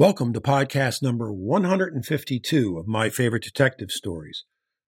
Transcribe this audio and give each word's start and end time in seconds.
Welcome 0.00 0.32
to 0.32 0.40
podcast 0.40 1.02
number 1.02 1.30
152 1.30 2.78
of 2.78 2.86
My 2.88 3.10
Favorite 3.10 3.42
Detective 3.42 3.90
Stories. 3.90 4.46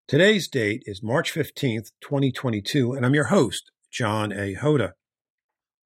Today's 0.08 0.48
date 0.48 0.84
is 0.86 1.02
March 1.02 1.34
15th, 1.34 1.90
2022, 2.00 2.94
and 2.94 3.04
I'm 3.04 3.12
your 3.12 3.24
host, 3.26 3.70
John 3.90 4.32
A. 4.32 4.54
Hoda. 4.54 4.92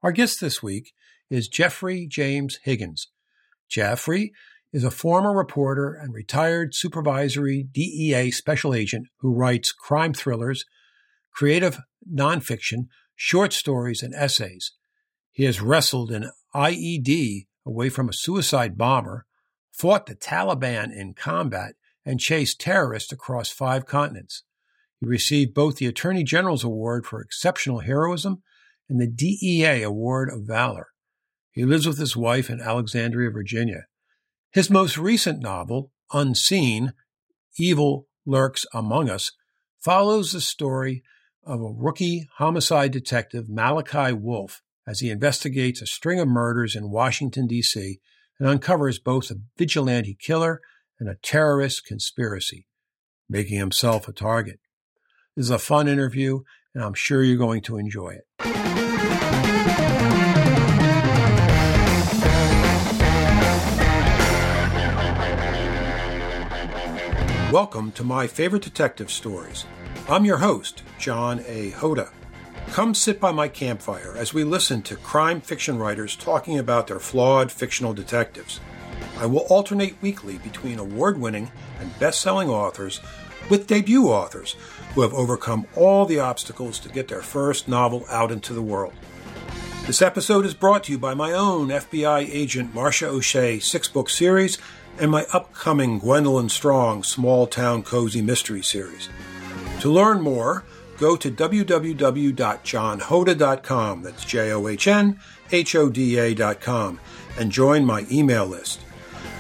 Our 0.01 0.13
guest 0.13 0.41
this 0.41 0.63
week 0.63 0.93
is 1.29 1.49
Jeffrey 1.49 2.07
James 2.09 2.61
Higgins. 2.63 3.09
Jeffrey 3.69 4.31
is 4.73 4.85
a 4.85 4.93
former 4.93 5.37
reporter 5.37 5.93
and 5.93 6.15
retired 6.15 6.73
supervisory 6.73 7.67
DEA 7.69 8.31
special 8.31 8.73
agent 8.73 9.09
who 9.23 9.35
writes 9.35 9.73
crime 9.73 10.15
thrillers, 10.15 10.65
creative 11.35 11.81
nonfiction, 12.09 12.87
short 13.17 13.53
stories, 13.53 14.05
and 14.05 14.15
essays. 14.15 14.71
He 15.33 15.47
has 15.47 15.61
wrestled 15.61 16.13
an 16.13 16.31
IED 16.55 17.47
away 17.67 17.89
from 17.89 18.09
a 18.09 18.15
suicide 18.15 18.79
bomber, 18.79 19.27
fought 19.73 20.07
the 20.07 20.15
Taliban 20.15 20.97
in 20.97 21.13
combat, 21.13 21.75
and 22.05 22.21
chased 22.21 22.61
terrorists 22.61 23.13
across 23.13 23.51
five 23.51 23.85
continents. 23.85 24.45
He 25.01 25.07
received 25.07 25.53
both 25.53 25.77
the 25.77 25.87
Attorney 25.87 26.23
General's 26.23 26.65
Award 26.65 27.05
for 27.05 27.21
Exceptional 27.21 27.81
Heroism 27.81 28.43
and 28.89 29.01
the 29.01 29.09
DEA 29.09 29.83
Award 29.83 30.31
of 30.31 30.47
Valor. 30.47 30.89
He 31.51 31.65
lives 31.65 31.87
with 31.87 31.99
his 31.99 32.17
wife 32.17 32.49
in 32.49 32.61
Alexandria, 32.61 33.31
Virginia. 33.31 33.87
His 34.53 34.71
most 34.71 34.97
recent 34.97 35.43
novel, 35.43 35.91
Unseen 36.13 36.93
Evil 37.59 38.07
Lurks 38.25 38.65
Among 38.73 39.11
Us, 39.11 39.33
follows 39.81 40.33
the 40.33 40.41
story 40.41 41.03
of 41.45 41.61
a 41.61 41.73
rookie 41.73 42.29
homicide 42.37 42.93
detective, 42.93 43.49
Malachi 43.49 44.13
Wolf, 44.13 44.63
as 44.87 45.01
he 45.01 45.11
investigates 45.11 45.83
a 45.83 45.87
string 45.87 46.21
of 46.21 46.29
murders 46.29 46.77
in 46.77 46.91
Washington, 46.91 47.49
D.C., 47.49 47.99
and 48.39 48.49
uncovers 48.49 49.01
both 49.01 49.31
a 49.31 49.41
vigilante 49.57 50.17
killer 50.21 50.61
and 51.01 51.09
a 51.09 51.17
terrorist 51.23 51.85
conspiracy, 51.85 52.67
making 53.29 53.59
himself 53.59 54.07
a 54.07 54.13
target. 54.13 54.61
This 55.35 55.47
is 55.47 55.51
a 55.51 55.59
fun 55.59 55.89
interview, 55.89 56.41
and 56.73 56.85
I'm 56.85 56.95
sure 56.95 57.23
you're 57.23 57.37
going 57.37 57.63
to 57.63 57.79
enjoy 57.79 58.11
it. 58.11 58.27
Welcome 67.53 67.91
to 67.93 68.05
my 68.05 68.27
favorite 68.27 68.63
detective 68.63 69.11
stories. 69.11 69.65
I'm 70.09 70.25
your 70.25 70.37
host, 70.37 70.83
John 70.99 71.41
A. 71.47 71.73
Hoda. 71.73 72.11
Come 72.73 72.95
sit 72.95 73.21
by 73.21 73.33
my 73.33 73.49
campfire 73.49 74.15
as 74.17 74.35
we 74.35 74.45
listen 74.45 74.83
to 74.83 74.97
crime 74.97 75.41
fiction 75.41 75.79
writers 75.79 76.15
talking 76.15 76.59
about 76.59 76.87
their 76.87 77.01
flawed 77.01 77.51
fictional 77.51 77.95
detectives. 77.95 78.61
I 79.19 79.27
will 79.27 79.47
alternate 79.49 80.01
weekly 80.03 80.39
between 80.39 80.79
award 80.79 81.19
winning 81.19 81.51
and 81.81 81.99
best 81.99 82.21
selling 82.21 82.51
authors 82.51 83.01
with 83.49 83.67
debut 83.67 84.09
authors 84.09 84.57
who 84.95 85.03
have 85.03 85.15
overcome 85.15 85.67
all 85.75 86.05
the 86.05 86.19
obstacles 86.19 86.79
to 86.81 86.89
get 86.91 87.09
their 87.09 87.23
first 87.23 87.67
novel 87.67 88.05
out 88.11 88.31
into 88.31 88.53
the 88.53 88.63
world. 88.63 88.93
This 89.87 90.03
episode 90.03 90.45
is 90.45 90.53
brought 90.53 90.85
to 90.85 90.93
you 90.93 90.99
by 90.99 91.15
my 91.15 91.33
own 91.33 91.69
FBI 91.69 92.29
agent 92.29 92.75
Marcia 92.75 93.07
O'Shea 93.07 93.59
six 93.61 93.89
book 93.89 94.11
series 94.11 94.59
and 94.99 95.11
my 95.11 95.25
upcoming 95.33 95.99
Gwendolyn 95.99 96.49
Strong 96.49 97.05
Small 97.05 97.47
Town 97.47 97.83
Cozy 97.83 98.21
Mystery 98.21 98.63
series. 98.63 99.09
To 99.81 99.91
learn 99.91 100.21
more, 100.21 100.65
go 100.99 101.17
to 101.17 101.31
www.johnhoda.com, 101.31 104.03
that's 104.03 104.25
J 104.25 104.53
O 104.53 104.69
H 104.69 104.89
N 104.89 105.21
H 105.53 105.75
O 105.75 105.89
D 105.89 106.19
A.com, 106.19 107.01
and 107.39 107.53
join 107.53 107.85
my 107.85 108.07
email 108.11 108.47
list. 108.47 108.81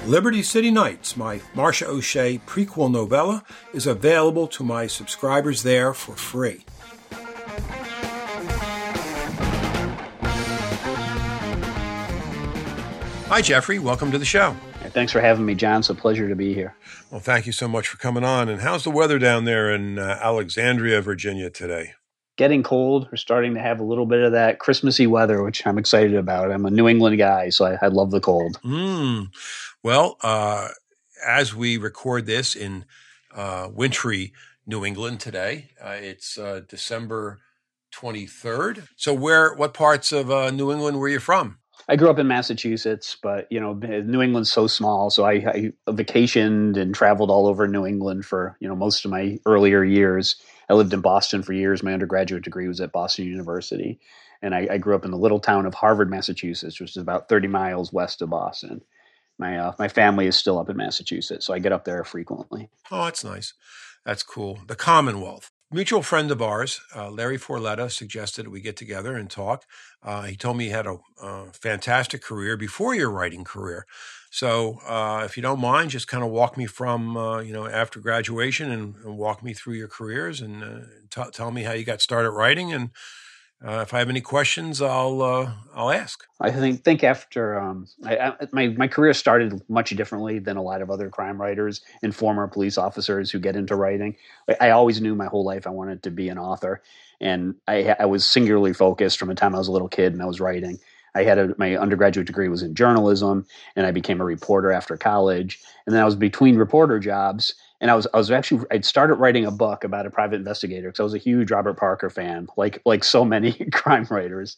Liberty 0.07 0.43
City 0.43 0.71
Nights, 0.71 1.17
my 1.17 1.41
Marcia 1.55 1.89
O'Shea 1.89 2.39
prequel 2.47 2.93
novella, 2.93 3.43
is 3.73 3.87
available 3.87 4.47
to 4.49 4.63
my 4.63 4.87
subscribers 4.87 5.63
there 5.65 5.93
for 5.93 6.15
free. 6.15 6.65
Hi, 13.29 13.43
Jeffrey. 13.43 13.81
Welcome 13.81 14.13
to 14.13 14.19
the 14.19 14.25
show. 14.25 14.55
Thanks 14.97 15.13
for 15.13 15.21
having 15.21 15.45
me, 15.45 15.55
John. 15.55 15.81
It's 15.81 15.91
a 15.91 15.95
pleasure 15.95 16.27
to 16.27 16.35
be 16.35 16.55
here. 16.55 16.75
Well, 17.11 17.21
thank 17.21 17.45
you 17.45 17.53
so 17.53 17.69
much 17.69 17.87
for 17.87 17.99
coming 17.99 18.25
on. 18.25 18.49
And 18.49 18.63
how's 18.63 18.83
the 18.83 18.91
weather 18.91 19.19
down 19.19 19.45
there 19.45 19.71
in 19.71 19.99
uh, 19.99 20.19
Alexandria, 20.23 21.03
Virginia 21.03 21.51
today? 21.51 21.93
Getting 22.39 22.63
cold. 22.63 23.07
We're 23.13 23.19
starting 23.19 23.53
to 23.57 23.61
have 23.61 23.79
a 23.79 23.85
little 23.85 24.07
bit 24.07 24.23
of 24.23 24.33
that 24.33 24.59
Christmassy 24.59 25.07
weather, 25.07 25.43
which 25.43 25.67
I'm 25.67 25.77
excited 25.77 26.15
about. 26.15 26.51
I'm 26.51 26.65
a 26.65 26.71
New 26.71 26.89
England 26.89 27.19
guy, 27.19 27.51
so 27.51 27.67
I, 27.67 27.79
I 27.83 27.89
love 27.89 28.11
the 28.11 28.21
cold. 28.21 28.59
Mm. 28.65 29.27
Well, 29.83 30.17
uh, 30.23 30.69
as 31.27 31.55
we 31.55 31.77
record 31.77 32.25
this 32.25 32.57
in 32.57 32.87
uh, 33.35 33.69
wintry 33.71 34.33
New 34.67 34.83
England 34.83 35.21
today, 35.21 35.73
uh, 35.79 35.97
it's 36.01 36.39
uh, 36.39 36.63
December 36.67 37.41
23rd. 37.95 38.89
So, 38.97 39.13
where, 39.13 39.53
what 39.53 39.75
parts 39.75 40.11
of 40.11 40.31
uh, 40.31 40.51
New 40.51 40.73
England 40.73 40.99
were 40.99 41.11
you 41.11 41.21
from? 41.21 41.59
I 41.89 41.95
grew 41.97 42.11
up 42.11 42.19
in 42.19 42.27
Massachusetts, 42.27 43.17
but 43.23 43.47
you 43.51 43.61
know, 43.61 43.75
New 43.75 44.21
England's 44.21 44.51
so 44.51 44.67
small, 44.67 45.09
so 45.09 45.25
I, 45.25 45.33
I, 45.33 45.73
vacationed 45.93 46.77
and 46.77 46.95
traveled 46.95 47.31
all 47.31 47.47
over 47.47 47.69
New 47.69 47.87
England 47.87 48.27
for 48.27 48.57
you 48.61 48.69
know 48.69 48.75
most 48.75 49.05
of 49.05 49.11
my 49.11 49.39
earlier 49.47 49.85
years. 49.85 50.37
I 50.69 50.75
lived 50.75 50.93
in 50.93 51.01
Boston 51.01 51.43
for 51.45 51.53
years. 51.53 51.85
My 51.85 51.93
undergraduate 51.93 52.43
degree 52.43 52.67
was 52.67 52.81
at 52.81 52.91
Boston 52.91 53.27
University, 53.27 54.01
and 54.43 54.53
I, 54.53 54.67
I 54.73 54.79
grew 54.79 54.97
up 54.97 55.05
in 55.05 55.13
the 55.13 55.17
little 55.19 55.39
town 55.39 55.65
of 55.65 55.75
Harvard, 55.75 56.11
Massachusetts, 56.11 56.81
which 56.81 56.91
is 56.91 56.97
about 56.97 57.29
30 57.29 57.47
miles 57.47 57.93
west 57.93 58.21
of 58.21 58.31
Boston. 58.31 58.83
My 59.39 59.57
uh, 59.57 59.73
my 59.79 59.89
family 59.89 60.27
is 60.27 60.37
still 60.37 60.59
up 60.59 60.69
in 60.69 60.77
Massachusetts, 60.77 61.47
so 61.47 61.55
I 61.55 61.61
get 61.61 61.73
up 61.73 61.85
there 61.85 62.03
frequently. 62.03 62.69
Oh, 62.91 63.05
that's 63.05 63.23
nice. 63.23 63.55
That's 64.05 64.25
cool. 64.25 64.59
The 64.67 64.77
Commonwealth 64.77 65.53
mutual 65.71 66.03
friend 66.03 66.31
of 66.31 66.41
ours, 66.41 66.81
uh, 66.95 67.11
Larry 67.11 67.39
Forletta, 67.39 67.91
suggested 67.91 68.49
we 68.49 68.61
get 68.61 68.77
together 68.77 69.17
and 69.17 69.31
talk. 69.31 69.65
Uh, 70.03 70.23
he 70.23 70.37
told 70.37 70.57
me 70.57 70.65
he 70.65 70.71
had 70.71 70.87
a, 70.87 70.99
fantastic 71.53 72.23
career 72.23 72.57
before 72.57 72.95
your 72.95 73.11
writing 73.11 73.43
career. 73.43 73.87
So, 74.31 74.79
uh, 74.87 75.23
if 75.25 75.37
you 75.37 75.43
don't 75.43 75.61
mind, 75.61 75.91
just 75.91 76.09
kind 76.09 76.23
of 76.23 76.31
walk 76.31 76.57
me 76.57 76.67
from, 76.67 77.17
uh, 77.17 77.41
you 77.41 77.53
know, 77.53 77.67
after 77.67 78.01
graduation 78.01 78.71
and, 78.71 78.95
and, 78.97 79.17
walk 79.17 79.43
me 79.43 79.55
through 79.55 79.75
your 79.75 79.89
careers 79.89 80.43
and 80.43 80.63
uh, 80.63 80.81
t- 81.11 81.31
tell 81.33 81.51
me 81.51 81.63
how 81.63 81.73
you 81.73 81.85
got 81.85 82.03
started 82.03 82.31
writing 82.33 82.73
and 82.73 82.91
uh, 83.65 83.81
if 83.81 83.95
I 83.95 83.99
have 84.01 84.11
any 84.11 84.21
questions, 84.21 84.83
I'll 84.83 85.23
uh, 85.23 85.53
I'll 85.75 85.91
ask. 85.91 86.27
I 86.41 86.51
think 86.51 86.85
think 86.85 87.03
after 87.03 87.59
um, 87.59 87.87
I, 88.05 88.19
I, 88.19 88.33
my 88.53 88.69
my 88.69 88.87
career 88.87 89.15
started 89.15 89.63
much 89.69 89.91
differently 89.91 90.39
than 90.39 90.57
a 90.57 90.63
lot 90.63 90.83
of 90.83 90.91
other 90.91 91.09
crime 91.09 91.41
writers 91.41 91.81
and 92.03 92.15
former 92.15 92.47
police 92.49 92.77
officers 92.77 93.31
who 93.31 93.39
get 93.39 93.57
into 93.57 93.75
writing. 93.75 94.17
I, 94.49 94.69
I 94.69 94.71
always 94.71 95.01
knew 95.01 95.15
my 95.15 95.27
whole 95.27 95.45
life 95.45 95.67
I 95.67 95.71
wanted 95.71 96.03
to 96.03 96.11
be 96.11 96.29
an 96.29 96.39
author, 96.39 96.83
and 97.21 97.55
I, 97.67 97.97
I 97.99 98.05
was 98.05 98.27
singularly 98.27 98.75
focused 98.75 99.19
from 99.19 99.29
the 99.29 99.35
time 99.35 99.55
I 99.55 99.59
was 99.59 99.69
a 99.69 99.73
little 99.73 99.89
kid 99.89 100.13
and 100.13 100.23
I 100.23 100.27
was 100.27 100.41
writing. 100.41 100.79
I 101.17 101.25
had 101.25 101.39
a, 101.39 101.55
my 101.57 101.77
undergraduate 101.77 102.27
degree 102.27 102.49
was 102.49 102.63
in 102.63 102.75
journalism, 102.75 103.47
and 103.75 103.87
I 103.87 103.91
became 103.91 104.21
a 104.21 104.25
reporter 104.25 104.71
after 104.71 104.99
college. 104.99 105.59
And 105.87 105.95
then 105.95 106.03
I 106.03 106.05
was 106.05 106.15
between 106.15 106.57
reporter 106.57 106.99
jobs, 106.99 107.55
and 107.81 107.91
I 107.91 107.95
was 107.95 108.07
I 108.13 108.19
was 108.19 108.31
actually 108.31 108.65
I'd 108.71 108.85
started 108.85 109.15
writing 109.15 109.47
a 109.47 109.51
book 109.51 109.85
about 109.85 110.07
a 110.07 110.11
private 110.11 110.37
investigator 110.37 110.89
because 110.89 111.01
I 111.01 111.05
was 111.05 111.15
a 111.15 111.19
huge 111.19 111.51
Robert 111.51 111.77
Parker 111.79 112.11
fan, 112.11 112.49
like 112.57 112.81
like 112.85 113.05
so 113.05 113.25
many 113.25 113.53
crime 113.73 114.07
writers 114.11 114.57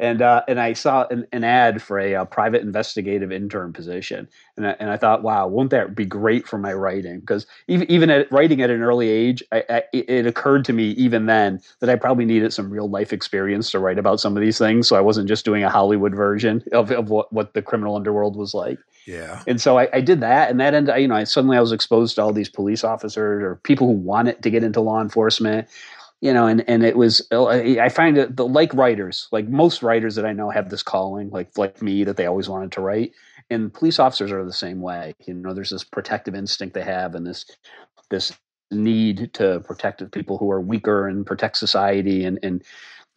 and 0.00 0.22
uh, 0.22 0.42
and 0.48 0.58
I 0.58 0.72
saw 0.72 1.06
an, 1.10 1.26
an 1.30 1.44
ad 1.44 1.82
for 1.82 1.98
a, 1.98 2.14
a, 2.14 2.24
private 2.24 2.62
investigative 2.62 3.30
intern 3.30 3.70
position, 3.74 4.26
and 4.56 4.66
I, 4.66 4.70
and 4.80 4.88
I 4.88 4.96
thought, 4.96 5.22
wow, 5.22 5.46
won't 5.46 5.70
that 5.70 5.94
be 5.94 6.06
great 6.06 6.48
for 6.48 6.56
my 6.56 6.72
writing? 6.72 7.20
Because 7.20 7.46
even 7.68 7.88
even 7.90 8.08
at 8.08 8.32
writing 8.32 8.62
at 8.62 8.70
an 8.70 8.80
early 8.80 9.10
age, 9.10 9.42
I, 9.52 9.62
I, 9.68 9.82
it 9.92 10.26
occurred 10.26 10.64
to 10.64 10.72
me 10.72 10.92
even 10.92 11.26
then 11.26 11.60
that 11.80 11.90
I 11.90 11.96
probably 11.96 12.24
needed 12.24 12.50
some 12.54 12.70
real 12.70 12.88
life 12.88 13.12
experience 13.12 13.70
to 13.72 13.78
write 13.78 13.98
about 13.98 14.20
some 14.20 14.34
of 14.38 14.40
these 14.40 14.56
things, 14.56 14.88
so 14.88 14.96
I 14.96 15.02
wasn't 15.02 15.28
just 15.28 15.44
doing 15.44 15.64
a 15.64 15.70
Hollywood 15.70 16.14
version 16.14 16.64
of, 16.72 16.90
of 16.90 17.10
what, 17.10 17.30
what 17.30 17.52
the 17.52 17.60
criminal 17.60 17.94
underworld 17.94 18.36
was 18.36 18.54
like. 18.54 18.78
Yeah, 19.10 19.42
and 19.46 19.60
so 19.60 19.78
I, 19.78 20.00
did 20.00 20.20
that, 20.20 20.50
and 20.50 20.60
that 20.60 20.74
ended. 20.74 20.96
You 20.98 21.08
know, 21.08 21.16
I, 21.16 21.24
suddenly 21.24 21.56
I 21.56 21.60
was 21.60 21.72
exposed 21.72 22.16
to 22.16 22.22
all 22.22 22.32
these 22.32 22.48
police 22.48 22.84
officers 22.84 23.42
or 23.42 23.56
people 23.56 23.86
who 23.86 23.94
wanted 23.94 24.42
to 24.42 24.50
get 24.50 24.62
into 24.62 24.80
law 24.80 25.00
enforcement 25.00 25.68
you 26.20 26.34
know, 26.34 26.46
and, 26.46 26.62
and 26.68 26.84
it 26.84 26.96
was, 26.96 27.26
oh, 27.30 27.48
I 27.48 27.88
find 27.88 28.16
that 28.16 28.36
the, 28.36 28.46
like 28.46 28.74
writers, 28.74 29.26
like 29.32 29.48
most 29.48 29.82
writers 29.82 30.16
that 30.16 30.26
I 30.26 30.32
know 30.32 30.50
have 30.50 30.68
this 30.68 30.82
calling, 30.82 31.30
like, 31.30 31.56
like 31.56 31.80
me, 31.80 32.04
that 32.04 32.16
they 32.16 32.26
always 32.26 32.48
wanted 32.48 32.72
to 32.72 32.82
write. 32.82 33.12
And 33.48 33.72
police 33.72 33.98
officers 33.98 34.30
are 34.30 34.44
the 34.44 34.52
same 34.52 34.82
way. 34.82 35.14
You 35.26 35.34
know, 35.34 35.54
there's 35.54 35.70
this 35.70 35.84
protective 35.84 36.34
instinct 36.34 36.74
they 36.74 36.82
have 36.82 37.14
and 37.14 37.26
this, 37.26 37.46
this 38.10 38.32
need 38.70 39.32
to 39.34 39.60
protect 39.60 40.08
people 40.12 40.36
who 40.36 40.50
are 40.50 40.60
weaker 40.60 41.08
and 41.08 41.24
protect 41.26 41.56
society. 41.56 42.24
And, 42.24 42.38
and, 42.42 42.62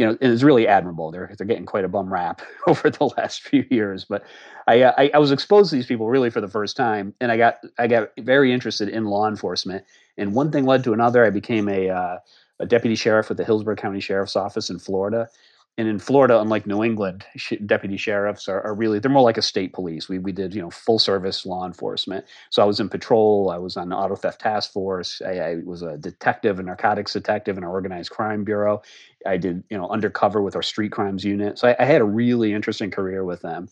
you 0.03 0.09
know, 0.09 0.17
it's 0.19 0.43
really 0.43 0.67
admirable. 0.67 1.11
They're, 1.11 1.33
they're 1.37 1.47
getting 1.47 1.65
quite 1.65 1.85
a 1.85 1.87
bum 1.87 2.11
rap 2.11 2.41
over 2.67 2.89
the 2.89 3.05
last 3.17 3.41
few 3.41 3.65
years, 3.69 4.03
but 4.03 4.23
I, 4.67 4.81
uh, 4.81 4.93
I, 4.97 5.11
I 5.13 5.17
was 5.17 5.31
exposed 5.31 5.69
to 5.69 5.77
these 5.77 5.85
people 5.85 6.09
really 6.09 6.29
for 6.29 6.41
the 6.41 6.47
first 6.49 6.75
time. 6.75 7.13
And 7.21 7.31
I 7.31 7.37
got, 7.37 7.59
I 7.79 7.87
got 7.87 8.09
very 8.19 8.51
interested 8.51 8.89
in 8.89 9.05
law 9.05 9.29
enforcement 9.29 9.85
and 10.17 10.35
one 10.35 10.51
thing 10.51 10.65
led 10.65 10.83
to 10.83 10.93
another. 10.93 11.23
I 11.23 11.29
became 11.29 11.69
a, 11.69 11.89
uh, 11.89 12.17
a 12.59 12.65
deputy 12.65 12.95
sheriff 12.95 13.29
with 13.29 13.37
the 13.37 13.45
Hillsborough 13.45 13.77
County 13.77 14.01
Sheriff's 14.01 14.35
Office 14.35 14.69
in 14.69 14.77
Florida. 14.77 15.29
And 15.77 15.87
in 15.87 15.97
Florida, 15.97 16.39
unlike 16.39 16.67
New 16.67 16.83
England, 16.83 17.25
deputy 17.65 17.97
sheriffs 17.97 18.47
are, 18.47 18.61
are, 18.61 18.75
really 18.75 18.99
they're 18.99 19.09
more 19.09 19.23
like 19.23 19.37
a 19.37 19.41
state 19.41 19.73
police. 19.73 20.07
We 20.07 20.19
we 20.19 20.31
did 20.31 20.53
you 20.53 20.61
know 20.61 20.69
full 20.69 20.99
service 20.99 21.45
law 21.45 21.65
enforcement. 21.65 22.25
So 22.51 22.61
I 22.61 22.65
was 22.65 22.79
in 22.79 22.89
patrol. 22.89 23.49
I 23.49 23.57
was 23.57 23.75
on 23.75 23.89
the 23.89 23.95
auto 23.95 24.15
theft 24.15 24.41
task 24.41 24.71
force. 24.71 25.21
I, 25.25 25.39
I 25.39 25.55
was 25.65 25.81
a 25.81 25.97
detective, 25.97 26.59
a 26.59 26.63
narcotics 26.63 27.13
detective 27.13 27.57
in 27.57 27.63
our 27.63 27.71
organized 27.71 28.11
crime 28.11 28.43
bureau. 28.43 28.83
I 29.25 29.37
did 29.37 29.63
you 29.69 29.77
know 29.77 29.89
undercover 29.89 30.43
with 30.43 30.55
our 30.55 30.61
street 30.61 30.91
crimes 30.91 31.23
unit. 31.23 31.57
So 31.57 31.69
I, 31.69 31.75
I 31.79 31.85
had 31.85 32.01
a 32.01 32.05
really 32.05 32.53
interesting 32.53 32.91
career 32.91 33.23
with 33.25 33.41
them. 33.41 33.69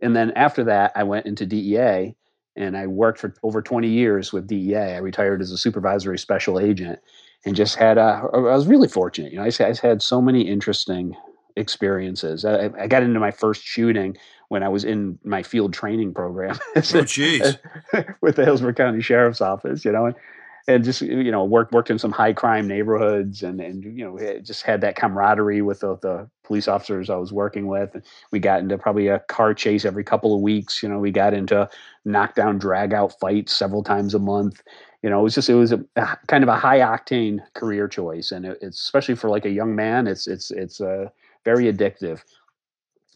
And 0.00 0.14
then 0.14 0.32
after 0.32 0.64
that, 0.64 0.92
I 0.94 1.04
went 1.04 1.24
into 1.24 1.46
DEA 1.46 2.14
and 2.56 2.76
I 2.76 2.86
worked 2.86 3.18
for 3.18 3.34
over 3.42 3.62
20 3.62 3.88
years 3.88 4.32
with 4.32 4.46
DEA. 4.46 4.76
I 4.76 4.98
retired 4.98 5.40
as 5.40 5.50
a 5.52 5.58
supervisory 5.58 6.18
special 6.18 6.60
agent 6.60 7.00
and 7.44 7.54
just 7.54 7.76
had 7.76 7.98
uh, 7.98 8.28
a, 8.32 8.36
I 8.36 8.54
was 8.54 8.66
really 8.66 8.88
fortunate. 8.88 9.32
You 9.32 9.38
know, 9.38 9.44
I, 9.44 9.50
I 9.64 9.74
had 9.80 10.02
so 10.02 10.20
many 10.20 10.42
interesting 10.42 11.16
experiences. 11.56 12.44
I, 12.44 12.70
I, 12.78 12.86
got 12.86 13.02
into 13.02 13.20
my 13.20 13.30
first 13.30 13.62
shooting 13.62 14.16
when 14.48 14.62
I 14.62 14.68
was 14.68 14.84
in 14.84 15.18
my 15.24 15.42
field 15.42 15.72
training 15.72 16.12
program. 16.12 16.58
oh, 16.76 16.80
jeez. 16.80 17.58
with 18.20 18.36
the 18.36 18.44
Hillsborough 18.44 18.74
County 18.74 19.00
Sheriff's 19.00 19.40
Office, 19.40 19.84
you 19.84 19.92
know, 19.92 20.06
and, 20.06 20.16
and 20.66 20.82
just, 20.84 21.02
you 21.02 21.30
know, 21.30 21.44
worked, 21.44 21.72
worked 21.72 21.90
in 21.90 21.98
some 21.98 22.12
high 22.12 22.32
crime 22.32 22.66
neighborhoods 22.66 23.42
and, 23.42 23.60
and, 23.60 23.84
you 23.84 24.04
know, 24.04 24.18
just 24.40 24.62
had 24.62 24.80
that 24.80 24.96
camaraderie 24.96 25.62
with 25.62 25.80
the, 25.80 25.96
the 25.98 26.28
police 26.42 26.68
officers 26.68 27.10
I 27.10 27.16
was 27.16 27.32
working 27.32 27.66
with. 27.66 27.96
We 28.30 28.38
got 28.38 28.60
into 28.60 28.78
probably 28.78 29.08
a 29.08 29.18
car 29.20 29.54
chase 29.54 29.84
every 29.84 30.04
couple 30.04 30.34
of 30.34 30.40
weeks. 30.40 30.82
You 30.82 30.88
know, 30.88 30.98
we 30.98 31.10
got 31.10 31.34
into 31.34 31.68
knockdown 32.04 32.58
drag 32.58 32.94
out 32.94 33.18
fights 33.20 33.52
several 33.52 33.82
times 33.82 34.14
a 34.14 34.18
month 34.18 34.62
you 35.04 35.10
know, 35.10 35.20
it 35.20 35.22
was 35.22 35.34
just 35.34 35.50
it 35.50 35.54
was 35.54 35.70
a, 35.70 35.84
a 35.96 36.16
kind 36.28 36.42
of 36.42 36.48
a 36.48 36.56
high 36.56 36.78
octane 36.78 37.40
career 37.52 37.86
choice, 37.86 38.32
and 38.32 38.46
it, 38.46 38.56
it's 38.62 38.80
especially 38.80 39.14
for 39.14 39.28
like 39.28 39.44
a 39.44 39.50
young 39.50 39.76
man, 39.76 40.06
it's 40.06 40.26
it's 40.26 40.50
it's 40.50 40.80
uh, 40.80 41.10
very 41.44 41.70
addictive. 41.70 42.22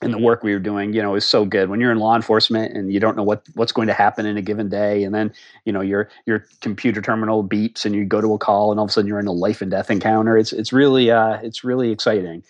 And 0.00 0.15
the 0.15 0.19
work 0.19 0.45
we 0.45 0.53
were 0.53 0.61
doing, 0.61 0.93
you 0.93 1.03
know, 1.03 1.17
is 1.17 1.27
so 1.27 1.45
good. 1.45 1.69
When 1.69 1.81
you're 1.81 1.91
in 1.91 1.99
law 1.99 2.15
enforcement 2.15 2.77
and 2.77 2.93
you 2.93 3.00
don't 3.00 3.17
know 3.17 3.25
what 3.25 3.43
what's 3.55 3.73
going 3.73 3.89
to 3.89 3.95
happen 3.95 4.27
in 4.27 4.37
a 4.37 4.43
given 4.43 4.69
day, 4.69 5.03
and 5.03 5.12
then 5.12 5.33
you 5.65 5.73
know 5.73 5.81
your 5.81 6.09
your 6.25 6.47
computer 6.61 7.03
terminal 7.03 7.43
beeps 7.43 7.85
and 7.85 7.97
you 7.97 8.05
go 8.05 8.21
to 8.21 8.33
a 8.33 8.39
call, 8.39 8.71
and 8.71 8.79
all 8.79 8.85
of 8.85 8.91
a 8.91 8.93
sudden 8.93 9.09
you're 9.09 9.19
in 9.19 9.27
a 9.27 9.33
life 9.33 9.61
and 9.61 9.73
death 9.73 9.91
encounter. 9.91 10.39
It's 10.39 10.53
it's 10.53 10.73
really 10.73 11.11
uh, 11.11 11.41
it's 11.43 11.65
really 11.65 11.91
exciting, 11.91 12.45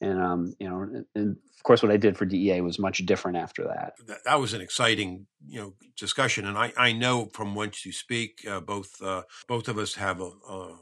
and 0.00 0.20
um, 0.20 0.54
you 0.60 0.68
know, 0.68 1.04
and 1.16 1.36
of 1.64 1.66
course, 1.66 1.82
what 1.82 1.90
I 1.90 1.96
did 1.96 2.18
for 2.18 2.26
DEA 2.26 2.60
was 2.60 2.78
much 2.78 2.98
different 3.06 3.38
after 3.38 3.64
that. 3.64 3.94
That, 4.06 4.18
that 4.26 4.38
was 4.38 4.52
an 4.52 4.60
exciting, 4.60 5.26
you 5.48 5.58
know, 5.58 5.72
discussion, 5.96 6.44
and 6.44 6.58
I, 6.58 6.74
I 6.76 6.92
know 6.92 7.30
from 7.32 7.54
whence 7.54 7.86
you 7.86 7.92
speak. 7.92 8.46
Uh, 8.46 8.60
both 8.60 9.00
uh, 9.02 9.22
both 9.48 9.66
of 9.66 9.78
us 9.78 9.94
have 9.94 10.20
a, 10.20 10.30
a, 10.46 10.76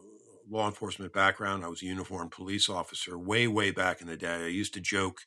law 0.50 0.66
enforcement 0.66 1.12
background. 1.12 1.64
I 1.64 1.68
was 1.68 1.82
a 1.82 1.86
uniformed 1.86 2.32
police 2.32 2.68
officer 2.68 3.16
way 3.16 3.46
way 3.46 3.70
back 3.70 4.00
in 4.00 4.08
the 4.08 4.16
day. 4.16 4.34
I 4.34 4.48
used 4.48 4.74
to 4.74 4.80
joke 4.80 5.20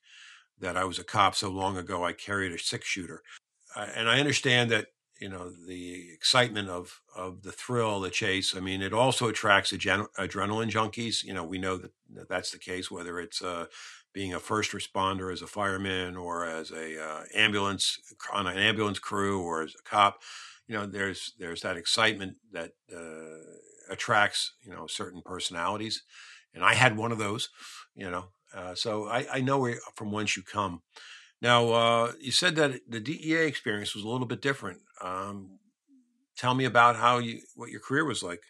that 0.60 0.78
I 0.78 0.86
was 0.86 1.00
a 1.00 1.04
cop 1.04 1.36
so 1.36 1.50
long 1.50 1.78
ago 1.78 2.04
I 2.04 2.14
carried 2.14 2.52
a 2.52 2.60
six 2.60 2.88
shooter, 2.88 3.22
uh, 3.76 3.88
and 3.96 4.10
I 4.10 4.20
understand 4.20 4.72
that 4.72 4.88
you 5.20 5.30
know 5.30 5.50
the 5.68 6.12
excitement 6.14 6.70
of 6.70 7.02
of 7.16 7.44
the 7.44 7.52
thrill, 7.52 8.02
the 8.02 8.10
chase. 8.10 8.56
I 8.56 8.60
mean, 8.60 8.82
it 8.82 8.94
also 8.94 9.28
attracts 9.28 9.72
adren- 9.72 10.08
adrenaline 10.18 10.72
junkies. 10.72 11.24
You 11.24 11.34
know, 11.34 11.44
we 11.44 11.58
know 11.58 11.78
that 11.78 11.92
that's 12.30 12.52
the 12.52 12.60
case 12.60 12.92
whether 12.92 13.20
it's 13.20 13.42
uh, 13.42 13.66
being 14.14 14.34
a 14.34 14.40
first 14.40 14.72
responder 14.72 15.32
as 15.32 15.42
a 15.42 15.48
fireman 15.48 16.16
or 16.16 16.46
as 16.46 16.72
a 16.72 17.02
uh, 17.02 17.24
ambulance 17.34 18.00
on 18.34 18.48
an 18.48 18.58
ambulance 18.58 19.00
crew 19.00 19.42
or 19.42 19.62
as 19.62 19.74
a 19.78 19.90
cop 19.90 20.22
you 20.68 20.76
know 20.76 20.86
there's 20.86 21.34
there's 21.40 21.62
that 21.62 21.78
excitement 21.78 22.38
that 22.52 22.72
uh, 22.96 23.92
attracts 23.92 24.54
you 24.64 24.72
know 24.72 24.88
certain 24.88 25.22
personalities 25.24 26.04
and 26.54 26.64
i 26.64 26.74
had 26.74 26.98
one 26.98 27.12
of 27.12 27.18
those 27.18 27.50
you 27.96 28.10
know 28.10 28.26
uh, 28.54 28.76
so 28.76 29.08
I, 29.08 29.26
I 29.34 29.42
know 29.42 29.60
where, 29.60 29.78
from 29.96 30.12
whence 30.12 30.36
you 30.36 30.44
come 30.44 30.82
now 31.42 31.70
uh, 31.70 32.12
you 32.20 32.32
said 32.32 32.56
that 32.56 32.82
the 32.88 33.00
dea 33.00 33.36
experience 33.36 33.96
was 33.96 34.04
a 34.04 34.08
little 34.08 34.28
bit 34.28 34.42
different 34.42 34.80
um, 35.02 35.60
tell 36.38 36.54
me 36.54 36.66
about 36.66 36.96
how 36.96 37.18
you 37.18 37.42
what 37.56 37.70
your 37.70 37.82
career 37.82 38.06
was 38.06 38.24
like 38.24 38.42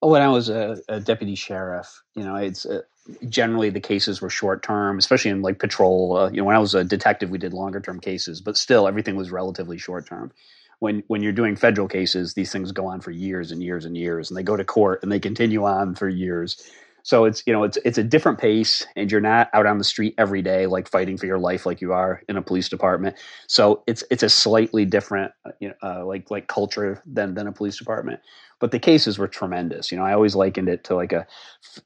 when 0.00 0.22
I 0.22 0.28
was 0.28 0.48
a, 0.48 0.78
a, 0.88 0.98
deputy 1.00 1.34
sheriff, 1.34 2.02
you 2.14 2.24
know, 2.24 2.36
it's 2.36 2.64
uh, 2.64 2.80
generally 3.28 3.70
the 3.70 3.80
cases 3.80 4.20
were 4.20 4.30
short 4.30 4.62
term, 4.62 4.98
especially 4.98 5.30
in 5.30 5.42
like 5.42 5.58
patrol. 5.58 6.16
Uh, 6.16 6.30
you 6.30 6.38
know, 6.38 6.44
when 6.44 6.56
I 6.56 6.60
was 6.60 6.74
a 6.74 6.84
detective, 6.84 7.30
we 7.30 7.38
did 7.38 7.52
longer 7.52 7.80
term 7.80 8.00
cases, 8.00 8.40
but 8.40 8.56
still 8.56 8.88
everything 8.88 9.16
was 9.16 9.30
relatively 9.30 9.78
short 9.78 10.06
term. 10.06 10.32
When 10.78 11.02
when 11.08 11.22
you're 11.22 11.32
doing 11.32 11.56
federal 11.56 11.88
cases, 11.88 12.32
these 12.32 12.50
things 12.50 12.72
go 12.72 12.86
on 12.86 13.02
for 13.02 13.10
years 13.10 13.52
and 13.52 13.62
years 13.62 13.84
and 13.84 13.96
years, 13.96 14.30
and 14.30 14.36
they 14.38 14.42
go 14.42 14.56
to 14.56 14.64
court 14.64 15.02
and 15.02 15.12
they 15.12 15.20
continue 15.20 15.64
on 15.64 15.94
for 15.94 16.08
years. 16.08 16.62
So 17.02 17.24
it's 17.24 17.42
you 17.46 17.52
know 17.52 17.64
it's 17.64 17.78
it's 17.84 17.98
a 17.98 18.04
different 18.04 18.38
pace, 18.38 18.86
and 18.96 19.10
you're 19.10 19.20
not 19.20 19.48
out 19.52 19.66
on 19.66 19.78
the 19.78 19.84
street 19.84 20.14
every 20.18 20.42
day 20.42 20.66
like 20.66 20.88
fighting 20.88 21.16
for 21.16 21.26
your 21.26 21.38
life 21.38 21.66
like 21.66 21.80
you 21.80 21.92
are 21.92 22.22
in 22.28 22.36
a 22.36 22.42
police 22.42 22.68
department. 22.68 23.16
So 23.46 23.82
it's 23.86 24.04
it's 24.10 24.22
a 24.22 24.28
slightly 24.28 24.84
different 24.84 25.32
uh, 25.44 25.52
you 25.60 25.68
know, 25.68 25.74
uh, 25.82 26.04
like 26.04 26.30
like 26.30 26.46
culture 26.46 27.02
than 27.06 27.34
than 27.34 27.46
a 27.46 27.52
police 27.52 27.76
department 27.76 28.20
but 28.60 28.70
the 28.70 28.78
cases 28.78 29.18
were 29.18 29.26
tremendous. 29.26 29.90
You 29.90 29.98
know, 29.98 30.04
I 30.04 30.12
always 30.12 30.36
likened 30.36 30.68
it 30.68 30.84
to 30.84 30.94
like 30.94 31.12
a 31.12 31.26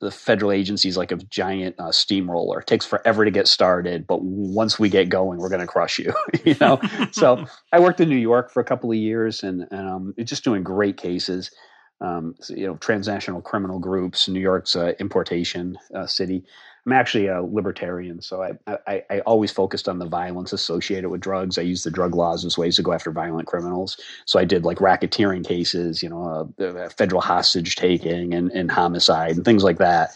the 0.00 0.10
federal 0.10 0.52
agencies 0.52 0.96
like 0.96 1.12
a 1.12 1.16
giant 1.16 1.76
uh, 1.78 1.92
steamroller. 1.92 2.60
It 2.60 2.66
takes 2.66 2.84
forever 2.84 3.24
to 3.24 3.30
get 3.30 3.48
started, 3.48 4.06
but 4.06 4.22
once 4.22 4.78
we 4.78 4.88
get 4.90 5.08
going, 5.08 5.38
we're 5.38 5.48
going 5.48 5.60
to 5.60 5.66
crush 5.66 5.98
you. 5.98 6.12
you 6.44 6.56
know, 6.60 6.80
so 7.12 7.46
I 7.72 7.80
worked 7.80 8.00
in 8.00 8.08
New 8.08 8.16
York 8.16 8.50
for 8.50 8.60
a 8.60 8.64
couple 8.64 8.90
of 8.90 8.96
years, 8.96 9.42
and, 9.42 9.66
and 9.70 9.88
um, 9.88 10.14
just 10.24 10.44
doing 10.44 10.62
great 10.62 10.96
cases. 10.96 11.50
Um, 12.00 12.34
you 12.48 12.66
know, 12.66 12.76
transnational 12.76 13.40
criminal 13.40 13.78
groups, 13.78 14.28
New 14.28 14.40
York's 14.40 14.76
uh, 14.76 14.92
importation 14.98 15.78
uh, 15.94 16.06
city. 16.06 16.44
I'm 16.84 16.92
actually 16.92 17.28
a 17.28 17.40
libertarian, 17.40 18.20
so 18.20 18.42
I, 18.42 18.50
I, 18.86 19.02
I 19.08 19.20
always 19.20 19.50
focused 19.50 19.88
on 19.88 19.98
the 19.98 20.06
violence 20.06 20.52
associated 20.52 21.08
with 21.08 21.22
drugs. 21.22 21.56
I 21.56 21.62
use 21.62 21.82
the 21.82 21.90
drug 21.90 22.14
laws 22.14 22.44
as 22.44 22.58
ways 22.58 22.76
to 22.76 22.82
go 22.82 22.92
after 22.92 23.10
violent 23.10 23.46
criminals. 23.46 23.98
So 24.26 24.38
I 24.38 24.44
did 24.44 24.64
like 24.64 24.78
racketeering 24.78 25.46
cases, 25.46 26.02
you 26.02 26.10
know, 26.10 26.52
uh, 26.60 26.88
federal 26.90 27.22
hostage 27.22 27.76
taking 27.76 28.34
and, 28.34 28.50
and 28.50 28.70
homicide 28.70 29.36
and 29.36 29.44
things 29.44 29.64
like 29.64 29.78
that. 29.78 30.10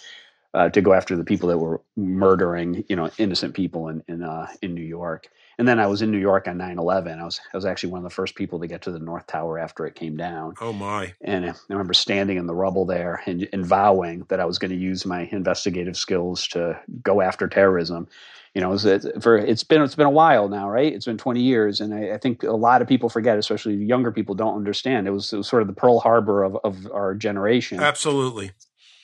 Uh, 0.55 0.69
to 0.71 0.81
go 0.81 0.95
after 0.95 1.15
the 1.15 1.25
people 1.25 1.49
that 1.49 1.59
were 1.59 1.81
murdering, 1.97 2.83
you 2.89 2.97
know, 2.97 3.11
innocent 3.19 3.55
people 3.55 3.89
in 3.89 4.03
in, 4.09 4.23
uh, 4.23 4.47
in 4.63 4.75
New 4.75 4.85
York. 4.85 5.29
And 5.59 5.67
then 5.67 5.81
I 5.81 5.89
was 5.89 6.03
in 6.03 6.13
New 6.13 6.19
York 6.19 6.47
on 6.47 6.57
9/11. 6.57 7.19
I 7.19 7.25
was 7.25 7.41
I 7.53 7.57
was 7.57 7.65
actually 7.65 7.91
one 7.91 7.99
of 7.99 8.05
the 8.05 8.15
first 8.15 8.37
people 8.37 8.61
to 8.61 8.69
get 8.69 8.83
to 8.83 8.93
the 8.93 9.01
North 9.01 9.27
Tower 9.27 9.59
after 9.59 9.87
it 9.87 9.97
came 9.97 10.17
down. 10.17 10.55
Oh 10.61 10.73
my! 10.73 11.13
And 11.21 11.47
I 11.47 11.55
remember 11.69 11.95
standing 11.95 12.37
in 12.37 12.47
the 12.47 12.55
rubble 12.55 12.85
there 12.85 13.23
and, 13.27 13.49
and 13.53 13.67
vowing 13.67 14.25
that 14.29 14.39
I 14.39 14.45
was 14.45 14.59
going 14.59 14.71
to 14.71 14.77
use 14.77 15.05
my 15.05 15.29
investigative 15.33 15.97
skills 15.97 16.47
to 16.49 16.79
go 17.03 17.21
after 17.21 17.49
terrorism. 17.49 18.07
You 18.55 18.63
know, 18.63 18.73
it's, 18.73 19.07
for 19.21 19.37
it's 19.37 19.65
been 19.65 19.83
it's 19.83 19.95
been 19.97 20.07
a 20.07 20.11
while 20.11 20.49
now, 20.49 20.71
right? 20.71 20.93
It's 20.93 21.07
been 21.07 21.19
20 21.19 21.41
years, 21.41 21.81
and 21.81 21.93
I, 21.93 22.15
I, 22.15 22.19
think 22.19 22.45
a 22.45 22.53
lot 22.53 22.81
of 22.81 22.89
people 22.89 23.09
forget, 23.09 23.37
especially 23.39 23.75
younger 23.75 24.11
people, 24.11 24.35
don't 24.35 24.57
understand. 24.57 25.07
It 25.07 25.11
was, 25.11 25.33
it 25.33 25.37
was 25.37 25.49
sort 25.49 25.63
of 25.63 25.69
the 25.69 25.75
Pearl 25.75 26.01
Harbor 26.01 26.43
of, 26.45 26.57
of 26.65 26.91
our 26.91 27.15
generation. 27.15 27.81
Absolutely 27.81 28.53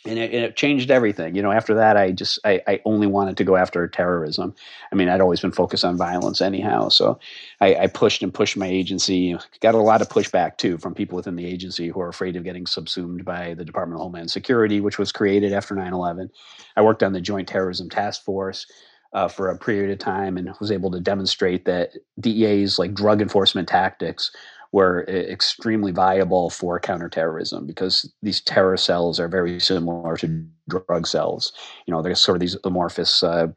and 0.06 0.18
it, 0.18 0.32
and 0.32 0.44
it, 0.44 0.56
changed 0.56 0.90
everything. 0.90 1.34
You 1.34 1.42
know, 1.42 1.50
after 1.50 1.74
that, 1.74 1.96
I 1.96 2.12
just 2.12 2.38
I, 2.44 2.60
I, 2.66 2.80
only 2.84 3.06
wanted 3.06 3.36
to 3.38 3.44
go 3.44 3.56
after 3.56 3.86
terrorism. 3.88 4.54
I 4.92 4.94
mean, 4.94 5.08
I'd 5.08 5.20
always 5.20 5.40
been 5.40 5.52
focused 5.52 5.84
on 5.84 5.96
violence 5.96 6.40
anyhow, 6.40 6.88
so 6.88 7.18
I, 7.60 7.74
I, 7.74 7.86
pushed 7.86 8.22
and 8.22 8.32
pushed 8.32 8.56
my 8.56 8.66
agency. 8.66 9.36
Got 9.60 9.74
a 9.74 9.78
lot 9.78 10.02
of 10.02 10.08
pushback 10.08 10.58
too 10.58 10.78
from 10.78 10.94
people 10.94 11.16
within 11.16 11.36
the 11.36 11.46
agency 11.46 11.88
who 11.88 12.00
are 12.00 12.08
afraid 12.08 12.36
of 12.36 12.44
getting 12.44 12.66
subsumed 12.66 13.24
by 13.24 13.54
the 13.54 13.64
Department 13.64 14.00
of 14.00 14.02
Homeland 14.04 14.30
Security, 14.30 14.80
which 14.80 14.98
was 14.98 15.12
created 15.12 15.52
after 15.52 15.74
9/11. 15.74 16.30
I 16.76 16.82
worked 16.82 17.02
on 17.02 17.12
the 17.12 17.20
Joint 17.20 17.48
Terrorism 17.48 17.88
Task 17.88 18.22
Force. 18.22 18.66
Uh, 19.12 19.28
for 19.28 19.48
a 19.48 19.56
period 19.56 19.92
of 19.92 19.98
time 20.00 20.36
and 20.36 20.52
was 20.58 20.72
able 20.72 20.90
to 20.90 20.98
demonstrate 20.98 21.66
that 21.66 21.92
DEA's 22.18 22.80
like 22.80 22.92
drug 22.92 23.22
enforcement 23.22 23.68
tactics 23.68 24.32
were 24.74 25.04
extremely 25.04 25.92
viable 25.92 26.50
for 26.50 26.80
counterterrorism 26.80 27.64
because 27.64 28.12
these 28.22 28.40
terror 28.40 28.76
cells 28.76 29.20
are 29.20 29.28
very 29.28 29.60
similar 29.60 30.16
to 30.16 30.44
drug 30.68 31.06
cells. 31.06 31.52
You 31.86 31.94
know, 31.94 32.02
they're 32.02 32.16
sort 32.16 32.34
of 32.34 32.40
these 32.40 32.56
amorphous 32.64 33.22
uh, 33.22 33.52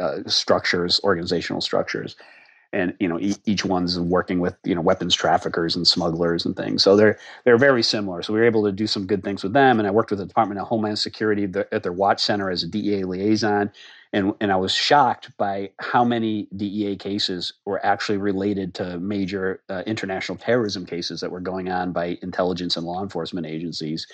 uh, 0.00 0.16
structures, 0.26 1.00
organizational 1.04 1.60
structures, 1.60 2.16
and 2.72 2.94
you 2.98 3.06
know 3.06 3.20
each 3.44 3.64
one's 3.64 4.00
working 4.00 4.40
with 4.40 4.56
you 4.64 4.74
know 4.74 4.80
weapons 4.80 5.14
traffickers 5.14 5.76
and 5.76 5.86
smugglers 5.86 6.44
and 6.44 6.56
things. 6.56 6.82
So 6.82 6.96
they're 6.96 7.16
they're 7.44 7.58
very 7.58 7.84
similar. 7.84 8.20
So 8.22 8.32
we 8.32 8.40
were 8.40 8.44
able 8.44 8.64
to 8.64 8.72
do 8.72 8.88
some 8.88 9.06
good 9.06 9.22
things 9.22 9.44
with 9.44 9.52
them. 9.52 9.78
And 9.78 9.86
I 9.86 9.92
worked 9.92 10.10
with 10.10 10.18
the 10.18 10.26
Department 10.26 10.60
of 10.60 10.66
Homeland 10.66 10.98
Security 10.98 11.44
at 11.70 11.84
their 11.84 11.92
watch 11.92 12.20
center 12.20 12.50
as 12.50 12.64
a 12.64 12.66
DEA 12.66 13.04
liaison 13.04 13.70
and 14.16 14.32
and 14.40 14.50
I 14.50 14.56
was 14.56 14.72
shocked 14.72 15.36
by 15.36 15.70
how 15.78 16.02
many 16.02 16.48
DEA 16.56 16.96
cases 16.96 17.52
were 17.66 17.84
actually 17.84 18.16
related 18.16 18.72
to 18.76 18.98
major 18.98 19.62
uh, 19.68 19.82
international 19.86 20.38
terrorism 20.38 20.86
cases 20.86 21.20
that 21.20 21.30
were 21.30 21.40
going 21.40 21.70
on 21.70 21.92
by 21.92 22.18
intelligence 22.22 22.78
and 22.78 22.86
law 22.86 23.02
enforcement 23.02 23.46
agencies. 23.46 24.06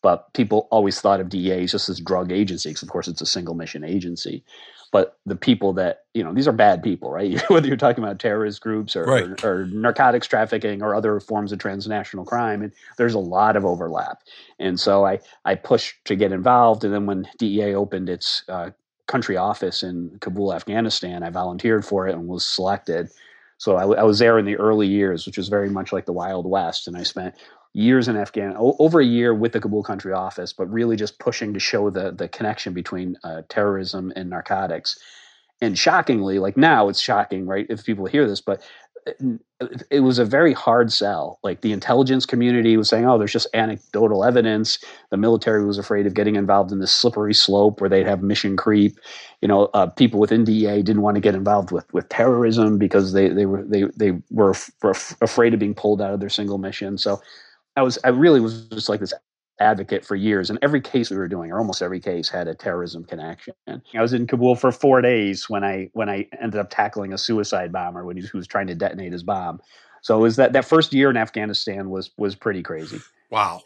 But 0.00 0.32
people 0.32 0.68
always 0.70 1.00
thought 1.00 1.18
of 1.18 1.28
DEA 1.28 1.64
as 1.64 1.72
just 1.72 1.88
this 1.88 1.98
drug 1.98 2.30
agency, 2.30 2.70
because 2.70 2.84
of 2.84 2.88
course 2.88 3.08
it's 3.08 3.20
a 3.20 3.26
single 3.26 3.54
mission 3.54 3.82
agency. 3.82 4.44
But 4.92 5.18
the 5.26 5.34
people 5.34 5.72
that 5.72 6.04
you 6.14 6.22
know, 6.22 6.32
these 6.32 6.46
are 6.46 6.52
bad 6.52 6.80
people, 6.84 7.10
right? 7.10 7.40
Whether 7.50 7.66
you're 7.66 7.76
talking 7.76 8.04
about 8.04 8.20
terrorist 8.20 8.60
groups 8.60 8.94
or, 8.94 9.06
right. 9.06 9.44
or, 9.44 9.62
or 9.62 9.66
narcotics 9.66 10.28
trafficking 10.28 10.82
or 10.82 10.94
other 10.94 11.18
forms 11.18 11.50
of 11.50 11.58
transnational 11.58 12.24
crime, 12.24 12.62
and 12.62 12.72
there's 12.96 13.14
a 13.14 13.18
lot 13.18 13.56
of 13.56 13.64
overlap. 13.64 14.22
And 14.60 14.78
so 14.78 15.04
I 15.04 15.18
I 15.44 15.56
pushed 15.56 15.96
to 16.04 16.14
get 16.14 16.30
involved, 16.30 16.84
and 16.84 16.94
then 16.94 17.06
when 17.06 17.28
DEA 17.38 17.74
opened 17.74 18.08
its 18.08 18.44
uh, 18.48 18.70
country 19.08 19.36
office 19.36 19.82
in 19.82 20.16
Kabul, 20.20 20.54
Afghanistan. 20.54 21.24
I 21.24 21.30
volunteered 21.30 21.84
for 21.84 22.06
it 22.06 22.14
and 22.14 22.28
was 22.28 22.46
selected. 22.46 23.10
So 23.58 23.74
I, 23.74 23.82
I 24.00 24.04
was 24.04 24.20
there 24.20 24.38
in 24.38 24.44
the 24.44 24.56
early 24.56 24.86
years, 24.86 25.26
which 25.26 25.36
was 25.36 25.48
very 25.48 25.68
much 25.68 25.92
like 25.92 26.06
the 26.06 26.12
Wild 26.12 26.46
West, 26.48 26.86
and 26.86 26.96
I 26.96 27.02
spent 27.02 27.34
years 27.72 28.08
in 28.08 28.16
Afghan, 28.16 28.54
over 28.56 29.00
a 29.00 29.04
year 29.04 29.34
with 29.34 29.52
the 29.52 29.60
Kabul 29.60 29.82
country 29.82 30.12
office, 30.12 30.52
but 30.52 30.70
really 30.70 30.96
just 30.96 31.18
pushing 31.18 31.52
to 31.54 31.60
show 31.60 31.90
the 31.90 32.12
the 32.12 32.28
connection 32.28 32.72
between 32.72 33.16
uh, 33.24 33.42
terrorism 33.48 34.12
and 34.14 34.30
narcotics. 34.30 34.98
And 35.60 35.76
shockingly, 35.76 36.38
like 36.38 36.56
now, 36.56 36.88
it's 36.88 37.00
shocking, 37.00 37.46
right? 37.46 37.66
If 37.68 37.84
people 37.84 38.06
hear 38.06 38.28
this, 38.28 38.40
but 38.40 38.62
it 39.90 40.00
was 40.00 40.18
a 40.18 40.24
very 40.24 40.52
hard 40.52 40.92
sell. 40.92 41.38
Like 41.42 41.62
the 41.62 41.72
intelligence 41.72 42.24
community 42.24 42.76
was 42.76 42.88
saying, 42.88 43.06
"Oh, 43.06 43.18
there's 43.18 43.32
just 43.32 43.48
anecdotal 43.54 44.24
evidence." 44.24 44.78
The 45.10 45.16
military 45.16 45.64
was 45.64 45.78
afraid 45.78 46.06
of 46.06 46.14
getting 46.14 46.36
involved 46.36 46.70
in 46.72 46.78
this 46.78 46.92
slippery 46.92 47.34
slope 47.34 47.80
where 47.80 47.90
they'd 47.90 48.06
have 48.06 48.22
mission 48.22 48.56
creep. 48.56 48.98
You 49.42 49.48
know, 49.48 49.64
uh, 49.74 49.86
people 49.86 50.20
within 50.20 50.44
DEA 50.44 50.82
didn't 50.82 51.02
want 51.02 51.16
to 51.16 51.20
get 51.20 51.34
involved 51.34 51.72
with 51.72 51.92
with 51.92 52.08
terrorism 52.08 52.78
because 52.78 53.12
they 53.12 53.28
they 53.28 53.46
were 53.46 53.64
they 53.64 53.84
they 53.96 54.12
were, 54.30 54.54
were 54.82 54.94
afraid 55.20 55.54
of 55.54 55.60
being 55.60 55.74
pulled 55.74 56.00
out 56.00 56.14
of 56.14 56.20
their 56.20 56.30
single 56.30 56.58
mission. 56.58 56.96
So, 56.98 57.20
I 57.76 57.82
was 57.82 57.98
I 58.04 58.08
really 58.08 58.40
was 58.40 58.66
just 58.68 58.88
like 58.88 59.00
this 59.00 59.12
advocate 59.60 60.04
for 60.04 60.16
years, 60.16 60.50
and 60.50 60.58
every 60.62 60.80
case 60.80 61.10
we 61.10 61.16
were 61.16 61.28
doing, 61.28 61.50
or 61.50 61.58
almost 61.58 61.82
every 61.82 62.00
case, 62.00 62.28
had 62.28 62.48
a 62.48 62.54
terrorism 62.54 63.04
connection. 63.04 63.54
I 63.66 64.00
was 64.00 64.12
in 64.12 64.26
Kabul 64.26 64.54
for 64.56 64.72
four 64.72 65.00
days 65.00 65.48
when 65.48 65.64
I 65.64 65.90
when 65.92 66.08
I 66.08 66.26
ended 66.40 66.60
up 66.60 66.70
tackling 66.70 67.12
a 67.12 67.18
suicide 67.18 67.72
bomber 67.72 68.04
when 68.04 68.16
he, 68.16 68.22
who 68.26 68.38
was 68.38 68.46
trying 68.46 68.68
to 68.68 68.74
detonate 68.74 69.12
his 69.12 69.22
bomb. 69.22 69.60
So 70.02 70.18
was 70.18 70.36
that 70.36 70.52
that 70.52 70.64
first 70.64 70.92
year 70.92 71.10
in 71.10 71.16
Afghanistan 71.16 71.90
was 71.90 72.10
was 72.16 72.34
pretty 72.34 72.62
crazy. 72.62 73.00
Wow. 73.30 73.62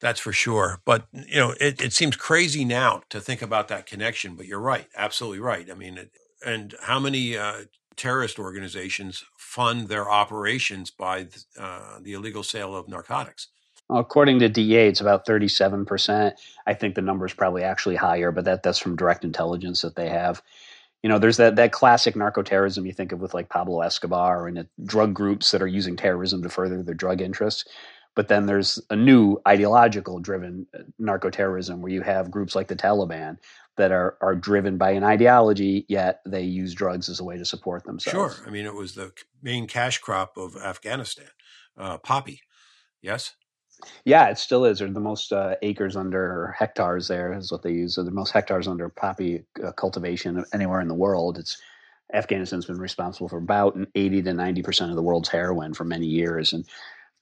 That's 0.00 0.18
for 0.18 0.32
sure. 0.32 0.80
But, 0.84 1.06
you 1.12 1.36
know, 1.36 1.54
it, 1.60 1.80
it 1.80 1.92
seems 1.92 2.16
crazy 2.16 2.64
now 2.64 3.02
to 3.10 3.20
think 3.20 3.40
about 3.40 3.68
that 3.68 3.86
connection, 3.86 4.34
but 4.34 4.46
you're 4.46 4.58
right. 4.58 4.88
Absolutely 4.96 5.38
right. 5.38 5.70
I 5.70 5.74
mean, 5.74 5.96
it, 5.96 6.10
and 6.44 6.74
how 6.80 6.98
many 6.98 7.36
uh, 7.36 7.66
terrorist 7.94 8.40
organizations 8.40 9.22
fund 9.38 9.86
their 9.86 10.10
operations 10.10 10.90
by 10.90 11.28
uh, 11.56 12.00
the 12.00 12.14
illegal 12.14 12.42
sale 12.42 12.74
of 12.74 12.88
narcotics? 12.88 13.46
According 13.94 14.38
to 14.40 14.48
DEA, 14.48 14.88
it's 14.88 15.00
about 15.00 15.26
37%. 15.26 16.32
I 16.66 16.74
think 16.74 16.94
the 16.94 17.02
number 17.02 17.26
is 17.26 17.32
probably 17.32 17.62
actually 17.62 17.96
higher, 17.96 18.30
but 18.32 18.44
that, 18.44 18.62
that's 18.62 18.78
from 18.78 18.96
direct 18.96 19.24
intelligence 19.24 19.82
that 19.82 19.96
they 19.96 20.08
have. 20.08 20.42
You 21.02 21.08
know, 21.08 21.18
there's 21.18 21.38
that, 21.38 21.56
that 21.56 21.72
classic 21.72 22.14
narco 22.14 22.42
terrorism 22.42 22.86
you 22.86 22.92
think 22.92 23.12
of 23.12 23.20
with 23.20 23.34
like 23.34 23.48
Pablo 23.48 23.80
Escobar 23.80 24.46
and 24.46 24.66
drug 24.84 25.14
groups 25.14 25.50
that 25.50 25.62
are 25.62 25.66
using 25.66 25.96
terrorism 25.96 26.42
to 26.42 26.48
further 26.48 26.82
their 26.82 26.94
drug 26.94 27.20
interests. 27.20 27.64
But 28.14 28.28
then 28.28 28.46
there's 28.46 28.80
a 28.90 28.96
new 28.96 29.38
ideological 29.48 30.20
driven 30.20 30.66
uh, 30.74 30.82
narco 30.98 31.30
terrorism 31.30 31.80
where 31.80 31.92
you 31.92 32.02
have 32.02 32.30
groups 32.30 32.54
like 32.54 32.68
the 32.68 32.76
Taliban 32.76 33.38
that 33.76 33.90
are, 33.90 34.16
are 34.20 34.34
driven 34.34 34.76
by 34.76 34.90
an 34.90 35.02
ideology, 35.02 35.86
yet 35.88 36.20
they 36.26 36.42
use 36.42 36.74
drugs 36.74 37.08
as 37.08 37.20
a 37.20 37.24
way 37.24 37.38
to 37.38 37.44
support 37.44 37.84
themselves. 37.84 38.36
Sure. 38.36 38.46
I 38.46 38.50
mean, 38.50 38.66
it 38.66 38.74
was 38.74 38.94
the 38.94 39.12
main 39.42 39.66
cash 39.66 39.98
crop 39.98 40.36
of 40.36 40.56
Afghanistan, 40.56 41.30
uh, 41.76 41.96
poppy. 41.98 42.42
Yes? 43.00 43.34
Yeah, 44.04 44.28
it 44.28 44.38
still 44.38 44.64
is. 44.64 44.78
They're 44.78 44.88
the 44.90 45.00
most 45.00 45.32
uh, 45.32 45.56
acres 45.62 45.96
under 45.96 46.54
hectares. 46.58 47.08
There 47.08 47.32
is 47.32 47.52
what 47.52 47.62
they 47.62 47.72
use. 47.72 47.94
So 47.94 48.02
the 48.02 48.10
most 48.10 48.32
hectares 48.32 48.68
under 48.68 48.88
poppy 48.88 49.44
uh, 49.64 49.72
cultivation 49.72 50.44
anywhere 50.52 50.80
in 50.80 50.88
the 50.88 50.94
world. 50.94 51.38
It's 51.38 51.60
Afghanistan's 52.12 52.66
been 52.66 52.78
responsible 52.78 53.28
for 53.28 53.38
about 53.38 53.78
80 53.94 54.22
to 54.22 54.34
90 54.34 54.62
percent 54.62 54.90
of 54.90 54.96
the 54.96 55.02
world's 55.02 55.28
heroin 55.28 55.74
for 55.74 55.84
many 55.84 56.06
years, 56.06 56.52
and 56.52 56.64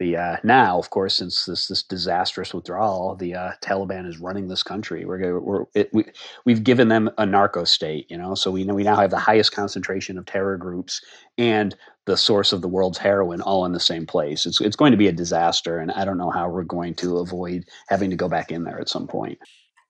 the 0.00 0.16
uh, 0.16 0.36
now, 0.42 0.78
of 0.78 0.88
course, 0.88 1.18
since 1.18 1.44
this 1.44 1.68
this 1.68 1.82
disastrous 1.82 2.54
withdrawal, 2.54 3.14
the 3.14 3.34
uh, 3.34 3.52
Taliban 3.62 4.08
is 4.08 4.18
running 4.18 4.48
this 4.48 4.62
country. 4.62 5.04
We're, 5.04 5.38
we're 5.38 5.66
it, 5.74 5.90
we 5.92 6.06
we've 6.46 6.64
given 6.64 6.88
them 6.88 7.10
a 7.18 7.26
narco 7.26 7.64
state, 7.64 8.10
you 8.10 8.16
know. 8.16 8.34
So 8.34 8.50
we 8.50 8.64
know 8.64 8.74
we 8.74 8.82
now 8.82 8.96
have 8.96 9.10
the 9.10 9.18
highest 9.18 9.52
concentration 9.52 10.16
of 10.16 10.24
terror 10.24 10.56
groups 10.56 11.02
and 11.36 11.76
the 12.06 12.16
source 12.16 12.54
of 12.54 12.62
the 12.62 12.68
world's 12.68 12.96
heroin 12.96 13.42
all 13.42 13.66
in 13.66 13.72
the 13.72 13.78
same 13.78 14.06
place. 14.06 14.46
It's 14.46 14.58
it's 14.62 14.74
going 14.74 14.92
to 14.92 14.96
be 14.96 15.06
a 15.06 15.12
disaster, 15.12 15.78
and 15.78 15.92
I 15.92 16.06
don't 16.06 16.18
know 16.18 16.30
how 16.30 16.48
we're 16.48 16.64
going 16.64 16.94
to 16.94 17.18
avoid 17.18 17.64
having 17.88 18.08
to 18.08 18.16
go 18.16 18.28
back 18.28 18.50
in 18.50 18.64
there 18.64 18.80
at 18.80 18.88
some 18.88 19.06
point. 19.06 19.38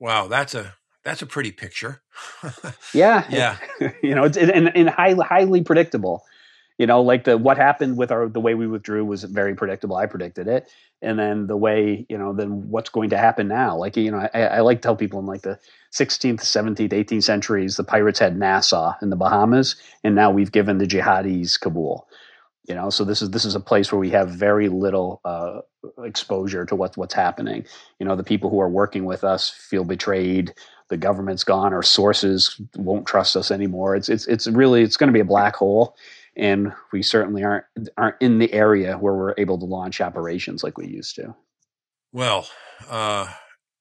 Wow, 0.00 0.26
that's 0.26 0.56
a 0.56 0.74
that's 1.04 1.22
a 1.22 1.26
pretty 1.26 1.52
picture. 1.52 2.02
yeah, 2.92 3.24
yeah. 3.30 3.58
you 4.02 4.16
know, 4.16 4.24
it's 4.24 4.36
and, 4.36 4.76
and 4.76 4.90
highly 4.90 5.24
highly 5.24 5.62
predictable 5.62 6.24
you 6.80 6.86
know 6.86 7.02
like 7.02 7.24
the 7.24 7.36
what 7.36 7.58
happened 7.58 7.98
with 7.98 8.10
our 8.10 8.26
the 8.26 8.40
way 8.40 8.54
we 8.54 8.66
withdrew 8.66 9.04
was 9.04 9.24
very 9.24 9.54
predictable. 9.54 9.96
I 9.96 10.06
predicted 10.06 10.48
it. 10.48 10.72
And 11.02 11.18
then 11.18 11.46
the 11.46 11.56
way 11.56 12.06
you 12.08 12.16
know 12.16 12.32
then 12.32 12.70
what's 12.70 12.88
going 12.88 13.10
to 13.10 13.18
happen 13.18 13.48
now? 13.48 13.76
Like 13.76 13.98
you 13.98 14.10
know 14.10 14.26
i, 14.32 14.44
I 14.44 14.60
like 14.60 14.78
to 14.78 14.86
tell 14.86 14.96
people 14.96 15.20
in 15.20 15.26
like 15.26 15.42
the 15.42 15.58
16th 15.92 16.40
17th 16.40 16.92
18th 16.92 17.22
centuries 17.22 17.76
the 17.76 17.84
pirates 17.84 18.18
had 18.18 18.38
nassau 18.38 18.94
in 19.02 19.10
the 19.10 19.16
bahamas 19.16 19.76
and 20.04 20.14
now 20.14 20.30
we've 20.30 20.52
given 20.52 20.78
the 20.78 20.86
jihadis 20.86 21.60
kabul. 21.60 22.08
You 22.66 22.74
know 22.74 22.88
so 22.88 23.04
this 23.04 23.20
is 23.20 23.28
this 23.28 23.44
is 23.44 23.54
a 23.54 23.60
place 23.60 23.92
where 23.92 23.98
we 23.98 24.10
have 24.10 24.30
very 24.30 24.70
little 24.70 25.20
uh, 25.26 25.60
exposure 26.02 26.64
to 26.64 26.74
what, 26.74 26.96
what's 26.96 27.14
happening. 27.14 27.66
You 27.98 28.06
know 28.06 28.16
the 28.16 28.24
people 28.24 28.48
who 28.48 28.60
are 28.60 28.70
working 28.70 29.04
with 29.04 29.22
us 29.22 29.50
feel 29.50 29.84
betrayed. 29.84 30.54
The 30.88 30.96
government's 30.96 31.44
gone. 31.44 31.74
Our 31.74 31.82
sources 31.82 32.58
won't 32.74 33.06
trust 33.06 33.36
us 33.36 33.50
anymore. 33.50 33.96
It's 33.96 34.08
it's 34.08 34.26
it's 34.28 34.46
really 34.46 34.82
it's 34.82 34.96
going 34.96 35.08
to 35.08 35.12
be 35.12 35.20
a 35.20 35.26
black 35.26 35.56
hole 35.56 35.94
and 36.36 36.72
we 36.92 37.02
certainly 37.02 37.44
aren't 37.44 37.64
aren't 37.96 38.20
in 38.20 38.38
the 38.38 38.52
area 38.52 38.96
where 38.96 39.14
we're 39.14 39.34
able 39.38 39.58
to 39.58 39.64
launch 39.64 40.00
operations 40.00 40.62
like 40.62 40.78
we 40.78 40.86
used 40.86 41.16
to. 41.16 41.34
Well, 42.12 42.48
uh, 42.88 43.32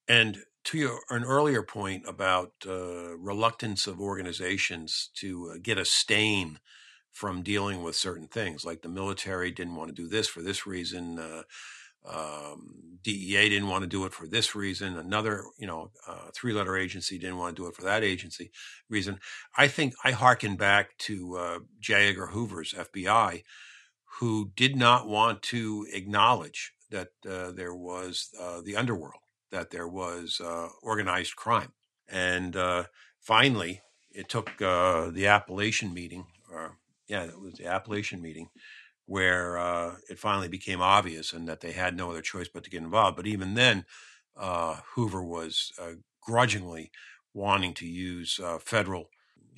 and 0.08 0.40
to 0.66 0.78
your 0.78 1.00
an 1.10 1.24
earlier 1.24 1.64
point 1.64 2.04
about 2.08 2.52
uh, 2.68 3.18
reluctance 3.18 3.88
of 3.88 4.00
organizations 4.00 5.10
to 5.16 5.52
uh, 5.54 5.58
get 5.62 5.78
a 5.78 5.86
stain 5.86 6.60
from 7.12 7.42
dealing 7.42 7.82
with 7.82 7.96
certain 7.96 8.28
things, 8.28 8.64
like 8.64 8.82
the 8.82 8.90
military 8.90 9.52
didn't 9.52 9.76
want 9.76 9.90
to 9.90 10.02
do 10.02 10.08
this 10.08 10.28
for 10.28 10.42
this 10.42 10.68
reason. 10.68 11.20
Um, 12.06 12.90
DEA 13.04 13.50
didn't 13.50 13.70
want 13.70 13.84
to 13.84 13.88
do 13.88 14.06
it 14.06 14.14
for 14.14 14.28
this 14.28 14.56
reason. 14.56 14.98
Another, 14.98 15.46
you 15.58 15.68
know, 15.68 15.92
uh, 16.08 16.30
three-letter 16.36 16.76
agency 16.78 17.18
didn't 17.18 17.38
want 17.38 17.56
to 17.56 17.62
do 17.62 17.68
it 17.68 17.76
for 17.76 17.84
that 17.84 18.04
agency 18.04 18.52
reason. 18.90 19.20
I 19.58 19.68
think 19.68 19.94
I 20.04 20.12
hearken 20.12 20.56
back 20.56 20.98
to 21.00 21.38
uh, 21.38 21.60
J. 21.80 22.10
Edgar 22.10 22.28
Hoover's 22.28 22.74
FBI, 22.74 23.44
who 24.20 24.52
did 24.56 24.76
not 24.76 25.08
want 25.08 25.42
to 25.44 25.88
acknowledge 25.94 26.74
that 26.92 27.10
uh, 27.30 27.52
there 27.52 27.76
was 27.76 28.30
uh, 28.40 28.62
the 28.62 28.76
underworld, 28.76 29.22
that 29.52 29.70
there 29.72 29.88
was 29.88 30.42
uh, 30.44 30.68
organized 30.82 31.36
crime, 31.36 31.72
and 32.08 32.56
uh, 32.56 32.84
finally, 33.22 33.82
it 34.12 34.28
took 34.28 34.58
the 34.58 35.14
Apalachin 35.16 35.94
meeting, 35.94 36.26
or 36.52 36.78
yeah, 37.08 37.24
it 37.24 37.40
was 37.40 37.54
the 37.54 37.66
Apalachin 37.66 38.20
meeting 38.20 38.50
where 39.10 39.58
uh, 39.58 39.96
it 40.08 40.20
finally 40.20 40.48
became 40.48 40.82
obvious 40.82 41.34
and 41.34 41.48
that 41.48 41.62
they 41.62 41.72
had 41.72 41.98
no 41.98 42.12
other 42.12 42.22
choice 42.22 42.48
but 42.48 42.64
to 42.64 42.70
get 42.70 42.84
involved. 42.84 43.18
But 43.18 43.26
even 43.26 43.56
then, 43.56 43.86
uh, 44.38 44.82
Hoover 44.94 45.24
was 45.24 45.72
uh, 45.82 45.94
grudgingly 46.22 46.92
wanting 47.34 47.74
to 47.74 47.88
use 47.88 48.40
uh, 48.40 48.60
federal 48.60 49.10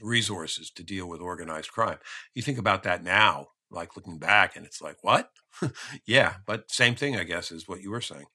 resources 0.01 0.71
to 0.71 0.83
deal 0.83 1.05
with 1.09 1.19
organized 1.19 1.69
crime. 1.69 1.97
You 2.33 2.41
think 2.41 2.59
about 2.59 2.83
that 2.83 3.03
now, 3.03 3.47
like 3.69 3.97
looking 3.97 4.19
back, 4.19 4.55
and 4.55 4.65
it's 4.65 4.81
like, 4.81 5.03
what? 5.03 5.31
yeah, 6.05 6.35
but 6.47 6.71
same 6.71 6.95
thing, 6.95 7.17
I 7.17 7.25
guess, 7.25 7.51
is 7.51 7.67
what 7.67 7.81
you 7.81 7.91
were 7.91 7.99
saying. 7.99 8.27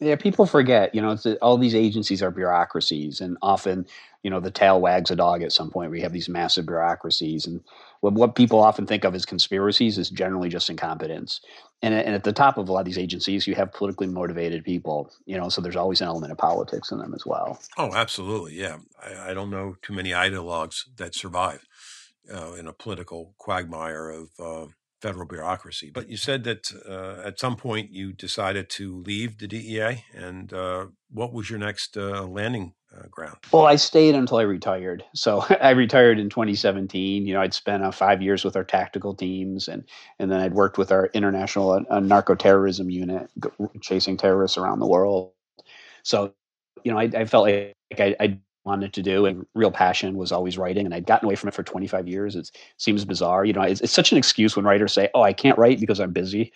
Yeah, 0.00 0.16
people 0.16 0.46
forget, 0.46 0.94
you 0.94 1.02
know, 1.02 1.14
all 1.42 1.58
these 1.58 1.74
agencies 1.74 2.22
are 2.22 2.30
bureaucracies, 2.30 3.20
and 3.20 3.36
often, 3.42 3.84
you 4.22 4.30
know, 4.30 4.40
the 4.40 4.50
tail 4.50 4.80
wags 4.80 5.10
a 5.10 5.16
dog 5.16 5.42
at 5.42 5.52
some 5.52 5.70
point. 5.70 5.90
We 5.90 6.00
have 6.00 6.12
these 6.14 6.26
massive 6.26 6.64
bureaucracies, 6.64 7.46
and 7.46 7.60
what, 8.00 8.14
what 8.14 8.34
people 8.34 8.60
often 8.60 8.86
think 8.86 9.04
of 9.04 9.14
as 9.14 9.26
conspiracies 9.26 9.98
is 9.98 10.08
generally 10.08 10.48
just 10.48 10.70
incompetence. 10.70 11.42
And, 11.82 11.92
and 11.92 12.14
at 12.14 12.24
the 12.24 12.32
top 12.32 12.56
of 12.56 12.68
a 12.68 12.72
lot 12.72 12.80
of 12.80 12.86
these 12.86 12.96
agencies, 12.96 13.46
you 13.46 13.54
have 13.56 13.74
politically 13.74 14.06
motivated 14.06 14.64
people, 14.64 15.12
you 15.26 15.36
know, 15.36 15.50
so 15.50 15.60
there's 15.60 15.76
always 15.76 16.00
an 16.00 16.06
element 16.06 16.32
of 16.32 16.38
politics 16.38 16.90
in 16.90 16.98
them 16.98 17.12
as 17.14 17.26
well. 17.26 17.60
Oh, 17.76 17.94
absolutely. 17.94 18.54
Yeah. 18.54 18.78
I, 19.02 19.30
I 19.30 19.34
don't 19.34 19.50
know 19.50 19.76
too 19.82 19.92
many 19.92 20.10
ideologues 20.10 20.84
that 20.96 21.14
survive 21.14 21.66
uh, 22.32 22.52
in 22.52 22.66
a 22.66 22.72
political 22.72 23.34
quagmire 23.36 24.08
of, 24.08 24.30
uh, 24.38 24.66
federal 25.00 25.26
bureaucracy. 25.26 25.90
But 25.90 26.08
you 26.08 26.16
said 26.16 26.44
that 26.44 26.72
uh, 26.88 27.26
at 27.26 27.38
some 27.38 27.56
point 27.56 27.90
you 27.92 28.12
decided 28.12 28.68
to 28.70 28.98
leave 29.02 29.38
the 29.38 29.48
DEA, 29.48 30.04
and 30.14 30.52
uh, 30.52 30.86
what 31.10 31.32
was 31.32 31.50
your 31.50 31.58
next 31.58 31.96
uh, 31.96 32.24
landing 32.24 32.74
uh, 32.96 33.06
ground? 33.10 33.36
Well, 33.52 33.66
I 33.66 33.76
stayed 33.76 34.14
until 34.14 34.38
I 34.38 34.42
retired. 34.42 35.04
So 35.14 35.44
I 35.60 35.70
retired 35.70 36.18
in 36.18 36.28
2017. 36.28 37.26
You 37.26 37.34
know, 37.34 37.40
I'd 37.40 37.54
spent 37.54 37.82
uh, 37.82 37.90
five 37.90 38.22
years 38.22 38.44
with 38.44 38.56
our 38.56 38.64
tactical 38.64 39.14
teams, 39.14 39.68
and 39.68 39.84
and 40.18 40.30
then 40.30 40.40
I'd 40.40 40.54
worked 40.54 40.78
with 40.78 40.92
our 40.92 41.06
international 41.14 41.84
uh, 41.88 42.00
narco 42.00 42.34
terrorism 42.34 42.90
unit, 42.90 43.30
chasing 43.80 44.16
terrorists 44.16 44.58
around 44.58 44.80
the 44.80 44.86
world. 44.86 45.32
So, 46.02 46.32
you 46.84 46.92
know, 46.92 46.98
I, 46.98 47.10
I 47.14 47.24
felt 47.26 47.46
like 47.46 47.76
I, 47.98 48.16
I 48.18 48.38
wanted 48.64 48.92
to 48.92 49.02
do 49.02 49.26
and 49.26 49.46
real 49.54 49.70
passion 49.70 50.16
was 50.16 50.32
always 50.32 50.58
writing 50.58 50.84
and 50.84 50.94
i'd 50.94 51.06
gotten 51.06 51.26
away 51.26 51.34
from 51.34 51.48
it 51.48 51.54
for 51.54 51.62
25 51.62 52.06
years 52.06 52.36
it 52.36 52.50
seems 52.76 53.04
bizarre 53.04 53.44
you 53.44 53.52
know 53.52 53.62
it's, 53.62 53.80
it's 53.80 53.92
such 53.92 54.12
an 54.12 54.18
excuse 54.18 54.54
when 54.54 54.64
writers 54.64 54.92
say 54.92 55.08
oh 55.14 55.22
i 55.22 55.32
can't 55.32 55.58
write 55.58 55.80
because 55.80 56.00
i'm 56.00 56.12
busy 56.12 56.52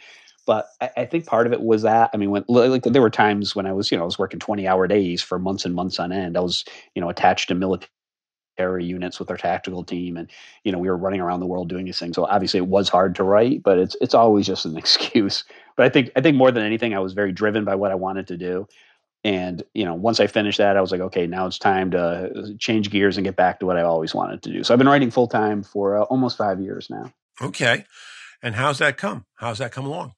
but 0.46 0.66
I, 0.82 0.90
I, 0.98 1.06
think 1.06 1.24
part 1.24 1.46
of 1.46 1.54
it 1.54 1.62
was 1.62 1.82
that 1.82 2.10
i 2.12 2.16
mean 2.18 2.30
when 2.30 2.44
like 2.48 2.82
there 2.82 3.00
were 3.00 3.10
times 3.10 3.56
when 3.56 3.66
i 3.66 3.72
was 3.72 3.90
you 3.90 3.96
know 3.96 4.02
i 4.02 4.06
was 4.06 4.18
working 4.18 4.38
20 4.38 4.68
hour 4.68 4.86
days 4.86 5.22
for 5.22 5.38
months 5.38 5.64
and 5.64 5.74
months 5.74 5.98
on 5.98 6.12
end 6.12 6.36
i 6.36 6.40
was 6.40 6.64
you 6.94 7.00
know 7.00 7.08
attached 7.08 7.48
to 7.48 7.54
military 7.54 7.88
units 8.58 9.18
with 9.18 9.30
our 9.30 9.36
tactical 9.36 9.84
team, 9.84 10.16
and 10.16 10.30
you 10.64 10.72
know 10.72 10.78
we 10.78 10.88
were 10.88 10.96
running 10.96 11.20
around 11.20 11.40
the 11.40 11.46
world 11.46 11.68
doing 11.68 11.84
these 11.84 11.98
things. 11.98 12.14
So 12.16 12.26
obviously 12.26 12.58
it 12.58 12.66
was 12.66 12.88
hard 12.88 13.14
to 13.16 13.24
write, 13.24 13.62
but 13.62 13.78
it's 13.78 13.96
it's 14.00 14.14
always 14.14 14.46
just 14.46 14.64
an 14.64 14.76
excuse. 14.78 15.44
But 15.76 15.86
I 15.86 15.88
think 15.88 16.10
I 16.16 16.20
think 16.20 16.36
more 16.36 16.50
than 16.50 16.64
anything, 16.64 16.94
I 16.94 17.00
was 17.00 17.12
very 17.12 17.32
driven 17.32 17.64
by 17.64 17.74
what 17.74 17.90
I 17.90 17.96
wanted 17.96 18.26
to 18.28 18.36
do. 18.36 18.66
And 19.24 19.62
you 19.72 19.84
know, 19.84 19.94
once 19.94 20.20
I 20.20 20.26
finished 20.26 20.58
that, 20.58 20.76
I 20.76 20.80
was 20.80 20.92
like, 20.92 21.00
okay, 21.00 21.26
now 21.26 21.46
it's 21.46 21.58
time 21.58 21.90
to 21.92 22.54
change 22.58 22.90
gears 22.90 23.16
and 23.16 23.24
get 23.24 23.36
back 23.36 23.60
to 23.60 23.66
what 23.66 23.78
I 23.78 23.82
always 23.82 24.14
wanted 24.14 24.42
to 24.42 24.52
do. 24.52 24.62
So 24.62 24.74
I've 24.74 24.78
been 24.78 24.88
writing 24.88 25.10
full 25.10 25.28
time 25.28 25.62
for 25.62 25.96
uh, 25.96 26.02
almost 26.02 26.36
five 26.36 26.60
years 26.60 26.90
now. 26.90 27.12
Okay, 27.40 27.84
and 28.42 28.54
how's 28.54 28.78
that 28.78 28.98
come? 28.98 29.24
How's 29.36 29.58
that 29.58 29.72
come 29.72 29.86
along? 29.86 30.12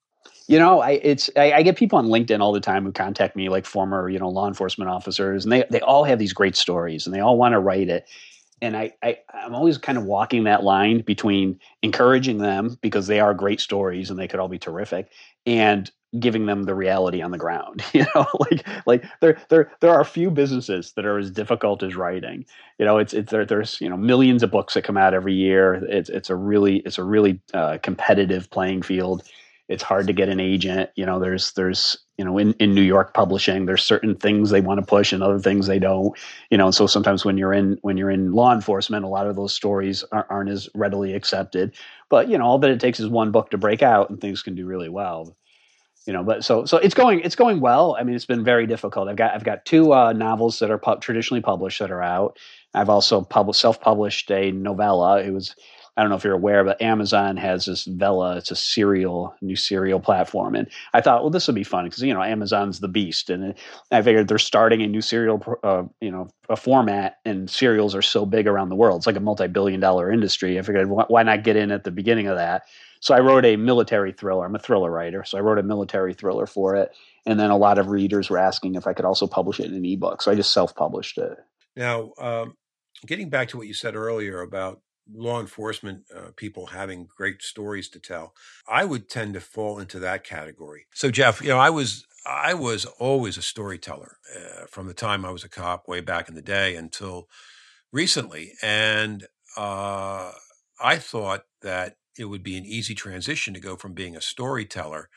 You 0.49 0.59
know, 0.59 0.81
I 0.81 0.93
it's 1.03 1.31
I, 1.37 1.53
I, 1.53 1.63
get 1.63 1.77
people 1.77 1.99
on 1.99 2.07
LinkedIn 2.07 2.41
all 2.41 2.53
the 2.53 2.61
time 2.61 2.85
who 2.85 2.93
contact 2.93 3.35
me, 3.35 3.49
like 3.49 3.67
former 3.67 4.09
you 4.09 4.19
know 4.19 4.29
law 4.29 4.47
enforcement 4.49 4.91
officers, 4.91 5.45
and 5.45 5.53
they 5.53 5.65
they 5.71 5.81
all 5.81 6.05
have 6.05 6.19
these 6.19 6.33
great 6.33 6.57
stories, 6.57 7.07
and 7.07 7.15
they 7.15 7.21
all 7.21 7.37
want 7.37 7.53
to 7.53 7.61
write 7.61 7.89
it. 7.89 8.09
And 8.63 8.77
I, 8.77 8.93
I 9.03 9.19
I'm 9.35 9.55
always 9.55 9.79
kind 9.79 9.99
of 9.99 10.05
walking 10.05 10.45
that 10.45 10.65
line 10.65 11.03
between 11.03 11.61
encouraging 11.83 12.39
them 12.39 12.79
because 12.81 13.07
they 13.07 13.21
are 13.21 13.35
great 13.35 13.61
stories 13.61 14.11
and 14.11 14.19
they 14.19 14.29
could 14.29 14.41
all 14.41 14.49
be 14.49 14.59
terrific, 14.59 15.11
and 15.45 15.91
giving 16.19 16.47
them 16.47 16.63
the 16.63 16.75
reality 16.75 17.21
on 17.21 17.31
the 17.31 17.37
ground 17.37 17.85
you 17.93 18.07
know 18.15 18.27
like 18.51 18.67
like 18.87 19.05
there 19.21 19.39
there 19.51 19.71
there 19.81 19.91
are 19.91 20.01
a 20.01 20.05
few 20.05 20.31
businesses 20.31 20.93
that 20.93 21.05
are 21.05 21.19
as 21.19 21.31
difficult 21.31 21.83
as 21.83 21.97
writing. 21.97 22.45
You 22.79 22.87
know 22.87 22.99
it's 22.99 23.13
it's 23.13 23.31
there, 23.31 23.45
there's 23.45 23.81
you 23.81 23.89
know 23.89 23.97
millions 23.97 24.43
of 24.43 24.51
books 24.51 24.75
that 24.75 24.85
come 24.85 24.97
out 24.97 25.15
every 25.15 25.35
year. 25.35 25.75
It's 25.75 26.09
it's 26.09 26.31
a 26.31 26.37
really 26.37 26.79
it's 26.79 26.99
a 26.99 27.05
really 27.05 27.41
uh, 27.53 27.79
competitive 27.83 28.51
playing 28.51 28.83
field 28.83 29.23
it's 29.69 29.83
hard 29.83 30.07
to 30.07 30.13
get 30.13 30.29
an 30.29 30.41
agent. 30.41 30.91
You 30.97 31.07
know 31.07 31.19
there's 31.19 31.53
there's 31.53 31.99
you 32.17 32.25
know 32.25 32.39
in, 32.39 32.53
in 32.55 32.75
new 32.75 32.83
york 32.83 33.15
publishing 33.15 33.67
there's 33.67 33.83
certain 33.83 34.15
things 34.15 34.51
they 34.51 34.61
want 34.61 34.81
to 34.81 34.87
push 34.87 35.13
and 35.13 35.23
other 35.23 35.39
things 35.39 35.67
they 35.67 35.79
don't. 35.79 36.17
You 36.51 36.59
know 36.59 36.67
and 36.67 36.75
so 36.75 36.87
sometimes 36.87 37.25
when 37.25 37.37
you're 37.37 37.53
in 37.53 37.79
when 37.83 37.97
you're 37.97 38.11
in 38.11 38.33
law 38.33 38.55
enforcement 38.55 39.05
a 39.05 39.09
lot 39.09 39.27
of 39.27 39.37
those 39.37 39.53
stories 39.53 40.05
aren't, 40.13 40.31
aren't 40.31 40.51
as 40.51 40.69
readily 40.75 41.15
accepted. 41.15 41.75
But 42.09 42.29
you 42.29 42.39
know 42.39 42.45
all 42.45 42.59
that 42.59 42.71
it 42.71 42.81
takes 42.81 43.01
is 43.01 43.09
one 43.09 43.33
book 43.33 43.51
to 43.51 43.59
break 43.59 43.83
out 43.83 44.11
and 44.11 44.21
things 44.21 44.43
can 44.43 44.55
do 44.55 44.67
really 44.67 44.89
well. 44.89 45.37
You 46.07 46.13
know 46.13 46.23
but 46.23 46.45
so 46.45 46.65
so 46.65 46.77
it's 46.79 46.95
going 46.95 47.21
it's 47.21 47.37
going 47.37 47.61
well. 47.61 47.97
I 47.99 48.05
mean 48.05 48.15
it's 48.15 48.27
been 48.27 48.45
very 48.45 48.67
difficult. 48.67 49.09
I've 49.09 49.17
got 49.17 49.35
i've 49.35 49.45
got 49.45 49.65
two 49.65 49.93
uh, 49.93 50.13
novels 50.13 50.61
that 50.61 50.71
are 50.71 50.79
pu- 50.79 51.01
traditionally 51.01 51.41
published 51.41 51.81
that 51.81 51.91
are 51.91 52.03
out. 52.03 52.39
I've 52.75 52.91
also 52.91 53.23
published 53.23 53.61
self-published 53.61 54.31
a 54.31 54.53
novella. 54.53 55.21
It 55.23 55.33
was 55.33 55.57
I 55.97 56.03
don't 56.03 56.11
know 56.11 56.17
if 56.17 56.25
you're 56.25 56.35
aware, 56.35 56.63
but 56.63 56.81
Amazon 56.83 57.39
has 57.39 57.65
this 57.65 57.85
Vella. 57.85 58.37
It's 58.37 58.51
a 58.51 58.57
serial, 58.57 59.35
new 59.41 59.57
serial 59.57 59.99
platform, 59.99 60.55
and 60.55 60.69
I 60.93 61.01
thought, 61.01 61.23
well, 61.23 61.31
this 61.31 61.47
would 61.47 61.57
be 61.57 61.65
fun 61.65 61.85
because 61.85 62.03
you 62.03 62.13
know 62.13 62.23
Amazon's 62.23 62.81
the 62.81 62.89
beast, 62.89 63.31
and 63.31 63.55
I 63.91 64.03
figured 64.03 64.29
they're 64.29 64.39
starting 64.39 64.83
a 64.83 64.87
new 64.87 65.01
serial, 65.01 65.43
uh, 65.63 65.85
you 66.01 66.11
know, 66.11 66.29
a 66.51 66.57
format, 66.57 67.17
and 67.25 67.49
serials 67.49 67.95
are 67.95 68.03
so 68.03 68.27
big 68.27 68.47
around 68.47 68.69
the 68.69 68.77
world. 68.77 69.01
It's 69.01 69.07
like 69.07 69.17
a 69.17 69.21
multi-billion-dollar 69.21 70.13
industry. 70.13 70.59
I 70.59 70.63
figured, 70.63 70.91
why 70.91 71.23
not 71.23 71.45
get 71.45 71.57
in 71.57 71.71
at 71.71 71.85
the 71.85 71.91
beginning 71.91 72.27
of 72.27 72.37
that? 72.37 72.65
So 73.01 73.15
I 73.15 73.21
wrote 73.21 73.45
a 73.45 73.57
military 73.57 74.13
thriller. 74.13 74.45
I'm 74.45 74.55
a 74.55 74.59
thriller 74.59 74.91
writer, 74.91 75.25
so 75.25 75.39
I 75.39 75.41
wrote 75.41 75.59
a 75.59 75.63
military 75.63 76.13
thriller 76.13 76.47
for 76.47 76.77
it, 76.77 76.91
and 77.25 77.41
then 77.41 77.51
a 77.51 77.57
lot 77.57 77.79
of 77.79 77.89
readers 77.89 78.29
were 78.29 78.39
asking 78.39 78.75
if 78.75 78.87
I 78.87 78.93
could 78.93 79.05
also 79.05 79.27
publish 79.27 79.61
it 79.61 79.67
in 79.67 79.75
an 79.75 79.85
ebook. 79.85 80.21
So 80.21 80.31
I 80.31 80.35
just 80.35 80.53
self-published 80.53 81.17
it. 81.19 81.39
Now, 81.75 82.13
um, 82.19 82.57
getting 83.07 83.29
back 83.31 83.49
to 83.49 83.57
what 83.57 83.67
you 83.67 83.75
said 83.75 83.97
earlier 83.97 84.41
about 84.41 84.81
law 85.13 85.41
enforcement 85.41 86.05
uh, 86.15 86.31
people 86.37 86.67
having 86.67 87.09
great 87.17 87.43
stories 87.43 87.89
to 87.91 88.01
tell. 88.01 88.35
I 88.69 88.85
would 88.85 89.09
tend 89.09 89.35
to 89.35 89.41
fall 89.41 89.79
into 89.79 89.99
that 90.01 90.25
category. 90.25 90.87
So 90.95 91.11
Jeff, 91.11 91.41
you 91.43 91.49
know, 91.49 91.59
I 91.59 91.71
was 91.71 92.07
I 92.27 92.55
was 92.55 92.85
always 92.85 93.39
a 93.39 93.43
storyteller 93.43 94.19
uh, 94.35 94.67
from 94.69 94.87
the 94.87 94.95
time 94.95 95.25
I 95.25 95.31
was 95.31 95.45
a 95.45 95.49
cop 95.49 95.87
way 95.87 96.01
back 96.01 96.29
in 96.29 96.35
the 96.35 96.43
day 96.43 96.75
until 96.75 97.29
recently, 97.93 98.53
and 98.63 99.27
uh, 99.57 100.33
I 100.81 100.97
thought 100.97 101.45
that 101.63 101.97
it 102.19 102.25
would 102.25 102.43
be 102.43 102.57
an 102.57 102.65
easy 102.65 102.95
transition 102.95 103.55
to 103.55 103.61
go 103.61 103.77
from 103.77 103.93
being 103.93 104.17
a 104.17 104.21
storyteller 104.21 105.09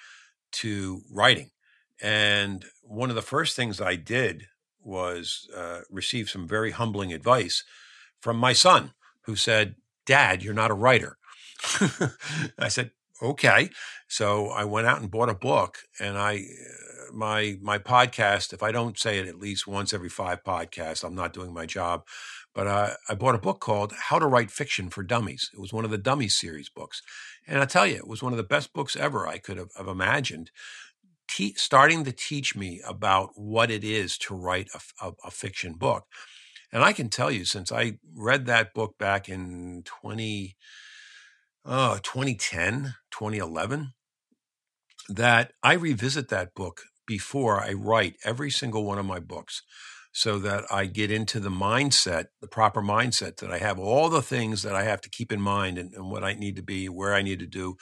to 0.51 1.01
writing. 1.11 1.51
And 2.01 2.65
one 2.83 3.09
of 3.09 3.15
the 3.15 3.21
first 3.21 3.55
things 3.55 3.81
I 3.81 3.95
did 3.95 4.47
was 4.81 5.49
uh, 5.55 5.81
receive 5.89 6.29
some 6.29 6.47
very 6.47 6.71
humbling 6.71 7.11
advice 7.13 7.63
from 8.21 8.37
my 8.37 8.53
son 8.53 8.93
who 9.23 9.35
said, 9.35 9.75
Dad, 10.09 10.41
you're 10.41 10.55
not 10.55 10.71
a 10.71 10.73
writer. 10.73 11.19
I 12.57 12.67
said, 12.69 12.89
okay. 13.21 13.69
So 14.07 14.47
I 14.47 14.63
went 14.63 14.87
out 14.87 14.99
and 14.99 15.11
bought 15.11 15.29
a 15.29 15.35
book 15.35 15.77
and 15.99 16.17
I, 16.17 16.37
uh, 16.37 17.13
my, 17.13 17.59
my 17.61 17.77
podcast, 17.77 18.51
if 18.51 18.63
I 18.63 18.71
don't 18.71 18.97
say 18.97 19.19
it 19.19 19.27
at 19.27 19.37
least 19.37 19.67
once 19.67 19.93
every 19.93 20.09
five 20.09 20.43
podcasts, 20.43 21.03
I'm 21.03 21.13
not 21.13 21.31
doing 21.31 21.53
my 21.53 21.67
job. 21.67 22.07
But 22.55 22.65
uh, 22.65 22.93
I 23.07 23.13
bought 23.13 23.35
a 23.35 23.39
book 23.47 23.59
called 23.59 23.93
How 23.93 24.17
to 24.17 24.25
Write 24.25 24.49
Fiction 24.49 24.89
for 24.89 25.03
Dummies. 25.03 25.51
It 25.53 25.59
was 25.59 25.71
one 25.71 25.85
of 25.85 25.91
the 25.91 25.99
Dummies 25.99 26.35
series 26.35 26.69
books. 26.69 27.03
And 27.45 27.59
I 27.59 27.65
tell 27.65 27.85
you, 27.85 27.97
it 27.97 28.07
was 28.07 28.23
one 28.23 28.33
of 28.33 28.37
the 28.37 28.43
best 28.43 28.73
books 28.73 28.95
ever 28.95 29.27
I 29.27 29.37
could 29.37 29.57
have, 29.57 29.69
have 29.77 29.87
imagined. 29.87 30.49
Te- 31.27 31.53
starting 31.53 32.03
to 32.05 32.11
teach 32.11 32.55
me 32.55 32.81
about 32.87 33.29
what 33.35 33.69
it 33.69 33.83
is 33.83 34.17
to 34.17 34.33
write 34.33 34.69
a, 34.73 35.07
a, 35.07 35.13
a 35.25 35.29
fiction 35.29 35.73
book. 35.73 36.07
And 36.71 36.83
I 36.83 36.93
can 36.93 37.09
tell 37.09 37.31
you, 37.31 37.45
since 37.45 37.71
I 37.71 37.97
read 38.15 38.45
that 38.45 38.73
book 38.73 38.97
back 38.97 39.27
in 39.27 39.83
20, 39.85 40.55
oh, 41.65 41.99
2010, 42.03 42.95
2011, 43.11 43.93
that 45.09 45.53
I 45.63 45.73
revisit 45.73 46.29
that 46.29 46.53
book 46.53 46.81
before 47.07 47.59
I 47.59 47.73
write 47.73 48.17
every 48.23 48.51
single 48.51 48.85
one 48.85 48.99
of 48.99 49.05
my 49.05 49.19
books 49.19 49.63
so 50.11 50.37
that 50.39 50.63
I 50.71 50.85
get 50.85 51.11
into 51.11 51.39
the 51.39 51.49
mindset, 51.49 52.25
the 52.41 52.47
proper 52.47 52.81
mindset, 52.81 53.37
that 53.37 53.51
I 53.51 53.57
have 53.57 53.79
all 53.79 54.09
the 54.09 54.21
things 54.21 54.61
that 54.63 54.75
I 54.75 54.83
have 54.83 55.01
to 55.01 55.09
keep 55.09 55.31
in 55.31 55.41
mind 55.41 55.77
and, 55.77 55.93
and 55.93 56.11
what 56.11 56.23
I 56.23 56.33
need 56.33 56.55
to 56.57 56.63
be, 56.63 56.87
where 56.87 57.13
I 57.13 57.21
need 57.21 57.39
to 57.39 57.47
do 57.47 57.77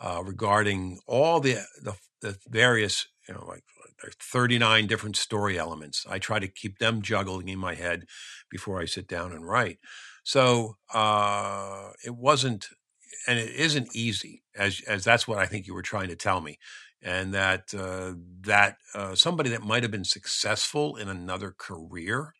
uh, 0.00 0.22
regarding 0.24 0.98
all 1.06 1.40
the, 1.40 1.58
the, 1.82 1.94
the 2.20 2.36
various, 2.48 3.06
you 3.26 3.34
know, 3.34 3.44
like 3.46 3.64
39 4.20 4.86
different 4.86 5.16
story 5.16 5.58
elements. 5.58 6.04
I 6.08 6.18
try 6.18 6.38
to 6.38 6.48
keep 6.48 6.78
them 6.78 7.02
juggling 7.02 7.48
in 7.48 7.58
my 7.58 7.74
head 7.74 8.04
before 8.50 8.80
I 8.80 8.84
sit 8.84 9.08
down 9.08 9.32
and 9.32 9.46
write. 9.46 9.78
So 10.24 10.76
uh, 10.92 11.90
it 12.04 12.14
wasn't, 12.14 12.68
and 13.26 13.38
it 13.38 13.50
isn't 13.54 13.94
easy, 13.94 14.42
as 14.56 14.80
as 14.86 15.04
that's 15.04 15.26
what 15.26 15.38
I 15.38 15.46
think 15.46 15.66
you 15.66 15.74
were 15.74 15.82
trying 15.82 16.08
to 16.08 16.16
tell 16.16 16.40
me, 16.40 16.58
and 17.02 17.32
that 17.34 17.72
uh, 17.74 18.12
that 18.42 18.76
uh, 18.94 19.14
somebody 19.14 19.50
that 19.50 19.62
might 19.62 19.82
have 19.82 19.92
been 19.92 20.04
successful 20.04 20.96
in 20.96 21.08
another 21.08 21.54
career 21.56 22.34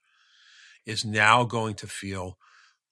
is 0.86 1.04
now 1.04 1.44
going 1.44 1.74
to 1.76 1.86
feel 1.86 2.36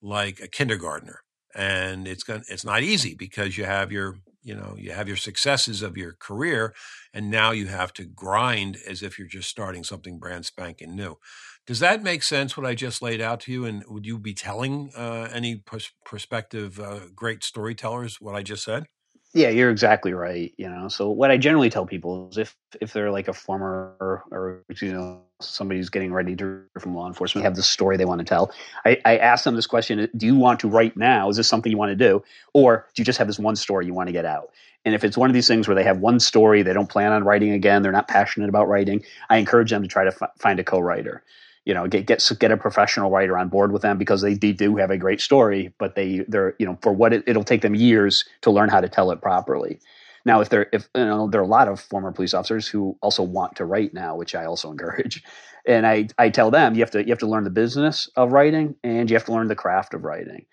like 0.00 0.40
a 0.40 0.48
kindergartner, 0.48 1.20
and 1.54 2.08
it's 2.08 2.22
going 2.22 2.42
it's 2.48 2.64
not 2.64 2.82
easy 2.82 3.14
because 3.14 3.58
you 3.58 3.64
have 3.64 3.92
your 3.92 4.16
you 4.46 4.54
know 4.54 4.74
you 4.78 4.92
have 4.92 5.08
your 5.08 5.16
successes 5.16 5.82
of 5.82 5.96
your 5.96 6.12
career 6.12 6.72
and 7.12 7.30
now 7.30 7.50
you 7.50 7.66
have 7.66 7.92
to 7.92 8.04
grind 8.04 8.78
as 8.86 9.02
if 9.02 9.18
you're 9.18 9.26
just 9.26 9.48
starting 9.50 9.82
something 9.84 10.18
brand 10.18 10.46
spanking 10.46 10.94
new. 10.94 11.18
Does 11.66 11.80
that 11.80 12.02
make 12.02 12.22
sense 12.22 12.56
what 12.56 12.64
i 12.64 12.74
just 12.74 13.02
laid 13.02 13.20
out 13.20 13.40
to 13.40 13.52
you? 13.52 13.64
And 13.64 13.84
would 13.88 14.06
you 14.06 14.18
be 14.18 14.34
telling 14.34 14.92
uh, 14.96 15.28
any 15.32 15.56
pers- 15.56 15.92
prospective 16.04 16.78
uh, 16.78 17.00
great 17.14 17.42
storytellers 17.42 18.20
what 18.20 18.36
i 18.36 18.42
just 18.42 18.64
said 18.64 18.86
yeah, 19.36 19.50
you're 19.50 19.70
exactly 19.70 20.14
right. 20.14 20.54
You 20.56 20.68
know, 20.68 20.88
so 20.88 21.10
what 21.10 21.30
I 21.30 21.36
generally 21.36 21.68
tell 21.68 21.84
people 21.84 22.30
is 22.30 22.38
if 22.38 22.56
if 22.80 22.94
they're 22.94 23.10
like 23.10 23.28
a 23.28 23.34
former 23.34 23.94
or, 24.00 24.24
or 24.30 24.64
you 24.80 24.92
know 24.92 25.20
somebody 25.40 25.78
who's 25.78 25.90
getting 25.90 26.10
ready 26.10 26.34
to 26.36 26.62
from 26.78 26.94
law 26.94 27.06
enforcement 27.06 27.44
have 27.44 27.54
the 27.54 27.62
story 27.62 27.98
they 27.98 28.06
want 28.06 28.20
to 28.20 28.24
tell, 28.24 28.50
I, 28.86 28.98
I 29.04 29.18
ask 29.18 29.44
them 29.44 29.54
this 29.54 29.66
question: 29.66 30.08
Do 30.16 30.24
you 30.24 30.36
want 30.36 30.58
to 30.60 30.68
write 30.68 30.96
now? 30.96 31.28
Is 31.28 31.36
this 31.36 31.48
something 31.48 31.70
you 31.70 31.76
want 31.76 31.90
to 31.90 31.96
do, 31.96 32.24
or 32.54 32.86
do 32.94 33.02
you 33.02 33.04
just 33.04 33.18
have 33.18 33.26
this 33.26 33.38
one 33.38 33.56
story 33.56 33.84
you 33.84 33.92
want 33.92 34.08
to 34.08 34.12
get 34.12 34.24
out? 34.24 34.50
And 34.86 34.94
if 34.94 35.04
it's 35.04 35.18
one 35.18 35.28
of 35.28 35.34
these 35.34 35.48
things 35.48 35.68
where 35.68 35.74
they 35.74 35.82
have 35.82 35.98
one 35.98 36.18
story, 36.18 36.62
they 36.62 36.72
don't 36.72 36.88
plan 36.88 37.12
on 37.12 37.24
writing 37.24 37.50
again, 37.50 37.82
they're 37.82 37.92
not 37.92 38.08
passionate 38.08 38.48
about 38.48 38.68
writing, 38.68 39.04
I 39.28 39.36
encourage 39.36 39.70
them 39.70 39.82
to 39.82 39.88
try 39.88 40.04
to 40.04 40.12
f- 40.22 40.30
find 40.38 40.60
a 40.60 40.64
co-writer 40.64 41.22
you 41.66 41.74
know 41.74 41.86
get 41.86 42.06
get 42.06 42.26
get 42.40 42.50
a 42.50 42.56
professional 42.56 43.10
writer 43.10 43.36
on 43.36 43.48
board 43.48 43.72
with 43.72 43.82
them 43.82 43.98
because 43.98 44.22
they, 44.22 44.34
they 44.34 44.52
do 44.52 44.76
have 44.76 44.90
a 44.90 44.96
great 44.96 45.20
story 45.20 45.74
but 45.78 45.94
they 45.94 46.24
they're 46.28 46.54
you 46.58 46.64
know 46.64 46.78
for 46.80 46.92
what 46.92 47.12
it, 47.12 47.24
it'll 47.26 47.44
take 47.44 47.60
them 47.60 47.74
years 47.74 48.24
to 48.40 48.50
learn 48.50 48.70
how 48.70 48.80
to 48.80 48.88
tell 48.88 49.10
it 49.10 49.20
properly 49.20 49.78
now 50.24 50.40
if 50.40 50.48
there 50.48 50.68
if 50.72 50.88
you 50.94 51.04
know 51.04 51.28
there 51.28 51.40
are 51.40 51.44
a 51.44 51.48
lot 51.48 51.68
of 51.68 51.78
former 51.78 52.12
police 52.12 52.32
officers 52.32 52.66
who 52.66 52.96
also 53.02 53.22
want 53.22 53.56
to 53.56 53.66
write 53.66 53.92
now 53.92 54.16
which 54.16 54.34
i 54.34 54.46
also 54.46 54.70
encourage 54.76 55.22
and 55.66 55.86
i 55.86 56.08
i 56.16 56.30
tell 56.30 56.50
them 56.50 56.74
you 56.74 56.80
have 56.80 56.90
to 56.90 57.02
you 57.02 57.10
have 57.10 57.18
to 57.18 57.26
learn 57.26 57.44
the 57.44 57.50
business 57.50 58.08
of 58.16 58.32
writing 58.32 58.74
and 58.82 59.10
you 59.10 59.16
have 59.16 59.26
to 59.26 59.32
learn 59.32 59.48
the 59.48 59.56
craft 59.56 59.92
of 59.92 60.04
writing 60.04 60.46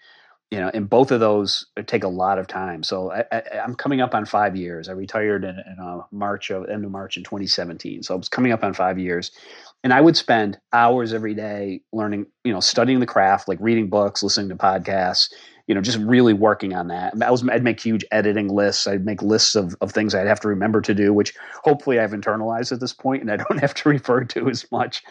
you 0.53 0.59
know, 0.59 0.69
and 0.71 0.87
both 0.87 1.09
of 1.09 1.19
those 1.19 1.65
take 1.87 2.03
a 2.03 2.07
lot 2.07 2.37
of 2.37 2.45
time. 2.45 2.83
So 2.83 3.11
I, 3.11 3.25
am 3.53 3.73
coming 3.73 4.01
up 4.01 4.13
on 4.13 4.23
five 4.23 4.55
years. 4.55 4.87
I 4.87 4.91
retired 4.91 5.43
in, 5.43 5.57
in 5.57 5.77
uh, 5.83 6.01
March 6.11 6.51
of 6.51 6.69
end 6.69 6.85
of 6.85 6.91
March 6.91 7.17
in 7.17 7.23
2017. 7.23 8.03
So 8.03 8.13
I 8.13 8.17
was 8.17 8.29
coming 8.29 8.51
up 8.51 8.63
on 8.63 8.75
five 8.75 8.99
years, 8.99 9.31
and 9.83 9.93
I 9.93 10.01
would 10.01 10.15
spend 10.15 10.57
hours 10.71 11.13
every 11.13 11.33
day 11.33 11.81
learning, 11.91 12.27
you 12.43 12.53
know, 12.53 12.61
studying 12.61 12.99
the 12.99 13.05
craft, 13.05 13.47
like 13.47 13.59
reading 13.61 13.89
books, 13.89 14.23
listening 14.23 14.49
to 14.49 14.55
podcasts, 14.55 15.31
you 15.67 15.75
know, 15.75 15.81
just 15.81 15.97
really 15.99 16.33
working 16.33 16.73
on 16.73 16.87
that. 16.87 17.13
I 17.21 17.31
was, 17.31 17.47
I'd 17.49 17.63
make 17.63 17.79
huge 17.79 18.05
editing 18.11 18.49
lists. 18.49 18.87
I'd 18.87 19.05
make 19.05 19.21
lists 19.21 19.55
of, 19.55 19.75
of 19.81 19.91
things 19.91 20.15
I'd 20.15 20.27
have 20.27 20.39
to 20.41 20.47
remember 20.47 20.81
to 20.81 20.93
do, 20.93 21.13
which 21.13 21.33
hopefully 21.63 21.99
I've 21.99 22.11
internalized 22.11 22.71
at 22.71 22.79
this 22.79 22.93
point 22.93 23.21
and 23.21 23.31
I 23.31 23.35
don't 23.49 23.59
have 23.59 23.73
to 23.75 23.89
refer 23.89 24.23
to 24.23 24.49
as 24.49 24.69
much. 24.71 25.03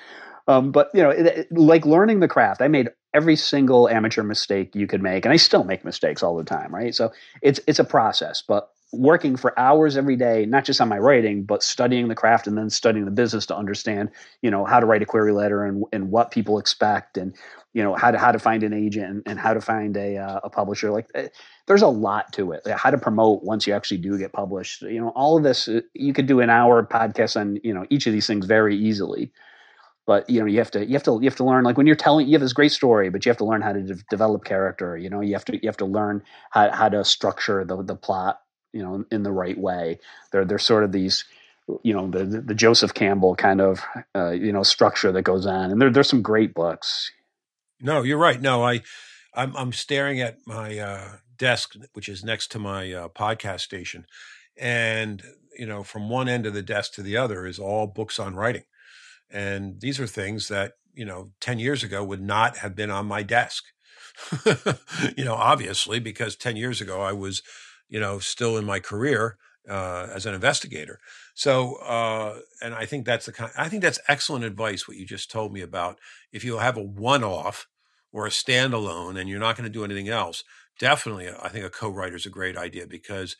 Um, 0.48 0.72
but 0.72 0.90
you 0.92 1.02
know, 1.02 1.11
it, 1.11 1.26
it, 1.26 1.52
like 1.52 1.87
learning 1.87 2.20
the 2.20 2.28
craft, 2.28 2.62
I 2.62 2.68
made 2.68 2.90
every 3.14 3.37
single 3.37 3.88
amateur 3.88 4.22
mistake 4.22 4.74
you 4.74 4.87
could 4.87 5.02
make, 5.02 5.24
and 5.24 5.32
I 5.32 5.37
still 5.37 5.64
make 5.64 5.85
mistakes 5.85 6.22
all 6.22 6.37
the 6.37 6.44
time, 6.44 6.74
right? 6.74 6.94
So 6.94 7.12
it's 7.42 7.61
it's 7.68 7.78
a 7.78 7.85
process, 7.85 8.42
but 8.46 8.68
working 8.92 9.37
for 9.37 9.59
hours 9.59 9.96
every 9.96 10.16
day, 10.16 10.44
not 10.44 10.64
just 10.64 10.81
on 10.81 10.88
my 10.88 10.98
writing, 10.98 11.44
but 11.44 11.62
studying 11.62 12.09
the 12.09 12.14
craft 12.14 12.46
and 12.46 12.59
then 12.59 12.68
studying 12.68 13.07
the 13.07 13.11
business 13.11 13.46
to 13.46 13.57
understand, 13.57 14.11
you 14.42 14.50
know, 14.50 14.64
how 14.64 14.78
to 14.78 14.87
write 14.87 15.02
a 15.02 15.07
query 15.07 15.33
letter 15.33 15.64
and, 15.64 15.85
and 15.92 16.11
what 16.11 16.31
people 16.31 16.59
expect 16.59 17.16
and, 17.16 17.35
you 17.72 17.83
know, 17.83 17.94
how 17.94 18.11
to, 18.11 18.18
how 18.18 18.31
to 18.31 18.38
find 18.38 18.62
an 18.62 18.74
agent 18.74 19.22
and, 19.24 19.38
how 19.38 19.55
to 19.55 19.62
find 19.62 19.96
a, 19.96 20.18
uh, 20.18 20.40
a 20.44 20.50
publisher. 20.50 20.90
Like 20.90 21.07
eh, 21.14 21.28
there's 21.66 21.83
a 21.83 21.88
lot 21.88 22.33
to 22.35 22.52
it. 22.52 22.66
How 22.68 22.90
to 22.90 22.98
promote 22.98 23.42
once 23.42 23.66
you 23.66 23.72
actually 23.72 23.98
do 23.98 24.18
get 24.18 24.33
published. 24.33 24.83
You 24.83 25.00
know, 25.00 25.09
all 25.11 25.38
of 25.38 25.42
this, 25.42 25.68
uh, 25.68 25.81
you 25.94 26.12
could 26.12 26.26
do 26.26 26.40
an 26.40 26.50
hour 26.50 26.87
podcast 26.87 27.40
on, 27.40 27.59
you 27.64 27.72
know, 27.72 27.87
each 27.88 28.07
of 28.07 28.12
these 28.12 28.26
things 28.26 28.44
very 28.46 28.76
easily 28.76 29.33
but 30.05 30.28
you 30.28 30.40
know 30.40 30.46
you 30.46 30.59
have 30.59 30.70
to 30.70 30.85
you 30.85 30.94
have 30.94 31.02
to 31.02 31.12
you 31.20 31.28
have 31.28 31.37
to 31.37 31.44
learn 31.44 31.62
like 31.64 31.76
when 31.76 31.87
you're 31.87 31.94
telling 31.94 32.26
you 32.26 32.33
have 32.33 32.40
this 32.40 32.52
great 32.52 32.72
story 32.72 33.09
but 33.09 33.24
you 33.24 33.31
have 33.31 33.37
to 33.37 33.44
learn 33.44 33.62
how 33.62 33.72
to 33.72 33.83
de- 33.83 34.02
develop 34.11 34.44
character 34.44 34.96
you 34.96 35.09
know 35.09 35.20
you 35.20 35.33
have 35.33 35.44
to 35.44 35.55
you 35.55 35.68
have 35.68 35.76
to 35.76 35.85
learn 35.85 36.22
how, 36.50 36.70
how 36.72 36.88
to 36.88 37.05
structure 37.05 37.64
the 37.64 37.81
the 37.85 37.94
plot 37.94 38.40
you 38.72 38.82
know 38.82 39.04
in 39.11 39.22
the 39.22 39.32
right 39.32 39.58
way. 39.58 39.98
They're 40.30 40.44
they're 40.44 40.58
sort 40.58 40.85
of 40.85 40.92
these 40.92 41.24
you 41.82 41.92
know 41.92 42.08
the 42.08 42.24
the 42.24 42.54
Joseph 42.54 42.94
Campbell 42.94 43.35
kind 43.35 43.61
of 43.61 43.80
uh, 44.14 44.30
you 44.30 44.52
know 44.52 44.62
structure 44.62 45.12
that 45.12 45.22
goes 45.22 45.46
on, 45.46 45.70
and 45.70 45.80
there 45.80 45.90
there's 45.90 46.08
some 46.08 46.22
great 46.22 46.54
books. 46.54 47.11
No, 47.80 48.02
you're 48.02 48.18
right. 48.18 48.40
No, 48.40 48.64
I 48.64 48.80
I'm 49.35 49.56
I'm 49.56 49.72
staring 49.72 50.20
at 50.20 50.38
my 50.46 50.78
uh, 50.78 51.16
desk, 51.37 51.74
which 51.92 52.08
is 52.08 52.24
next 52.24 52.52
to 52.52 52.58
my 52.58 52.92
uh, 52.92 53.08
podcast 53.08 53.61
station, 53.61 54.06
and 54.56 55.22
you 55.58 55.66
know 55.66 55.82
from 55.82 56.08
one 56.08 56.28
end 56.28 56.46
of 56.46 56.54
the 56.54 56.62
desk 56.62 56.94
to 56.94 57.02
the 57.02 57.16
other 57.16 57.46
is 57.46 57.58
all 57.58 57.87
books 57.87 58.18
on 58.18 58.35
writing, 58.35 58.64
and 59.30 59.80
these 59.80 60.00
are 60.00 60.06
things 60.06 60.48
that 60.48 60.74
you 60.94 61.04
know 61.04 61.30
10 61.40 61.58
years 61.58 61.82
ago 61.82 62.04
would 62.04 62.22
not 62.22 62.58
have 62.58 62.74
been 62.74 62.90
on 62.90 63.06
my 63.06 63.22
desk. 63.22 63.64
you 65.16 65.24
know, 65.24 65.35
obviously, 65.35 65.98
because 65.98 66.37
10 66.37 66.56
years 66.56 66.80
ago 66.80 67.00
I 67.00 67.12
was 67.12 67.42
you 67.92 68.00
know, 68.00 68.18
still 68.18 68.57
in 68.57 68.64
my 68.64 68.81
career 68.81 69.37
uh, 69.68 70.09
as 70.14 70.24
an 70.24 70.35
investigator. 70.35 70.98
So, 71.35 71.74
uh, 71.74 72.38
and 72.62 72.74
I 72.74 72.87
think 72.87 73.05
that's 73.05 73.26
the 73.26 73.33
kind. 73.33 73.52
I 73.57 73.68
think 73.68 73.83
that's 73.83 74.00
excellent 74.09 74.46
advice. 74.46 74.88
What 74.88 74.96
you 74.96 75.05
just 75.05 75.31
told 75.31 75.52
me 75.52 75.61
about 75.61 75.98
if 76.33 76.42
you 76.42 76.57
have 76.57 76.78
a 76.78 76.83
one-off 76.83 77.68
or 78.11 78.26
a 78.26 78.31
standalone 78.31 79.20
and 79.20 79.28
you're 79.28 79.38
not 79.38 79.57
going 79.57 79.70
to 79.70 79.78
do 79.78 79.85
anything 79.85 80.09
else, 80.09 80.42
definitely, 80.78 81.28
I 81.28 81.50
think 81.50 81.66
a 81.66 81.70
co-writer 81.70 82.16
is 82.16 82.24
a 82.24 82.31
great 82.31 82.57
idea 82.57 82.87
because 82.87 83.37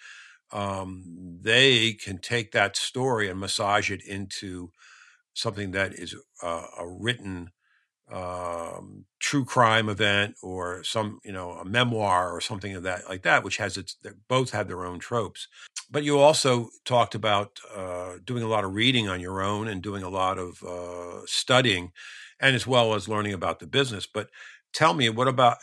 um, 0.53 1.39
they 1.41 1.95
can 1.95 2.19
take 2.19 2.53
that 2.53 2.77
story 2.77 3.31
and 3.31 3.41
massage 3.41 3.91
it 3.91 4.05
into 4.07 4.71
something 5.33 5.71
that 5.71 5.95
is 5.95 6.15
uh, 6.43 6.67
a 6.79 6.87
written 6.87 7.53
um, 8.13 9.07
true 9.19 9.45
crime 9.45 9.89
event 9.89 10.37
or 10.43 10.85
some, 10.85 11.21
you 11.25 11.33
know, 11.33 11.53
a 11.53 11.65
memoir 11.65 12.31
or 12.31 12.41
something 12.41 12.77
of 12.77 12.83
that 12.83 13.09
like 13.09 13.23
that, 13.23 13.43
which 13.43 13.57
has 13.57 13.77
its, 13.77 13.97
both 14.29 14.51
have 14.51 14.69
their 14.69 14.85
own 14.85 14.99
tropes. 14.99 15.49
But 15.91 16.05
you 16.05 16.19
also 16.19 16.71
talked 16.85 17.15
about 17.15 17.59
uh, 17.75 18.15
doing 18.25 18.43
a 18.43 18.49
lot 18.49 18.65
of 18.65 18.75
reading 18.75 19.09
on 19.09 19.21
your 19.21 19.43
own 19.43 19.69
and 19.69 19.83
doing 19.83 20.03
a 20.03 20.09
lot 20.09 20.39
of 20.39 20.63
uh, 20.63 21.25
studying, 21.27 21.93
and 22.39 22.55
as 22.55 22.67
well 22.67 22.95
as 22.95 23.09
learning 23.09 23.33
about 23.33 23.61
the 23.61 23.67
business. 23.67 24.07
But 24.07 24.29
tell 24.73 24.95
me, 24.95 25.09
what 25.09 25.29
about 25.29 25.59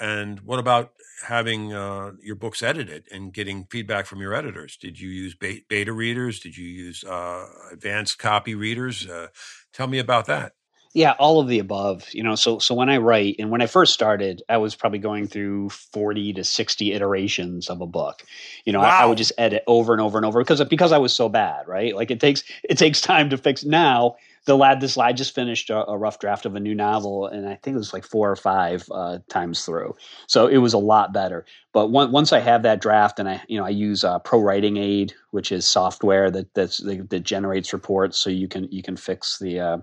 and 0.00 0.40
what, 0.40 0.58
about 0.58 0.92
having 1.26 1.72
uh, 1.72 2.12
your 2.22 2.36
books 2.36 2.62
edited 2.62 3.06
and 3.10 3.32
getting 3.32 3.64
feedback 3.70 4.06
from 4.06 4.20
your 4.20 4.34
editors? 4.34 4.76
Did 4.76 5.00
you 5.00 5.08
use 5.10 5.34
beta 5.34 5.92
readers? 5.92 6.40
Did 6.40 6.56
you 6.56 6.66
use 6.66 7.04
uh, 7.04 7.46
advanced 7.72 8.18
copy 8.18 8.54
readers? 8.54 9.06
Uh, 9.06 9.28
tell 9.72 9.86
me 9.86 9.98
about 9.98 10.26
that. 10.26 10.52
Yeah, 10.92 11.14
all 11.20 11.38
of 11.40 11.46
the 11.46 11.60
above. 11.60 12.08
You 12.12 12.24
know, 12.24 12.34
so 12.34 12.58
so 12.58 12.74
when 12.74 12.88
I 12.88 12.96
write 12.96 13.36
and 13.38 13.50
when 13.50 13.62
I 13.62 13.66
first 13.66 13.94
started, 13.94 14.42
I 14.48 14.56
was 14.56 14.74
probably 14.74 14.98
going 14.98 15.28
through 15.28 15.68
forty 15.68 16.32
to 16.32 16.42
sixty 16.42 16.92
iterations 16.92 17.70
of 17.70 17.80
a 17.80 17.86
book. 17.86 18.24
You 18.64 18.72
know, 18.72 18.80
wow. 18.80 18.98
I, 18.98 19.02
I, 19.02 19.06
would 19.06 19.18
just 19.18 19.32
edit 19.38 19.62
over 19.68 19.92
and 19.92 20.02
over 20.02 20.18
and 20.18 20.26
over 20.26 20.40
because 20.40 20.62
because 20.64 20.90
I 20.90 20.98
was 20.98 21.12
so 21.12 21.28
bad, 21.28 21.68
right? 21.68 21.94
Like 21.94 22.10
it 22.10 22.18
takes 22.18 22.42
it 22.64 22.76
takes 22.76 23.00
time 23.00 23.30
to 23.30 23.36
fix. 23.36 23.64
Now 23.64 24.16
the 24.46 24.56
lad, 24.56 24.80
this 24.80 24.96
lad 24.96 25.16
just 25.16 25.34
finished 25.34 25.70
a, 25.70 25.86
a 25.86 25.96
rough 25.96 26.18
draft 26.18 26.46
of 26.46 26.56
a 26.56 26.60
new 26.60 26.74
novel, 26.74 27.26
and 27.26 27.48
I 27.48 27.56
think 27.56 27.74
it 27.74 27.78
was 27.78 27.92
like 27.92 28.04
four 28.04 28.30
or 28.30 28.36
five 28.36 28.84
uh, 28.90 29.18
times 29.28 29.64
through. 29.64 29.94
So 30.26 30.46
it 30.46 30.58
was 30.58 30.72
a 30.72 30.78
lot 30.78 31.12
better. 31.12 31.44
But 31.72 31.88
one, 31.88 32.10
once 32.10 32.32
I 32.32 32.40
have 32.40 32.62
that 32.62 32.80
draft, 32.80 33.20
and 33.20 33.28
I 33.28 33.42
you 33.48 33.58
know 33.58 33.66
I 33.66 33.70
use 33.70 34.02
uh, 34.02 34.18
Pro 34.18 34.40
Writing 34.40 34.76
Aid, 34.76 35.14
which 35.30 35.52
is 35.52 35.68
software 35.68 36.30
that 36.30 36.52
that's 36.54 36.78
that, 36.78 37.10
that 37.10 37.20
generates 37.20 37.72
reports, 37.72 38.18
so 38.18 38.30
you 38.30 38.48
can 38.48 38.66
you 38.72 38.82
can 38.82 38.96
fix 38.96 39.38
the 39.38 39.60
uh, 39.60 39.78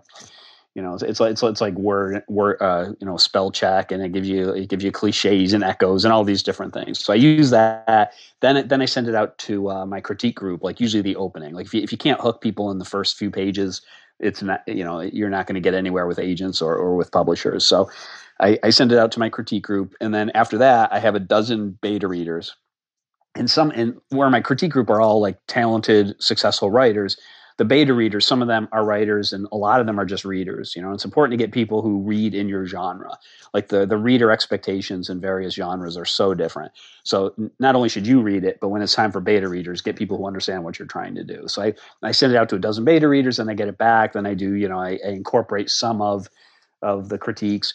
you 0.78 0.84
know, 0.84 0.94
it's 0.94 1.20
like 1.20 1.32
it's, 1.32 1.42
it's 1.42 1.60
like 1.60 1.74
word 1.74 2.24
word 2.28 2.58
uh, 2.62 2.94
you 3.00 3.08
know 3.08 3.18
spell 3.18 3.50
check, 3.50 3.92
and 3.92 4.04
it 4.04 4.12
gives 4.12 4.30
you 4.30 4.52
it 4.52 4.70
gives 4.70 4.84
you 4.84 4.92
cliches 4.92 5.52
and 5.52 5.64
echoes 5.64 6.06
and 6.06 6.14
all 6.14 6.24
these 6.24 6.44
different 6.44 6.72
things. 6.72 7.04
So 7.04 7.12
I 7.12 7.16
use 7.16 7.50
that. 7.50 8.14
Then 8.42 8.58
it, 8.58 8.70
then 8.70 8.80
I 8.80 8.86
send 8.86 9.08
it 9.08 9.16
out 9.16 9.36
to 9.40 9.72
uh, 9.72 9.86
my 9.88 10.02
critique 10.02 10.36
group, 10.36 10.64
like 10.64 10.80
usually 10.80 11.02
the 11.02 11.16
opening. 11.16 11.56
Like 11.56 11.66
if 11.66 11.74
you, 11.74 11.82
if 11.82 11.92
you 11.92 11.98
can't 11.98 12.22
hook 12.22 12.42
people 12.42 12.70
in 12.70 12.78
the 12.78 12.86
first 12.86 13.18
few 13.18 13.32
pages, 13.32 13.82
it's 14.20 14.44
not 14.44 14.62
you 14.68 14.84
know 14.84 15.02
you're 15.02 15.32
not 15.32 15.48
going 15.48 15.56
to 15.56 15.62
get 15.62 15.74
anywhere 15.74 16.06
with 16.06 16.20
agents 16.20 16.62
or 16.62 16.76
or 16.76 16.96
with 16.96 17.12
publishers. 17.12 17.66
So 17.66 17.90
I, 18.40 18.60
I 18.62 18.70
send 18.70 18.92
it 18.92 19.00
out 19.00 19.12
to 19.14 19.20
my 19.20 19.30
critique 19.30 19.64
group, 19.64 19.96
and 20.00 20.14
then 20.14 20.30
after 20.36 20.60
that, 20.60 20.94
I 20.94 21.00
have 21.00 21.16
a 21.16 21.20
dozen 21.20 21.80
beta 21.82 22.08
readers 22.08 22.56
and 23.34 23.50
some 23.50 23.72
and 23.72 24.00
where 24.10 24.30
my 24.30 24.42
critique 24.42 24.74
group 24.74 24.92
are 24.92 25.02
all 25.02 25.22
like 25.22 25.40
talented 25.48 26.16
successful 26.22 26.70
writers 26.70 27.18
the 27.58 27.66
beta 27.66 27.94
readers, 27.94 28.26
some 28.26 28.42
of 28.42 28.48
them 28.48 28.68
are 28.72 28.86
writers 28.86 29.34
and 29.34 29.48
a 29.52 29.58
lot 29.58 29.80
of 29.80 29.88
them 29.88 30.00
are 30.00 30.06
just 30.06 30.24
readers. 30.24 30.76
You 30.76 30.82
know, 30.82 30.92
it's 30.92 31.06
important 31.06 31.38
to 31.38 31.44
get 31.44 31.52
people 31.52 31.82
who 31.82 32.00
read 32.02 32.36
in 32.36 32.48
your 32.48 32.68
genre. 32.68 33.18
Like 33.54 33.70
the, 33.70 33.86
the 33.86 33.98
reader 33.98 34.32
expectations 34.32 35.10
in 35.10 35.20
various 35.20 35.56
genres 35.56 35.98
are 35.98 36.06
so 36.06 36.36
different. 36.36 36.72
So 37.04 37.34
not 37.60 37.76
only 37.76 37.90
should 37.90 38.06
you 38.06 38.22
read 38.22 38.44
it, 38.44 38.60
but 38.62 38.70
when 38.70 38.84
it's 38.84 38.94
time 38.94 39.12
for 39.12 39.20
beta 39.20 39.50
readers, 39.50 39.82
get 39.82 39.96
people 39.96 40.18
who 40.18 40.28
understand 40.28 40.64
what 40.64 40.78
you're 40.78 40.88
trying 40.88 41.16
to 41.16 41.24
do. 41.24 41.48
So 41.48 41.64
I, 41.64 41.74
I 42.04 42.12
send 42.12 42.32
it 42.32 42.38
out 42.38 42.50
to 42.50 42.56
a 42.56 42.60
dozen 42.60 42.86
beta 42.86 43.08
readers 43.08 43.40
and 43.40 43.50
I 43.50 43.56
get 43.56 43.68
it 43.68 43.78
back. 43.80 44.14
Then 44.14 44.28
I 44.28 44.36
do, 44.36 44.54
you 44.54 44.70
know, 44.70 44.80
I, 44.80 45.00
I 45.04 45.10
incorporate 45.10 45.72
some 45.72 46.00
of, 46.02 46.28
of 46.84 47.10
the 47.10 47.18
critiques. 47.18 47.74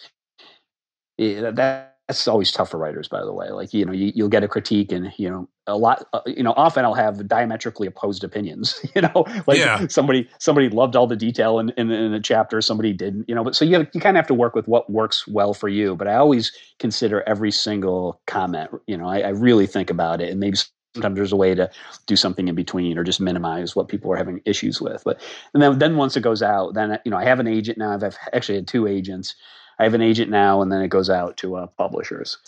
It, 1.18 1.56
that, 1.56 1.91
that's 2.08 2.26
always 2.26 2.50
tough 2.50 2.70
for 2.70 2.78
writers, 2.78 3.08
by 3.08 3.24
the 3.24 3.32
way. 3.32 3.50
Like, 3.50 3.72
you 3.72 3.84
know, 3.84 3.92
you, 3.92 4.24
will 4.24 4.28
get 4.28 4.42
a 4.42 4.48
critique 4.48 4.90
and, 4.90 5.12
you 5.16 5.30
know, 5.30 5.48
a 5.68 5.76
lot, 5.76 6.06
uh, 6.12 6.20
you 6.26 6.42
know, 6.42 6.52
often 6.56 6.84
I'll 6.84 6.94
have 6.94 7.28
diametrically 7.28 7.86
opposed 7.86 8.24
opinions, 8.24 8.84
you 8.94 9.02
know, 9.02 9.24
like 9.46 9.58
yeah. 9.58 9.86
somebody, 9.86 10.28
somebody 10.38 10.68
loved 10.68 10.96
all 10.96 11.06
the 11.06 11.16
detail 11.16 11.60
in, 11.60 11.70
in, 11.76 11.90
in 11.90 12.12
a 12.12 12.20
chapter, 12.20 12.60
somebody 12.60 12.92
didn't, 12.92 13.28
you 13.28 13.34
know, 13.34 13.44
but 13.44 13.54
so 13.54 13.64
you, 13.64 13.78
have, 13.78 13.88
you 13.94 14.00
kind 14.00 14.16
of 14.16 14.18
have 14.18 14.26
to 14.26 14.34
work 14.34 14.54
with 14.54 14.66
what 14.66 14.90
works 14.90 15.26
well 15.28 15.54
for 15.54 15.68
you. 15.68 15.94
But 15.94 16.08
I 16.08 16.16
always 16.16 16.52
consider 16.80 17.22
every 17.26 17.52
single 17.52 18.20
comment, 18.26 18.70
you 18.86 18.96
know, 18.96 19.08
I, 19.08 19.20
I 19.20 19.28
really 19.28 19.68
think 19.68 19.88
about 19.88 20.20
it 20.20 20.30
and 20.30 20.40
maybe 20.40 20.58
sometimes 20.94 21.16
there's 21.16 21.32
a 21.32 21.36
way 21.36 21.54
to 21.54 21.70
do 22.06 22.16
something 22.16 22.48
in 22.48 22.54
between 22.54 22.98
or 22.98 23.04
just 23.04 23.20
minimize 23.20 23.76
what 23.76 23.88
people 23.88 24.12
are 24.12 24.16
having 24.16 24.40
issues 24.44 24.80
with. 24.80 25.02
But, 25.04 25.20
and 25.54 25.62
then, 25.62 25.78
then 25.78 25.96
once 25.96 26.16
it 26.16 26.22
goes 26.22 26.42
out, 26.42 26.74
then, 26.74 26.98
you 27.04 27.10
know, 27.10 27.16
I 27.16 27.24
have 27.24 27.40
an 27.40 27.46
agent 27.46 27.78
now. 27.78 27.92
I've 27.92 28.16
actually 28.32 28.56
had 28.56 28.68
two 28.68 28.86
agents 28.88 29.36
I 29.82 29.84
have 29.86 29.94
an 29.94 30.00
agent 30.00 30.30
now, 30.30 30.62
and 30.62 30.70
then 30.70 30.80
it 30.80 30.88
goes 30.88 31.10
out 31.10 31.36
to 31.38 31.56
uh, 31.56 31.66
publishers. 31.66 32.38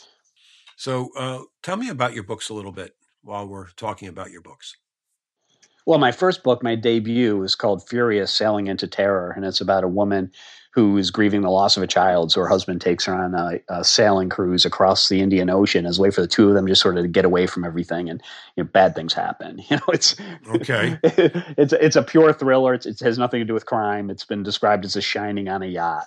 So, 0.77 1.11
uh, 1.16 1.40
tell 1.64 1.77
me 1.77 1.88
about 1.88 2.14
your 2.14 2.23
books 2.23 2.49
a 2.49 2.55
little 2.55 2.70
bit 2.70 2.94
while 3.23 3.44
we're 3.44 3.70
talking 3.70 4.07
about 4.07 4.31
your 4.31 4.40
books. 4.40 4.77
Well, 5.85 5.99
my 5.99 6.12
first 6.12 6.44
book, 6.44 6.62
my 6.62 6.77
debut, 6.77 7.42
is 7.42 7.57
called 7.57 7.88
Furious 7.88 8.33
Sailing 8.33 8.68
into 8.68 8.87
Terror, 8.87 9.33
and 9.33 9.44
it's 9.44 9.61
about 9.61 9.83
a 9.83 9.88
woman 9.88 10.31
who 10.75 10.97
is 10.97 11.11
grieving 11.11 11.40
the 11.40 11.51
loss 11.51 11.77
of 11.77 11.83
a 11.83 11.88
child. 11.88 12.31
So 12.31 12.40
her 12.40 12.49
husband 12.49 12.81
takes 12.81 13.05
her 13.07 13.14
on 13.14 13.35
a, 13.35 13.61
a, 13.68 13.83
sailing 13.83 14.29
cruise 14.29 14.64
across 14.64 15.09
the 15.09 15.20
Indian 15.20 15.51
Ocean 15.51 15.87
as 15.87 15.99
a 15.99 16.03
way 16.03 16.11
for 16.12 16.20
the 16.20 16.29
two 16.29 16.49
of 16.49 16.55
them 16.55 16.68
just 16.68 16.83
sort 16.83 16.97
of 16.97 17.03
to 17.03 17.09
get 17.09 17.25
away 17.25 17.49
from 17.49 17.64
everything, 17.64 18.09
and 18.09 18.23
you 18.55 18.62
know, 18.62 18.70
bad 18.73 18.94
things 18.94 19.12
happen. 19.12 19.61
You 19.70 19.77
know, 19.79 19.83
it's 19.88 20.14
okay. 20.55 21.01
it's 21.03 21.73
it's 21.73 21.97
a 21.97 22.03
pure 22.05 22.33
thriller. 22.33 22.75
It's, 22.75 22.87
it 22.87 23.01
has 23.01 23.18
nothing 23.18 23.40
to 23.40 23.44
do 23.44 23.55
with 23.55 23.66
crime. 23.66 24.09
It's 24.09 24.25
been 24.25 24.44
described 24.44 24.85
as 24.85 24.94
a 24.94 25.03
shining 25.03 25.49
on 25.49 25.64
a 25.64 25.66
yacht. 25.66 26.07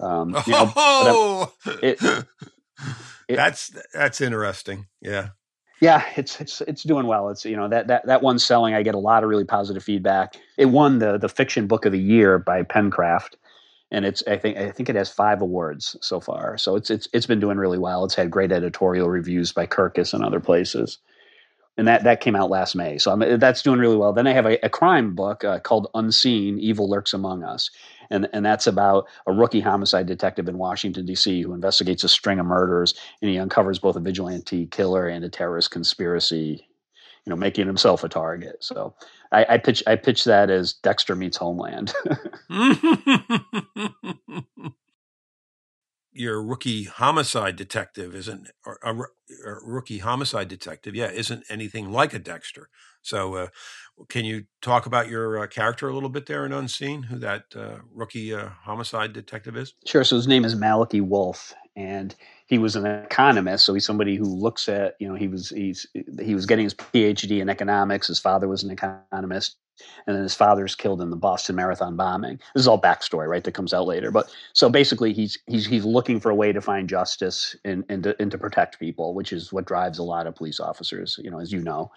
Um, 0.00 0.36
you 0.46 0.52
know, 0.52 0.72
oh, 0.76 1.52
it, 1.82 1.98
it, 3.28 3.36
that's 3.36 3.72
that's 3.92 4.20
interesting. 4.20 4.86
Yeah, 5.00 5.30
yeah, 5.80 6.04
it's 6.16 6.40
it's 6.40 6.60
it's 6.62 6.82
doing 6.82 7.06
well. 7.06 7.28
It's 7.28 7.44
you 7.44 7.56
know 7.56 7.68
that 7.68 7.88
that 7.88 8.06
that 8.06 8.22
one's 8.22 8.44
selling. 8.44 8.74
I 8.74 8.82
get 8.82 8.94
a 8.94 8.98
lot 8.98 9.22
of 9.22 9.28
really 9.28 9.44
positive 9.44 9.82
feedback. 9.82 10.36
It 10.56 10.66
won 10.66 10.98
the 10.98 11.18
the 11.18 11.28
fiction 11.28 11.66
book 11.66 11.84
of 11.84 11.92
the 11.92 12.00
year 12.00 12.38
by 12.38 12.62
Pencraft, 12.62 13.34
and 13.90 14.04
it's 14.04 14.22
I 14.26 14.38
think 14.38 14.56
I 14.56 14.70
think 14.70 14.88
it 14.88 14.96
has 14.96 15.10
five 15.10 15.42
awards 15.42 15.96
so 16.00 16.20
far. 16.20 16.56
So 16.58 16.76
it's 16.76 16.90
it's 16.90 17.08
it's 17.12 17.26
been 17.26 17.40
doing 17.40 17.58
really 17.58 17.78
well. 17.78 18.04
It's 18.04 18.14
had 18.14 18.30
great 18.30 18.52
editorial 18.52 19.08
reviews 19.08 19.52
by 19.52 19.66
Kirkus 19.66 20.14
and 20.14 20.24
other 20.24 20.40
places 20.40 20.98
and 21.76 21.88
that 21.88 22.04
that 22.04 22.20
came 22.20 22.36
out 22.36 22.50
last 22.50 22.74
May. 22.74 22.98
So 22.98 23.12
I'm, 23.12 23.38
that's 23.38 23.62
doing 23.62 23.78
really 23.78 23.96
well. 23.96 24.12
Then 24.12 24.26
I 24.26 24.32
have 24.32 24.46
a, 24.46 24.64
a 24.64 24.68
crime 24.68 25.14
book 25.14 25.44
uh, 25.44 25.58
called 25.60 25.88
Unseen: 25.94 26.58
Evil 26.58 26.88
Lurks 26.88 27.12
Among 27.12 27.42
Us, 27.42 27.70
and 28.10 28.28
and 28.32 28.44
that's 28.44 28.66
about 28.66 29.06
a 29.26 29.32
rookie 29.32 29.60
homicide 29.60 30.06
detective 30.06 30.48
in 30.48 30.58
Washington 30.58 31.06
D.C. 31.06 31.42
who 31.42 31.52
investigates 31.52 32.04
a 32.04 32.08
string 32.08 32.38
of 32.38 32.46
murders, 32.46 32.94
and 33.20 33.30
he 33.30 33.38
uncovers 33.38 33.78
both 33.78 33.96
a 33.96 34.00
vigilante 34.00 34.66
killer 34.66 35.08
and 35.08 35.24
a 35.24 35.28
terrorist 35.28 35.70
conspiracy. 35.70 36.68
You 37.26 37.30
know, 37.30 37.36
making 37.36 37.66
himself 37.66 38.04
a 38.04 38.08
target. 38.10 38.62
So 38.62 38.94
I, 39.32 39.46
I 39.48 39.58
pitch 39.58 39.82
I 39.86 39.96
pitch 39.96 40.24
that 40.24 40.50
as 40.50 40.74
Dexter 40.74 41.16
meets 41.16 41.38
Homeland. 41.38 41.94
your 46.14 46.42
rookie 46.42 46.84
homicide 46.84 47.56
detective 47.56 48.14
isn't 48.14 48.48
a, 48.64 48.92
a, 48.92 49.04
rookie 49.64 49.98
homicide 49.98 50.48
detective 50.48 50.94
yeah 50.94 51.10
isn't 51.10 51.44
anything 51.48 51.90
like 51.90 52.14
a 52.14 52.18
dexter. 52.18 52.68
So 53.02 53.34
uh, 53.34 53.46
can 54.08 54.24
you 54.24 54.44
talk 54.62 54.86
about 54.86 55.08
your 55.08 55.42
uh, 55.42 55.46
character 55.46 55.88
a 55.88 55.92
little 55.92 56.08
bit 56.08 56.24
there 56.24 56.46
in 56.46 56.52
unseen 56.52 57.02
who 57.02 57.18
that 57.18 57.44
uh, 57.54 57.78
rookie 57.92 58.32
uh, 58.32 58.48
homicide 58.62 59.12
detective 59.12 59.56
is? 59.56 59.74
Sure 59.84 60.04
so 60.04 60.16
his 60.16 60.28
name 60.28 60.44
is 60.44 60.54
malachi 60.54 61.00
wolf 61.00 61.52
and 61.76 62.14
he 62.46 62.58
was 62.58 62.76
an 62.76 62.86
economist 62.86 63.64
so 63.64 63.74
he's 63.74 63.84
somebody 63.84 64.16
who 64.16 64.24
looks 64.24 64.68
at 64.68 64.94
you 65.00 65.08
know 65.08 65.14
he 65.14 65.28
was 65.28 65.50
he's 65.50 65.86
he 66.22 66.34
was 66.34 66.46
getting 66.46 66.64
his 66.64 66.74
phd 66.74 67.40
in 67.40 67.48
economics 67.48 68.06
his 68.06 68.20
father 68.20 68.46
was 68.46 68.62
an 68.62 68.70
economist 68.70 69.56
and 70.06 70.16
then 70.16 70.22
his 70.22 70.34
father's 70.34 70.74
killed 70.74 71.00
in 71.00 71.10
the 71.10 71.16
Boston 71.16 71.56
Marathon 71.56 71.96
bombing. 71.96 72.38
This 72.54 72.62
is 72.62 72.68
all 72.68 72.80
backstory, 72.80 73.28
right? 73.28 73.42
That 73.44 73.52
comes 73.52 73.74
out 73.74 73.86
later. 73.86 74.10
But 74.10 74.34
so 74.52 74.68
basically, 74.68 75.12
he's 75.12 75.38
he's 75.46 75.66
he's 75.66 75.84
looking 75.84 76.20
for 76.20 76.30
a 76.30 76.34
way 76.34 76.52
to 76.52 76.60
find 76.60 76.88
justice 76.88 77.56
and 77.64 77.84
and 77.88 78.02
to, 78.04 78.16
and 78.20 78.30
to 78.30 78.38
protect 78.38 78.78
people, 78.78 79.14
which 79.14 79.32
is 79.32 79.52
what 79.52 79.66
drives 79.66 79.98
a 79.98 80.04
lot 80.04 80.26
of 80.26 80.34
police 80.34 80.60
officers, 80.60 81.18
you 81.22 81.30
know, 81.30 81.40
as 81.40 81.52
you 81.52 81.60
know. 81.60 81.90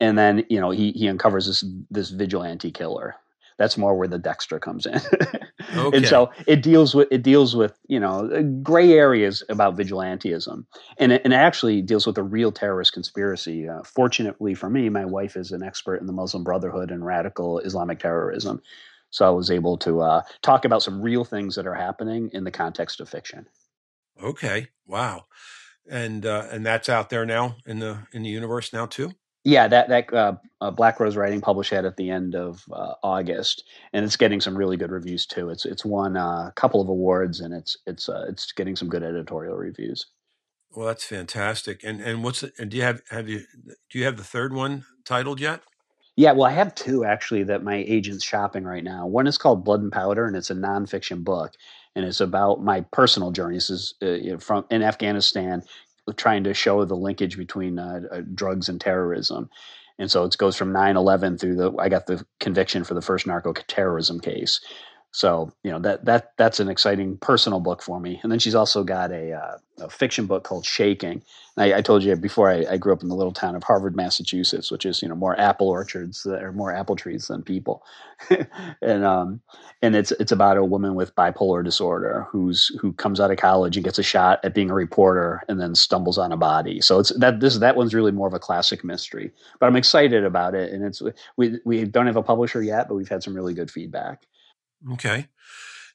And 0.00 0.18
then 0.18 0.44
you 0.48 0.60
know 0.60 0.70
he 0.70 0.92
he 0.92 1.08
uncovers 1.08 1.46
this 1.46 1.64
this 1.90 2.10
vigilante 2.10 2.70
killer 2.70 3.16
that's 3.60 3.76
more 3.76 3.94
where 3.94 4.08
the 4.08 4.18
Dexter 4.18 4.58
comes 4.58 4.86
in. 4.86 4.94
okay. 5.76 5.98
And 5.98 6.06
so 6.06 6.30
it 6.46 6.62
deals 6.62 6.94
with 6.94 7.08
it 7.10 7.22
deals 7.22 7.54
with 7.54 7.78
you 7.88 8.00
know 8.00 8.42
gray 8.62 8.94
areas 8.94 9.42
about 9.50 9.76
vigilantism, 9.76 10.64
and 10.96 11.12
it, 11.12 11.20
and 11.24 11.34
it 11.34 11.36
actually 11.36 11.82
deals 11.82 12.06
with 12.06 12.16
a 12.16 12.22
real 12.22 12.52
terrorist 12.52 12.94
conspiracy. 12.94 13.68
Uh, 13.68 13.82
fortunately 13.82 14.54
for 14.54 14.70
me, 14.70 14.88
my 14.88 15.04
wife 15.04 15.36
is 15.36 15.52
an 15.52 15.62
expert 15.62 15.96
in 15.96 16.06
the 16.06 16.12
Muslim 16.14 16.42
Brotherhood 16.42 16.90
and 16.90 17.04
radical 17.04 17.58
Islamic 17.58 17.98
terrorism, 17.98 18.62
so 19.10 19.26
I 19.26 19.30
was 19.30 19.50
able 19.50 19.76
to 19.78 20.00
uh, 20.00 20.22
talk 20.40 20.64
about 20.64 20.82
some 20.82 21.02
real 21.02 21.26
things 21.26 21.54
that 21.56 21.66
are 21.66 21.74
happening 21.74 22.30
in 22.32 22.44
the 22.44 22.50
context 22.50 22.98
of 22.98 23.10
fiction. 23.10 23.46
Okay, 24.22 24.68
wow, 24.86 25.26
and 25.86 26.24
uh, 26.24 26.46
and 26.50 26.64
that's 26.64 26.88
out 26.88 27.10
there 27.10 27.26
now 27.26 27.56
in 27.66 27.78
the 27.78 28.06
in 28.14 28.22
the 28.22 28.30
universe 28.30 28.72
now 28.72 28.86
too 28.86 29.12
yeah, 29.44 29.68
that 29.68 29.88
that 29.88 30.12
uh, 30.12 30.34
uh, 30.60 30.70
Black 30.70 31.00
Rose 31.00 31.16
Writing 31.16 31.40
published 31.40 31.70
that 31.70 31.84
at 31.84 31.96
the 31.96 32.10
end 32.10 32.34
of 32.34 32.64
uh, 32.72 32.94
August, 33.02 33.64
and 33.92 34.04
it's 34.04 34.16
getting 34.16 34.40
some 34.40 34.56
really 34.56 34.76
good 34.76 34.90
reviews 34.90 35.26
too. 35.26 35.48
It's 35.48 35.64
it's 35.64 35.84
won 35.84 36.16
a 36.16 36.52
couple 36.56 36.80
of 36.80 36.88
awards, 36.88 37.40
and 37.40 37.54
it's 37.54 37.76
it's 37.86 38.08
uh, 38.08 38.26
it's 38.28 38.52
getting 38.52 38.76
some 38.76 38.88
good 38.88 39.02
editorial 39.02 39.56
reviews. 39.56 40.06
Well, 40.72 40.86
that's 40.86 41.04
fantastic. 41.04 41.82
And 41.82 42.00
and 42.00 42.22
what's 42.22 42.42
it, 42.42 42.52
and 42.58 42.70
do 42.70 42.76
you 42.76 42.82
have 42.82 43.00
have 43.10 43.28
you 43.28 43.44
do 43.90 43.98
you 43.98 44.04
have 44.04 44.18
the 44.18 44.24
third 44.24 44.52
one 44.52 44.84
titled 45.04 45.40
yet? 45.40 45.62
Yeah, 46.16 46.32
well, 46.32 46.44
I 46.46 46.52
have 46.52 46.74
two 46.74 47.04
actually 47.04 47.44
that 47.44 47.62
my 47.62 47.76
agent's 47.76 48.24
shopping 48.24 48.64
right 48.64 48.84
now. 48.84 49.06
One 49.06 49.26
is 49.26 49.38
called 49.38 49.64
Blood 49.64 49.80
and 49.80 49.92
Powder, 49.92 50.26
and 50.26 50.36
it's 50.36 50.50
a 50.50 50.54
nonfiction 50.54 51.24
book, 51.24 51.52
and 51.96 52.04
it's 52.04 52.20
about 52.20 52.62
my 52.62 52.82
personal 52.92 53.30
journeys 53.30 53.68
This 53.68 53.70
is 53.70 53.94
uh, 54.02 54.06
you 54.06 54.32
know, 54.32 54.38
from 54.38 54.66
in 54.70 54.82
Afghanistan, 54.82 55.62
trying 56.16 56.44
to 56.44 56.54
show 56.54 56.84
the 56.84 56.96
linkage 56.96 57.36
between 57.36 57.78
uh, 57.78 58.00
uh, 58.10 58.20
drugs 58.34 58.68
and 58.68 58.80
terrorism. 58.80 59.50
And 59.98 60.10
so 60.10 60.24
it 60.24 60.36
goes 60.38 60.56
from 60.56 60.72
9 60.72 60.96
11 60.96 61.38
through 61.38 61.56
the, 61.56 61.72
I 61.78 61.88
got 61.88 62.06
the 62.06 62.24
conviction 62.38 62.84
for 62.84 62.94
the 62.94 63.02
first 63.02 63.26
narco 63.26 63.52
terrorism 63.52 64.20
case. 64.20 64.60
So 65.12 65.52
you 65.64 65.70
know 65.70 65.80
that 65.80 66.04
that 66.04 66.32
that's 66.36 66.60
an 66.60 66.68
exciting 66.68 67.18
personal 67.18 67.60
book 67.60 67.82
for 67.82 67.98
me. 67.98 68.20
And 68.22 68.30
then 68.30 68.38
she's 68.38 68.54
also 68.54 68.84
got 68.84 69.10
a, 69.10 69.32
uh, 69.32 69.58
a 69.80 69.90
fiction 69.90 70.26
book 70.26 70.44
called 70.44 70.64
Shaking. 70.64 71.22
I, 71.56 71.74
I, 71.74 71.82
told 71.82 72.04
you 72.04 72.14
before 72.16 72.48
I, 72.48 72.64
I, 72.70 72.76
grew 72.76 72.92
up 72.92 73.02
in 73.02 73.08
the 73.08 73.16
little 73.16 73.32
town 73.32 73.56
of 73.56 73.64
Harvard, 73.64 73.96
Massachusetts, 73.96 74.70
which 74.70 74.86
is 74.86 75.02
you 75.02 75.08
know 75.08 75.16
more 75.16 75.38
apple 75.38 75.68
orchards 75.68 76.24
or 76.24 76.52
more 76.52 76.72
apple 76.72 76.94
trees 76.94 77.26
than 77.26 77.42
people. 77.42 77.82
and 78.82 79.04
um, 79.04 79.40
and 79.82 79.96
it's 79.96 80.12
it's 80.12 80.30
about 80.30 80.56
a 80.56 80.64
woman 80.64 80.94
with 80.94 81.14
bipolar 81.16 81.64
disorder 81.64 82.28
who's 82.30 82.68
who 82.80 82.92
comes 82.92 83.18
out 83.18 83.32
of 83.32 83.36
college 83.36 83.76
and 83.76 83.84
gets 83.84 83.98
a 83.98 84.04
shot 84.04 84.38
at 84.44 84.54
being 84.54 84.70
a 84.70 84.74
reporter 84.74 85.42
and 85.48 85.60
then 85.60 85.74
stumbles 85.74 86.18
on 86.18 86.30
a 86.30 86.36
body. 86.36 86.80
So 86.80 87.00
it's 87.00 87.12
that 87.18 87.40
this 87.40 87.58
that 87.58 87.74
one's 87.76 87.94
really 87.94 88.12
more 88.12 88.28
of 88.28 88.34
a 88.34 88.38
classic 88.38 88.84
mystery. 88.84 89.32
But 89.58 89.66
I'm 89.66 89.76
excited 89.76 90.24
about 90.24 90.54
it, 90.54 90.72
and 90.72 90.84
it's 90.84 91.02
we 91.36 91.58
we 91.64 91.84
don't 91.84 92.06
have 92.06 92.16
a 92.16 92.22
publisher 92.22 92.62
yet, 92.62 92.86
but 92.86 92.94
we've 92.94 93.08
had 93.08 93.24
some 93.24 93.34
really 93.34 93.54
good 93.54 93.72
feedback. 93.72 94.24
Okay. 94.92 95.28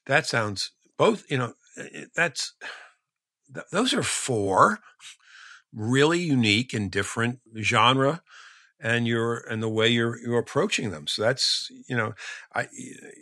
That 0.06 0.26
sounds 0.26 0.72
both, 0.96 1.24
you 1.30 1.38
know, 1.38 1.54
that's, 2.14 2.54
th- 3.52 3.66
those 3.72 3.92
are 3.94 4.02
four 4.02 4.80
really 5.72 6.20
unique 6.20 6.72
and 6.72 6.90
different 6.90 7.40
genre 7.60 8.22
and 8.80 9.06
you're 9.06 9.38
and 9.50 9.62
the 9.62 9.68
way 9.68 9.88
you're 9.88 10.18
you're 10.20 10.38
approaching 10.38 10.90
them. 10.90 11.06
So 11.06 11.22
that's 11.22 11.70
you 11.88 11.96
know, 11.96 12.14
I 12.54 12.68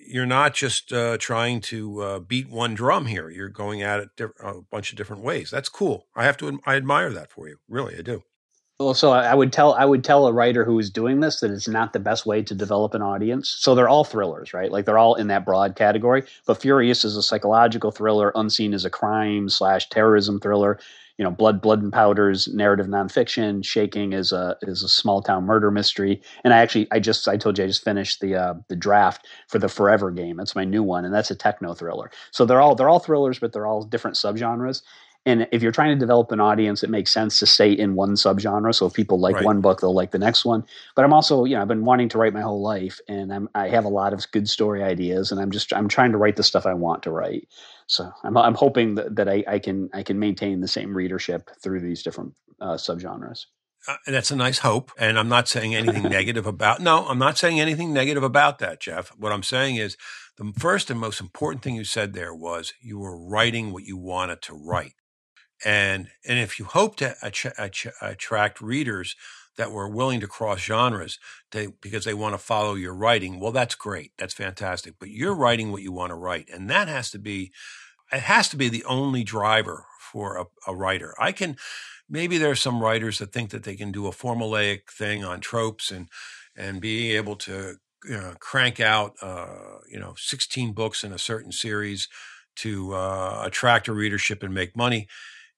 you're 0.06 0.26
not 0.26 0.54
just 0.54 0.92
uh, 0.92 1.16
trying 1.18 1.60
to 1.62 2.00
uh, 2.02 2.18
beat 2.20 2.48
one 2.50 2.74
drum 2.74 3.06
here. 3.06 3.30
You're 3.30 3.48
going 3.48 3.82
at 3.82 4.00
it 4.00 4.08
a 4.42 4.62
bunch 4.70 4.90
of 4.90 4.98
different 4.98 5.22
ways. 5.22 5.50
That's 5.50 5.68
cool. 5.68 6.06
I 6.16 6.24
have 6.24 6.36
to 6.38 6.60
I 6.66 6.76
admire 6.76 7.10
that 7.10 7.30
for 7.30 7.48
you. 7.48 7.58
Really, 7.68 7.96
I 7.96 8.02
do. 8.02 8.22
Well, 8.80 8.92
so 8.94 9.12
I 9.12 9.34
would 9.34 9.52
tell 9.52 9.72
I 9.74 9.84
would 9.84 10.02
tell 10.02 10.26
a 10.26 10.32
writer 10.32 10.64
who 10.64 10.78
is 10.80 10.90
doing 10.90 11.20
this 11.20 11.38
that 11.40 11.52
it's 11.52 11.68
not 11.68 11.92
the 11.92 12.00
best 12.00 12.26
way 12.26 12.42
to 12.42 12.54
develop 12.56 12.92
an 12.94 13.02
audience. 13.02 13.48
So 13.48 13.74
they're 13.74 13.88
all 13.88 14.02
thrillers, 14.02 14.52
right? 14.52 14.70
Like 14.70 14.84
they're 14.84 14.98
all 14.98 15.14
in 15.14 15.28
that 15.28 15.44
broad 15.44 15.76
category. 15.76 16.24
But 16.44 16.60
Furious 16.60 17.04
is 17.04 17.16
a 17.16 17.22
psychological 17.22 17.92
thriller. 17.92 18.32
Unseen 18.34 18.74
is 18.74 18.84
a 18.84 18.90
crime 18.90 19.48
slash 19.48 19.88
terrorism 19.90 20.40
thriller. 20.40 20.80
You 21.18 21.24
know, 21.24 21.30
Blood, 21.30 21.62
Blood 21.62 21.82
and 21.82 21.92
Powders, 21.92 22.48
narrative 22.48 22.86
nonfiction. 22.86 23.64
Shaking 23.64 24.12
is 24.12 24.32
a 24.32 24.56
is 24.62 24.82
a 24.82 24.88
small 24.88 25.22
town 25.22 25.44
murder 25.44 25.70
mystery. 25.70 26.20
And 26.42 26.52
I 26.52 26.58
actually 26.58 26.88
I 26.90 26.98
just 26.98 27.28
I 27.28 27.36
told 27.36 27.56
you 27.58 27.64
I 27.64 27.68
just 27.68 27.84
finished 27.84 28.20
the 28.20 28.34
uh, 28.34 28.54
the 28.68 28.74
draft 28.74 29.28
for 29.46 29.60
the 29.60 29.68
Forever 29.68 30.10
game. 30.10 30.36
That's 30.36 30.56
my 30.56 30.64
new 30.64 30.82
one, 30.82 31.04
and 31.04 31.14
that's 31.14 31.30
a 31.30 31.36
techno 31.36 31.74
thriller. 31.74 32.10
So 32.32 32.44
they're 32.44 32.60
all 32.60 32.74
they're 32.74 32.88
all 32.88 32.98
thrillers, 32.98 33.38
but 33.38 33.52
they're 33.52 33.66
all 33.66 33.84
different 33.84 34.16
subgenres. 34.16 34.82
And 35.26 35.48
if 35.52 35.62
you're 35.62 35.72
trying 35.72 35.96
to 35.96 35.98
develop 35.98 36.32
an 36.32 36.40
audience, 36.40 36.82
it 36.82 36.90
makes 36.90 37.10
sense 37.10 37.38
to 37.38 37.46
stay 37.46 37.72
in 37.72 37.94
one 37.94 38.10
subgenre. 38.10 38.74
So 38.74 38.86
if 38.86 38.92
people 38.92 39.18
like 39.18 39.36
right. 39.36 39.44
one 39.44 39.62
book, 39.62 39.80
they'll 39.80 39.94
like 39.94 40.10
the 40.10 40.18
next 40.18 40.44
one. 40.44 40.64
But 40.94 41.04
I'm 41.04 41.14
also, 41.14 41.44
you 41.44 41.56
know, 41.56 41.62
I've 41.62 41.68
been 41.68 41.84
wanting 41.84 42.10
to 42.10 42.18
write 42.18 42.34
my 42.34 42.42
whole 42.42 42.60
life, 42.60 43.00
and 43.08 43.32
I'm, 43.32 43.48
I 43.54 43.68
have 43.68 43.86
a 43.86 43.88
lot 43.88 44.12
of 44.12 44.30
good 44.32 44.48
story 44.48 44.82
ideas, 44.82 45.32
and 45.32 45.40
I'm 45.40 45.50
just 45.50 45.72
I'm 45.72 45.88
trying 45.88 46.12
to 46.12 46.18
write 46.18 46.36
the 46.36 46.42
stuff 46.42 46.66
I 46.66 46.74
want 46.74 47.04
to 47.04 47.10
write. 47.10 47.48
So 47.86 48.10
I'm 48.22 48.36
I'm 48.36 48.54
hoping 48.54 48.96
that, 48.96 49.16
that 49.16 49.28
I, 49.28 49.44
I 49.46 49.58
can 49.58 49.88
I 49.94 50.02
can 50.02 50.18
maintain 50.18 50.60
the 50.60 50.68
same 50.68 50.94
readership 50.94 51.50
through 51.62 51.80
these 51.80 52.02
different 52.02 52.34
uh, 52.60 52.74
subgenres. 52.74 53.46
Uh, 53.86 53.96
that's 54.06 54.30
a 54.30 54.36
nice 54.36 54.58
hope, 54.58 54.92
and 54.98 55.18
I'm 55.18 55.28
not 55.28 55.48
saying 55.48 55.74
anything 55.74 56.02
negative 56.10 56.46
about. 56.46 56.80
No, 56.80 57.06
I'm 57.06 57.18
not 57.18 57.38
saying 57.38 57.60
anything 57.60 57.94
negative 57.94 58.22
about 58.22 58.58
that, 58.58 58.80
Jeff. 58.80 59.08
What 59.16 59.32
I'm 59.32 59.42
saying 59.42 59.76
is 59.76 59.96
the 60.36 60.52
first 60.58 60.90
and 60.90 61.00
most 61.00 61.20
important 61.20 61.62
thing 61.62 61.76
you 61.76 61.84
said 61.84 62.12
there 62.12 62.34
was 62.34 62.74
you 62.82 62.98
were 62.98 63.18
writing 63.18 63.72
what 63.72 63.84
you 63.84 63.96
wanted 63.96 64.42
to 64.42 64.54
write 64.54 64.94
and 65.64 66.08
and 66.26 66.38
if 66.38 66.58
you 66.58 66.64
hope 66.64 66.96
to 66.96 67.14
attract 68.00 68.60
readers 68.60 69.16
that 69.56 69.70
were 69.70 69.88
willing 69.88 70.20
to 70.20 70.26
cross 70.26 70.60
genres 70.60 71.18
they, 71.52 71.68
because 71.80 72.04
they 72.04 72.14
want 72.14 72.34
to 72.34 72.38
follow 72.38 72.74
your 72.74 72.94
writing 72.94 73.38
well 73.38 73.52
that's 73.52 73.74
great 73.74 74.12
that's 74.18 74.34
fantastic 74.34 74.94
but 74.98 75.10
you're 75.10 75.34
writing 75.34 75.70
what 75.70 75.82
you 75.82 75.92
want 75.92 76.10
to 76.10 76.16
write 76.16 76.48
and 76.52 76.68
that 76.68 76.88
has 76.88 77.10
to 77.10 77.18
be 77.18 77.52
it 78.12 78.22
has 78.22 78.48
to 78.48 78.56
be 78.56 78.68
the 78.68 78.84
only 78.84 79.24
driver 79.24 79.86
for 80.14 80.36
a, 80.36 80.70
a 80.70 80.74
writer. 80.74 81.14
I 81.18 81.32
can 81.32 81.56
maybe 82.08 82.38
there 82.38 82.50
are 82.50 82.56
some 82.56 82.80
writers 82.80 83.18
that 83.18 83.32
think 83.32 83.50
that 83.50 83.64
they 83.64 83.74
can 83.74 83.90
do 83.90 84.06
a 84.06 84.12
formulaic 84.12 84.90
thing 84.90 85.24
on 85.24 85.40
tropes 85.40 85.90
and 85.90 86.08
and 86.56 86.80
being 86.80 87.16
able 87.16 87.34
to 87.34 87.76
you 88.04 88.16
know, 88.16 88.34
crank 88.38 88.78
out 88.78 89.14
uh, 89.20 89.78
you 89.90 89.98
know 89.98 90.14
16 90.16 90.72
books 90.72 91.02
in 91.02 91.12
a 91.12 91.18
certain 91.18 91.50
series 91.50 92.08
to 92.56 92.94
uh, 92.94 93.42
attract 93.44 93.88
a 93.88 93.92
readership 93.92 94.42
and 94.44 94.54
make 94.54 94.76
money 94.76 95.08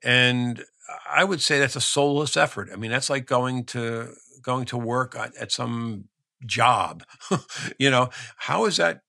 and 0.02 0.64
I 1.10 1.24
would 1.24 1.40
say 1.40 1.58
that's 1.58 1.76
a 1.76 1.80
soulless 1.80 2.36
effort. 2.36 2.70
I 2.72 2.76
mean, 2.76 2.90
that's 2.90 3.10
like 3.10 3.26
going 3.26 3.64
to 3.66 4.14
going 4.42 4.64
to 4.66 4.76
work 4.76 5.16
at 5.16 5.50
some 5.50 6.04
job. 6.44 7.02
you 7.78 7.90
know, 7.90 8.10
how 8.36 8.66
is 8.66 8.76
that? 8.76 9.00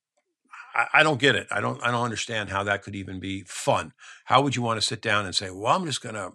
I, 0.74 0.86
I 0.94 1.02
don't 1.02 1.20
get 1.20 1.36
it. 1.36 1.46
I 1.50 1.60
don't. 1.60 1.82
I 1.82 1.90
don't 1.90 2.04
understand 2.04 2.50
how 2.50 2.64
that 2.64 2.82
could 2.82 2.96
even 2.96 3.20
be 3.20 3.42
fun. 3.46 3.92
How 4.24 4.42
would 4.42 4.56
you 4.56 4.62
want 4.62 4.80
to 4.80 4.86
sit 4.86 5.00
down 5.00 5.24
and 5.24 5.34
say, 5.34 5.50
"Well, 5.50 5.74
I'm 5.74 5.86
just 5.86 6.02
going 6.02 6.14
to 6.14 6.32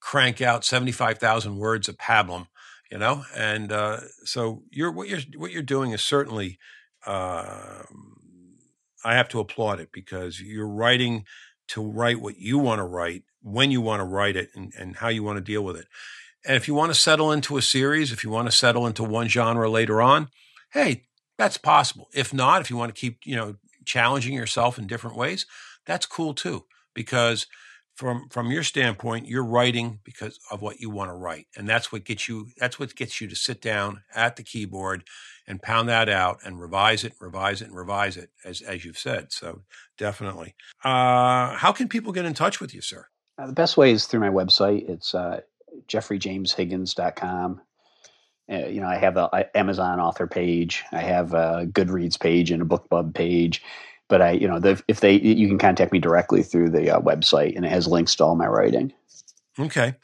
crank 0.00 0.40
out 0.40 0.64
seventy 0.64 0.92
five 0.92 1.18
thousand 1.18 1.58
words 1.58 1.88
of 1.88 1.96
pablum," 1.96 2.48
you 2.90 2.98
know? 2.98 3.24
And 3.36 3.72
uh, 3.72 4.00
so 4.24 4.62
you're 4.70 4.90
what 4.92 5.08
you're 5.08 5.20
what 5.36 5.52
you're 5.52 5.62
doing 5.62 5.92
is 5.92 6.04
certainly. 6.04 6.58
Uh, 7.04 7.82
I 9.04 9.16
have 9.16 9.28
to 9.30 9.40
applaud 9.40 9.80
it 9.80 9.90
because 9.92 10.40
you're 10.40 10.68
writing 10.68 11.24
to 11.68 11.84
write 11.84 12.20
what 12.20 12.38
you 12.38 12.58
want 12.58 12.78
to 12.78 12.84
write 12.84 13.24
when 13.42 13.70
you 13.70 13.80
want 13.80 14.00
to 14.00 14.04
write 14.04 14.36
it 14.36 14.50
and, 14.54 14.72
and 14.78 14.96
how 14.96 15.08
you 15.08 15.22
want 15.22 15.36
to 15.36 15.44
deal 15.44 15.62
with 15.62 15.76
it. 15.76 15.86
And 16.44 16.56
if 16.56 16.66
you 16.66 16.74
want 16.74 16.92
to 16.92 16.98
settle 16.98 17.30
into 17.30 17.56
a 17.56 17.62
series, 17.62 18.12
if 18.12 18.24
you 18.24 18.30
want 18.30 18.48
to 18.48 18.56
settle 18.56 18.86
into 18.86 19.04
one 19.04 19.28
genre 19.28 19.70
later 19.70 20.02
on, 20.02 20.28
hey, 20.72 21.04
that's 21.38 21.56
possible. 21.56 22.08
If 22.12 22.32
not, 22.34 22.60
if 22.60 22.70
you 22.70 22.76
want 22.76 22.94
to 22.94 23.00
keep, 23.00 23.20
you 23.24 23.36
know, 23.36 23.56
challenging 23.84 24.34
yourself 24.34 24.78
in 24.78 24.86
different 24.86 25.16
ways, 25.16 25.46
that's 25.86 26.06
cool 26.06 26.34
too. 26.34 26.64
Because 26.94 27.46
from 27.94 28.28
from 28.30 28.50
your 28.50 28.62
standpoint, 28.62 29.26
you're 29.28 29.44
writing 29.44 30.00
because 30.04 30.38
of 30.50 30.62
what 30.62 30.80
you 30.80 30.90
want 30.90 31.10
to 31.10 31.14
write, 31.14 31.46
and 31.56 31.68
that's 31.68 31.92
what 31.92 32.04
gets 32.04 32.28
you. 32.28 32.48
That's 32.58 32.78
what 32.78 32.94
gets 32.96 33.20
you 33.20 33.28
to 33.28 33.36
sit 33.36 33.60
down 33.60 34.02
at 34.14 34.36
the 34.36 34.42
keyboard 34.42 35.04
and 35.46 35.62
pound 35.62 35.88
that 35.88 36.08
out 36.08 36.38
and 36.44 36.60
revise 36.60 37.04
it, 37.04 37.14
revise 37.20 37.60
it, 37.60 37.68
and 37.68 37.76
revise 37.76 38.16
it, 38.16 38.30
as 38.44 38.60
as 38.62 38.84
you've 38.84 38.98
said. 38.98 39.32
So 39.32 39.62
definitely. 39.98 40.54
Uh, 40.82 41.56
how 41.56 41.72
can 41.72 41.88
people 41.88 42.12
get 42.12 42.24
in 42.24 42.34
touch 42.34 42.60
with 42.60 42.74
you, 42.74 42.80
sir? 42.80 43.06
Uh, 43.42 43.46
the 43.46 43.52
best 43.52 43.76
way 43.76 43.90
is 43.90 44.06
through 44.06 44.20
my 44.20 44.28
website. 44.28 44.88
It's 44.88 45.14
uh, 45.14 45.40
jeffreyjameshiggins.com. 45.88 47.60
Uh, 48.50 48.66
you 48.66 48.80
know, 48.80 48.86
I 48.86 48.96
have 48.96 49.16
an 49.16 49.44
Amazon 49.54 49.98
author 49.98 50.26
page. 50.26 50.84
I 50.92 51.00
have 51.00 51.34
a 51.34 51.66
Goodreads 51.66 52.20
page 52.20 52.50
and 52.50 52.62
a 52.62 52.64
BookBub 52.64 53.14
page. 53.14 53.62
But 54.08 54.22
I, 54.22 54.32
you 54.32 54.46
know, 54.46 54.58
the, 54.58 54.82
if 54.88 55.00
they, 55.00 55.14
you 55.14 55.48
can 55.48 55.58
contact 55.58 55.92
me 55.92 55.98
directly 55.98 56.42
through 56.42 56.70
the 56.70 56.90
uh, 56.90 57.00
website, 57.00 57.56
and 57.56 57.64
it 57.64 57.70
has 57.70 57.88
links 57.88 58.14
to 58.16 58.24
all 58.24 58.36
my 58.36 58.46
writing. 58.46 58.92
Okay. 59.58 59.94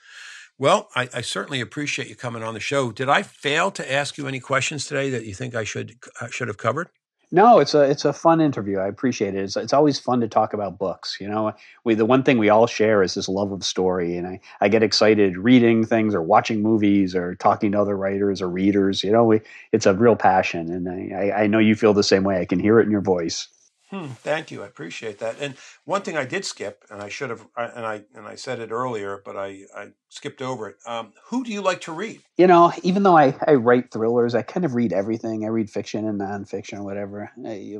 Well, 0.56 0.88
I, 0.96 1.08
I, 1.14 1.20
certainly 1.20 1.60
appreciate 1.60 2.08
you 2.08 2.16
coming 2.16 2.42
on 2.42 2.54
the 2.54 2.60
show. 2.60 2.90
Did 2.90 3.08
I 3.08 3.22
fail 3.22 3.70
to 3.72 3.92
ask 3.92 4.18
you 4.18 4.26
any 4.26 4.40
questions 4.40 4.86
today 4.86 5.10
that 5.10 5.24
you 5.24 5.34
think 5.34 5.54
I 5.54 5.62
should 5.62 5.96
uh, 6.20 6.28
should 6.28 6.48
have 6.48 6.56
covered? 6.56 6.88
No, 7.30 7.58
it's 7.58 7.74
a 7.74 7.82
it's 7.82 8.06
a 8.06 8.12
fun 8.14 8.40
interview. 8.40 8.78
I 8.78 8.86
appreciate 8.86 9.34
it. 9.34 9.44
It's 9.44 9.56
it's 9.56 9.74
always 9.74 9.98
fun 9.98 10.20
to 10.20 10.28
talk 10.28 10.54
about 10.54 10.78
books. 10.78 11.18
You 11.20 11.28
know, 11.28 11.52
we 11.84 11.94
the 11.94 12.06
one 12.06 12.22
thing 12.22 12.38
we 12.38 12.48
all 12.48 12.66
share 12.66 13.02
is 13.02 13.14
this 13.14 13.28
love 13.28 13.52
of 13.52 13.64
story, 13.64 14.16
and 14.16 14.26
I 14.26 14.40
I 14.62 14.68
get 14.68 14.82
excited 14.82 15.36
reading 15.36 15.84
things 15.84 16.14
or 16.14 16.22
watching 16.22 16.62
movies 16.62 17.14
or 17.14 17.34
talking 17.34 17.72
to 17.72 17.80
other 17.80 17.96
writers 17.98 18.40
or 18.40 18.48
readers. 18.48 19.04
You 19.04 19.12
know, 19.12 19.24
we 19.24 19.40
it's 19.72 19.84
a 19.84 19.92
real 19.94 20.16
passion, 20.16 20.72
and 20.72 20.88
I 21.14 21.42
I 21.42 21.46
know 21.48 21.58
you 21.58 21.74
feel 21.74 21.92
the 21.92 22.02
same 22.02 22.24
way. 22.24 22.40
I 22.40 22.46
can 22.46 22.60
hear 22.60 22.80
it 22.80 22.84
in 22.86 22.90
your 22.90 23.02
voice. 23.02 23.48
Hmm, 23.90 24.08
thank 24.08 24.50
you. 24.50 24.62
I 24.62 24.66
appreciate 24.66 25.18
that. 25.20 25.36
And 25.40 25.54
one 25.84 26.02
thing 26.02 26.16
I 26.16 26.26
did 26.26 26.44
skip, 26.44 26.84
and 26.90 27.00
I 27.00 27.08
should 27.08 27.30
have, 27.30 27.46
and 27.56 27.86
I 27.86 28.02
and 28.14 28.26
I 28.26 28.34
said 28.34 28.60
it 28.60 28.70
earlier, 28.70 29.22
but 29.24 29.36
I, 29.36 29.62
I 29.74 29.88
skipped 30.10 30.42
over 30.42 30.68
it. 30.68 30.76
Um, 30.86 31.14
who 31.26 31.42
do 31.42 31.50
you 31.50 31.62
like 31.62 31.80
to 31.82 31.92
read? 31.92 32.20
You 32.36 32.46
know, 32.46 32.72
even 32.82 33.02
though 33.02 33.16
I, 33.16 33.34
I 33.46 33.54
write 33.54 33.90
thrillers, 33.90 34.34
I 34.34 34.42
kind 34.42 34.66
of 34.66 34.74
read 34.74 34.92
everything. 34.92 35.44
I 35.44 35.48
read 35.48 35.70
fiction 35.70 36.06
and 36.06 36.20
nonfiction, 36.20 36.84
whatever. 36.84 37.30
I, 37.46 37.78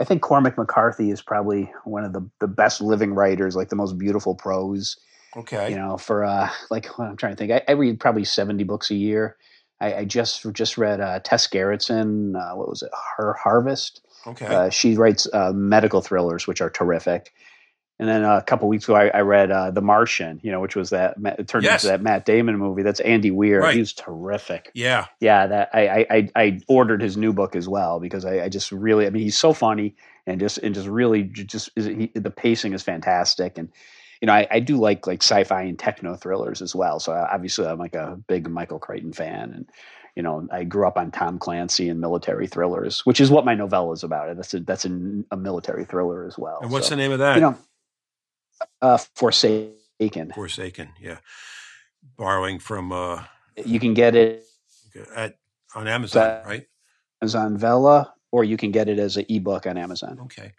I 0.00 0.04
think 0.04 0.22
Cormac 0.22 0.58
McCarthy 0.58 1.12
is 1.12 1.22
probably 1.22 1.72
one 1.84 2.04
of 2.04 2.12
the, 2.12 2.28
the 2.40 2.48
best 2.48 2.80
living 2.80 3.14
writers, 3.14 3.54
like 3.54 3.68
the 3.68 3.76
most 3.76 3.98
beautiful 3.98 4.34
prose. 4.34 4.96
Okay. 5.36 5.70
You 5.70 5.76
know, 5.76 5.98
for 5.98 6.24
uh, 6.24 6.50
like 6.68 6.86
what 6.98 7.08
I'm 7.08 7.16
trying 7.16 7.34
to 7.34 7.36
think, 7.36 7.52
I, 7.52 7.62
I 7.68 7.72
read 7.72 8.00
probably 8.00 8.24
seventy 8.24 8.64
books 8.64 8.90
a 8.90 8.96
year. 8.96 9.36
I, 9.80 9.94
I 9.94 10.04
just 10.04 10.44
just 10.52 10.76
read 10.76 11.00
uh, 11.00 11.20
Tess 11.20 11.46
Gerritsen. 11.46 12.34
Uh, 12.34 12.56
what 12.56 12.68
was 12.68 12.82
it? 12.82 12.90
Her 13.16 13.34
Harvest 13.34 14.00
Okay. 14.26 14.46
Uh, 14.46 14.70
she 14.70 14.96
writes 14.96 15.26
uh, 15.32 15.52
medical 15.52 16.00
thrillers, 16.00 16.46
which 16.46 16.60
are 16.60 16.70
terrific. 16.70 17.32
And 17.98 18.08
then 18.08 18.24
a 18.24 18.42
couple 18.42 18.68
weeks 18.68 18.84
ago, 18.84 18.96
I, 18.96 19.08
I 19.08 19.20
read 19.20 19.52
uh, 19.52 19.70
The 19.70 19.80
Martian, 19.80 20.40
you 20.42 20.50
know, 20.50 20.60
which 20.60 20.74
was 20.74 20.90
that 20.90 21.14
it 21.38 21.46
turned 21.46 21.64
yes. 21.64 21.84
into 21.84 21.92
that 21.92 22.02
Matt 22.02 22.24
Damon 22.24 22.56
movie. 22.56 22.82
That's 22.82 22.98
Andy 23.00 23.30
Weir. 23.30 23.60
Right. 23.60 23.76
He's 23.76 23.92
terrific. 23.92 24.72
Yeah, 24.74 25.06
yeah. 25.20 25.46
That 25.46 25.70
I, 25.72 26.06
I 26.10 26.28
I 26.34 26.60
ordered 26.66 27.00
his 27.00 27.16
new 27.16 27.32
book 27.32 27.54
as 27.54 27.68
well 27.68 28.00
because 28.00 28.24
I, 28.24 28.44
I 28.44 28.48
just 28.48 28.72
really, 28.72 29.06
I 29.06 29.10
mean, 29.10 29.22
he's 29.22 29.38
so 29.38 29.52
funny 29.52 29.94
and 30.26 30.40
just 30.40 30.58
and 30.58 30.74
just 30.74 30.88
really 30.88 31.22
just 31.22 31.70
he, 31.76 32.10
the 32.14 32.30
pacing 32.30 32.72
is 32.72 32.82
fantastic 32.82 33.56
and 33.56 33.68
you 34.20 34.26
know, 34.26 34.32
I, 34.34 34.46
I, 34.50 34.60
do 34.60 34.76
like 34.76 35.06
like 35.08 35.20
sci-fi 35.20 35.62
and 35.62 35.76
techno 35.76 36.14
thrillers 36.14 36.62
as 36.62 36.76
well. 36.76 37.00
So 37.00 37.12
obviously, 37.12 37.66
I'm 37.66 37.78
like 37.78 37.96
a 37.96 38.18
big 38.28 38.48
Michael 38.48 38.78
Crichton 38.78 39.12
fan, 39.12 39.52
and 39.52 39.68
you 40.16 40.22
know, 40.22 40.46
I 40.52 40.64
grew 40.64 40.86
up 40.86 40.96
on 40.96 41.10
Tom 41.10 41.38
Clancy 41.38 41.88
and 41.88 42.00
military 42.00 42.46
thrillers, 42.46 43.00
which 43.06 43.20
is 43.20 43.30
what 43.30 43.44
my 43.44 43.54
novella 43.54 43.92
is 43.92 44.02
about. 44.02 44.28
And 44.28 44.38
That's 44.38 44.54
a 44.54 44.60
that's 44.60 44.84
a, 44.84 45.22
a 45.30 45.36
military 45.36 45.84
thriller 45.84 46.26
as 46.26 46.38
well. 46.38 46.58
And 46.62 46.70
what's 46.70 46.88
so, 46.88 46.94
the 46.94 47.00
name 47.00 47.12
of 47.12 47.18
that? 47.20 47.36
You 47.36 47.40
know, 47.40 47.58
uh, 48.80 48.98
Forsaken. 49.16 50.32
Forsaken, 50.34 50.90
yeah. 51.00 51.18
Borrowing 52.16 52.58
from. 52.58 52.92
uh 52.92 53.24
You 53.64 53.80
can 53.80 53.94
get 53.94 54.14
it 54.14 54.44
at 55.14 55.36
on 55.74 55.88
Amazon, 55.88 56.42
right? 56.44 56.66
Amazon 57.22 57.56
Vella, 57.56 58.12
or 58.30 58.44
you 58.44 58.56
can 58.56 58.70
get 58.70 58.88
it 58.88 58.98
as 58.98 59.16
an 59.16 59.24
ebook 59.28 59.66
on 59.66 59.78
Amazon. 59.78 60.18
Okay. 60.24 60.52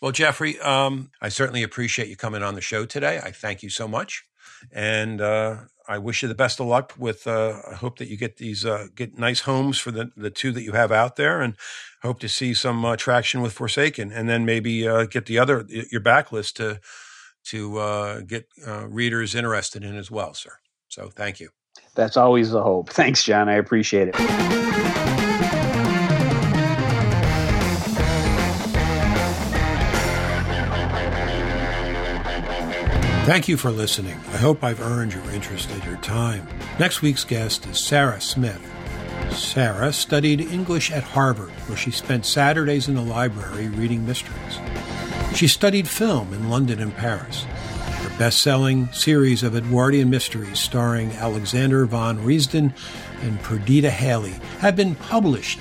Well, 0.00 0.12
Jeffrey, 0.12 0.60
um, 0.60 1.10
I 1.22 1.30
certainly 1.30 1.62
appreciate 1.62 2.08
you 2.08 2.16
coming 2.16 2.42
on 2.42 2.54
the 2.54 2.60
show 2.60 2.84
today. 2.84 3.18
I 3.18 3.30
thank 3.30 3.62
you 3.62 3.70
so 3.70 3.88
much, 3.88 4.24
and 4.72 5.20
uh, 5.20 5.56
I 5.88 5.98
wish 5.98 6.22
you 6.22 6.28
the 6.28 6.34
best 6.34 6.60
of 6.60 6.66
luck 6.66 6.94
with. 6.98 7.26
Uh, 7.26 7.60
I 7.70 7.74
hope 7.74 7.98
that 7.98 8.08
you 8.08 8.16
get 8.16 8.36
these 8.36 8.64
uh, 8.64 8.86
get 8.94 9.18
nice 9.18 9.40
homes 9.40 9.78
for 9.78 9.90
the 9.90 10.10
the 10.16 10.30
two 10.30 10.52
that 10.52 10.62
you 10.62 10.72
have 10.72 10.92
out 10.92 11.16
there, 11.16 11.40
and 11.40 11.54
hope 12.02 12.18
to 12.20 12.28
see 12.28 12.54
some 12.54 12.84
uh, 12.84 12.96
traction 12.96 13.42
with 13.42 13.52
Forsaken, 13.52 14.12
and 14.12 14.28
then 14.28 14.44
maybe 14.44 14.86
uh, 14.86 15.04
get 15.04 15.26
the 15.26 15.38
other 15.38 15.64
your 15.68 16.00
backlist 16.00 16.54
to 16.54 16.80
to 17.44 17.78
uh, 17.78 18.20
get 18.20 18.48
uh, 18.66 18.86
readers 18.88 19.34
interested 19.34 19.84
in 19.84 19.96
as 19.96 20.10
well, 20.10 20.34
sir. 20.34 20.52
So 20.88 21.08
thank 21.08 21.40
you. 21.40 21.50
That's 21.94 22.16
always 22.16 22.50
the 22.50 22.62
hope. 22.62 22.90
Thanks, 22.90 23.22
John. 23.24 23.48
I 23.48 23.54
appreciate 23.54 24.08
it. 24.14 25.65
Thank 33.26 33.48
you 33.48 33.56
for 33.56 33.72
listening. 33.72 34.14
I 34.28 34.36
hope 34.36 34.62
I've 34.62 34.80
earned 34.80 35.12
your 35.12 35.28
interest 35.32 35.68
and 35.72 35.84
your 35.84 35.96
time. 35.96 36.46
Next 36.78 37.02
week's 37.02 37.24
guest 37.24 37.66
is 37.66 37.76
Sarah 37.76 38.20
Smith. 38.20 38.64
Sarah 39.32 39.92
studied 39.92 40.40
English 40.40 40.92
at 40.92 41.02
Harvard, 41.02 41.50
where 41.66 41.76
she 41.76 41.90
spent 41.90 42.24
Saturdays 42.24 42.86
in 42.86 42.94
the 42.94 43.02
library 43.02 43.66
reading 43.66 44.06
mysteries. 44.06 44.60
She 45.34 45.48
studied 45.48 45.88
film 45.88 46.32
in 46.32 46.48
London 46.48 46.78
and 46.78 46.94
Paris. 46.94 47.42
Her 47.42 48.16
best 48.16 48.42
selling 48.42 48.92
series 48.92 49.42
of 49.42 49.56
Edwardian 49.56 50.08
mysteries, 50.08 50.60
starring 50.60 51.10
Alexander 51.10 51.84
von 51.84 52.20
Reisden 52.20 52.72
and 53.22 53.42
Perdita 53.42 53.90
Halley, 53.90 54.34
have 54.60 54.76
been 54.76 54.94
published 54.94 55.58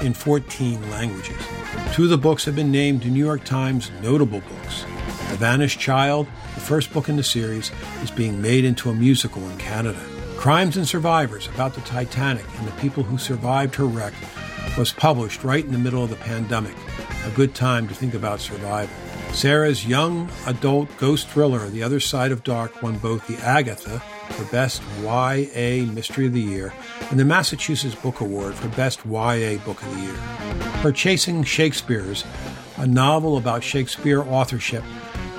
in 0.00 0.14
14 0.14 0.88
languages. 0.92 1.42
Two 1.92 2.04
of 2.04 2.10
the 2.10 2.18
books 2.18 2.44
have 2.44 2.54
been 2.54 2.70
named 2.70 3.04
New 3.04 3.18
York 3.18 3.42
Times 3.42 3.90
notable 4.00 4.42
books 4.42 4.84
The 5.30 5.36
Vanished 5.38 5.80
Child 5.80 6.28
the 6.60 6.66
first 6.66 6.92
book 6.92 7.08
in 7.08 7.16
the 7.16 7.22
series 7.22 7.70
is 8.02 8.10
being 8.10 8.42
made 8.42 8.66
into 8.66 8.90
a 8.90 8.94
musical 8.94 9.42
in 9.48 9.56
Canada. 9.56 9.98
Crimes 10.36 10.76
and 10.76 10.86
Survivors 10.86 11.48
about 11.48 11.72
the 11.72 11.80
Titanic 11.80 12.44
and 12.58 12.68
the 12.68 12.72
people 12.72 13.02
who 13.02 13.16
survived 13.16 13.74
her 13.76 13.86
wreck 13.86 14.12
was 14.76 14.92
published 14.92 15.42
right 15.42 15.64
in 15.64 15.72
the 15.72 15.78
middle 15.78 16.04
of 16.04 16.10
the 16.10 16.16
pandemic, 16.16 16.74
a 17.24 17.30
good 17.30 17.54
time 17.54 17.88
to 17.88 17.94
think 17.94 18.12
about 18.12 18.40
survival. 18.40 18.94
Sarah's 19.32 19.86
young 19.86 20.30
adult 20.46 20.94
ghost 20.98 21.28
thriller, 21.28 21.66
The 21.70 21.82
Other 21.82 21.98
Side 21.98 22.30
of 22.30 22.44
Dark, 22.44 22.82
won 22.82 22.98
both 22.98 23.26
the 23.26 23.38
Agatha 23.38 24.00
for 24.28 24.44
Best 24.52 24.82
YA 25.02 25.90
Mystery 25.90 26.26
of 26.26 26.34
the 26.34 26.42
Year 26.42 26.74
and 27.10 27.18
the 27.18 27.24
Massachusetts 27.24 27.94
Book 27.94 28.20
Award 28.20 28.54
for 28.54 28.68
Best 28.68 29.00
YA 29.06 29.56
Book 29.64 29.82
of 29.82 29.94
the 29.94 30.02
Year. 30.02 30.16
Her 30.82 30.92
Chasing 30.92 31.42
Shakespeare's, 31.42 32.24
a 32.76 32.86
novel 32.86 33.38
about 33.38 33.64
Shakespeare 33.64 34.22
authorship, 34.22 34.84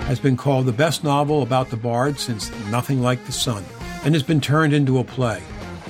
has 0.03 0.19
been 0.19 0.37
called 0.37 0.65
the 0.65 0.73
best 0.73 1.03
novel 1.03 1.41
about 1.41 1.69
the 1.69 1.77
bard 1.77 2.19
since 2.19 2.51
Nothing 2.69 3.01
Like 3.01 3.25
the 3.25 3.31
Sun 3.31 3.63
and 4.03 4.13
has 4.13 4.23
been 4.23 4.41
turned 4.41 4.73
into 4.73 4.99
a 4.99 5.03
play. 5.03 5.41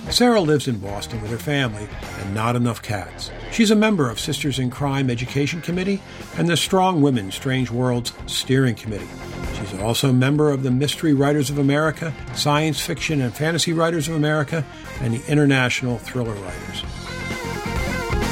Sarah 0.10 0.42
lives 0.42 0.68
in 0.68 0.78
Boston 0.80 1.22
with 1.22 1.32
her 1.32 1.38
family 1.38 1.88
and 2.20 2.34
not 2.34 2.56
enough 2.56 2.82
cats. 2.82 3.32
She's 3.52 3.72
a 3.72 3.76
member 3.76 4.10
of 4.10 4.20
Sisters 4.20 4.60
in 4.60 4.70
Crime 4.70 5.10
Education 5.10 5.62
Committee 5.62 6.02
and 6.38 6.50
the 6.50 6.58
Strong 6.58 7.02
Women 7.02 7.32
Strange 7.32 7.72
Worlds 7.72 8.14
Steering 8.26 8.76
Committee. 8.76 9.08
She's 9.56 9.80
also 9.80 10.10
a 10.10 10.14
member 10.14 10.52
of 10.52 10.64
the 10.64 10.72
Mystery 10.72 11.14
Writers 11.14 11.50
of 11.50 11.58
America, 11.58 12.14
Science 12.34 12.82
Fiction 12.82 13.22
and 13.22 13.34
Fantasy 13.34 13.74
Writers 13.74 14.08
of 14.08 14.16
America, 14.16 14.66
and 15.00 15.14
the 15.14 15.32
International 15.32 15.98
Thriller 15.98 16.34
Writers. 16.34 16.84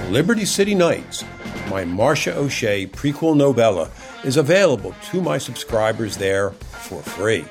Liberty 0.09 0.45
City 0.45 0.75
Nights, 0.75 1.25
my 1.69 1.83
Marcia 1.83 2.37
O'Shea 2.37 2.87
prequel 2.87 3.35
novella, 3.35 3.91
is 4.23 4.37
available 4.37 4.93
to 5.11 5.21
my 5.21 5.37
subscribers 5.37 6.17
there 6.17 6.51
for 6.51 7.01
free. 7.01 7.45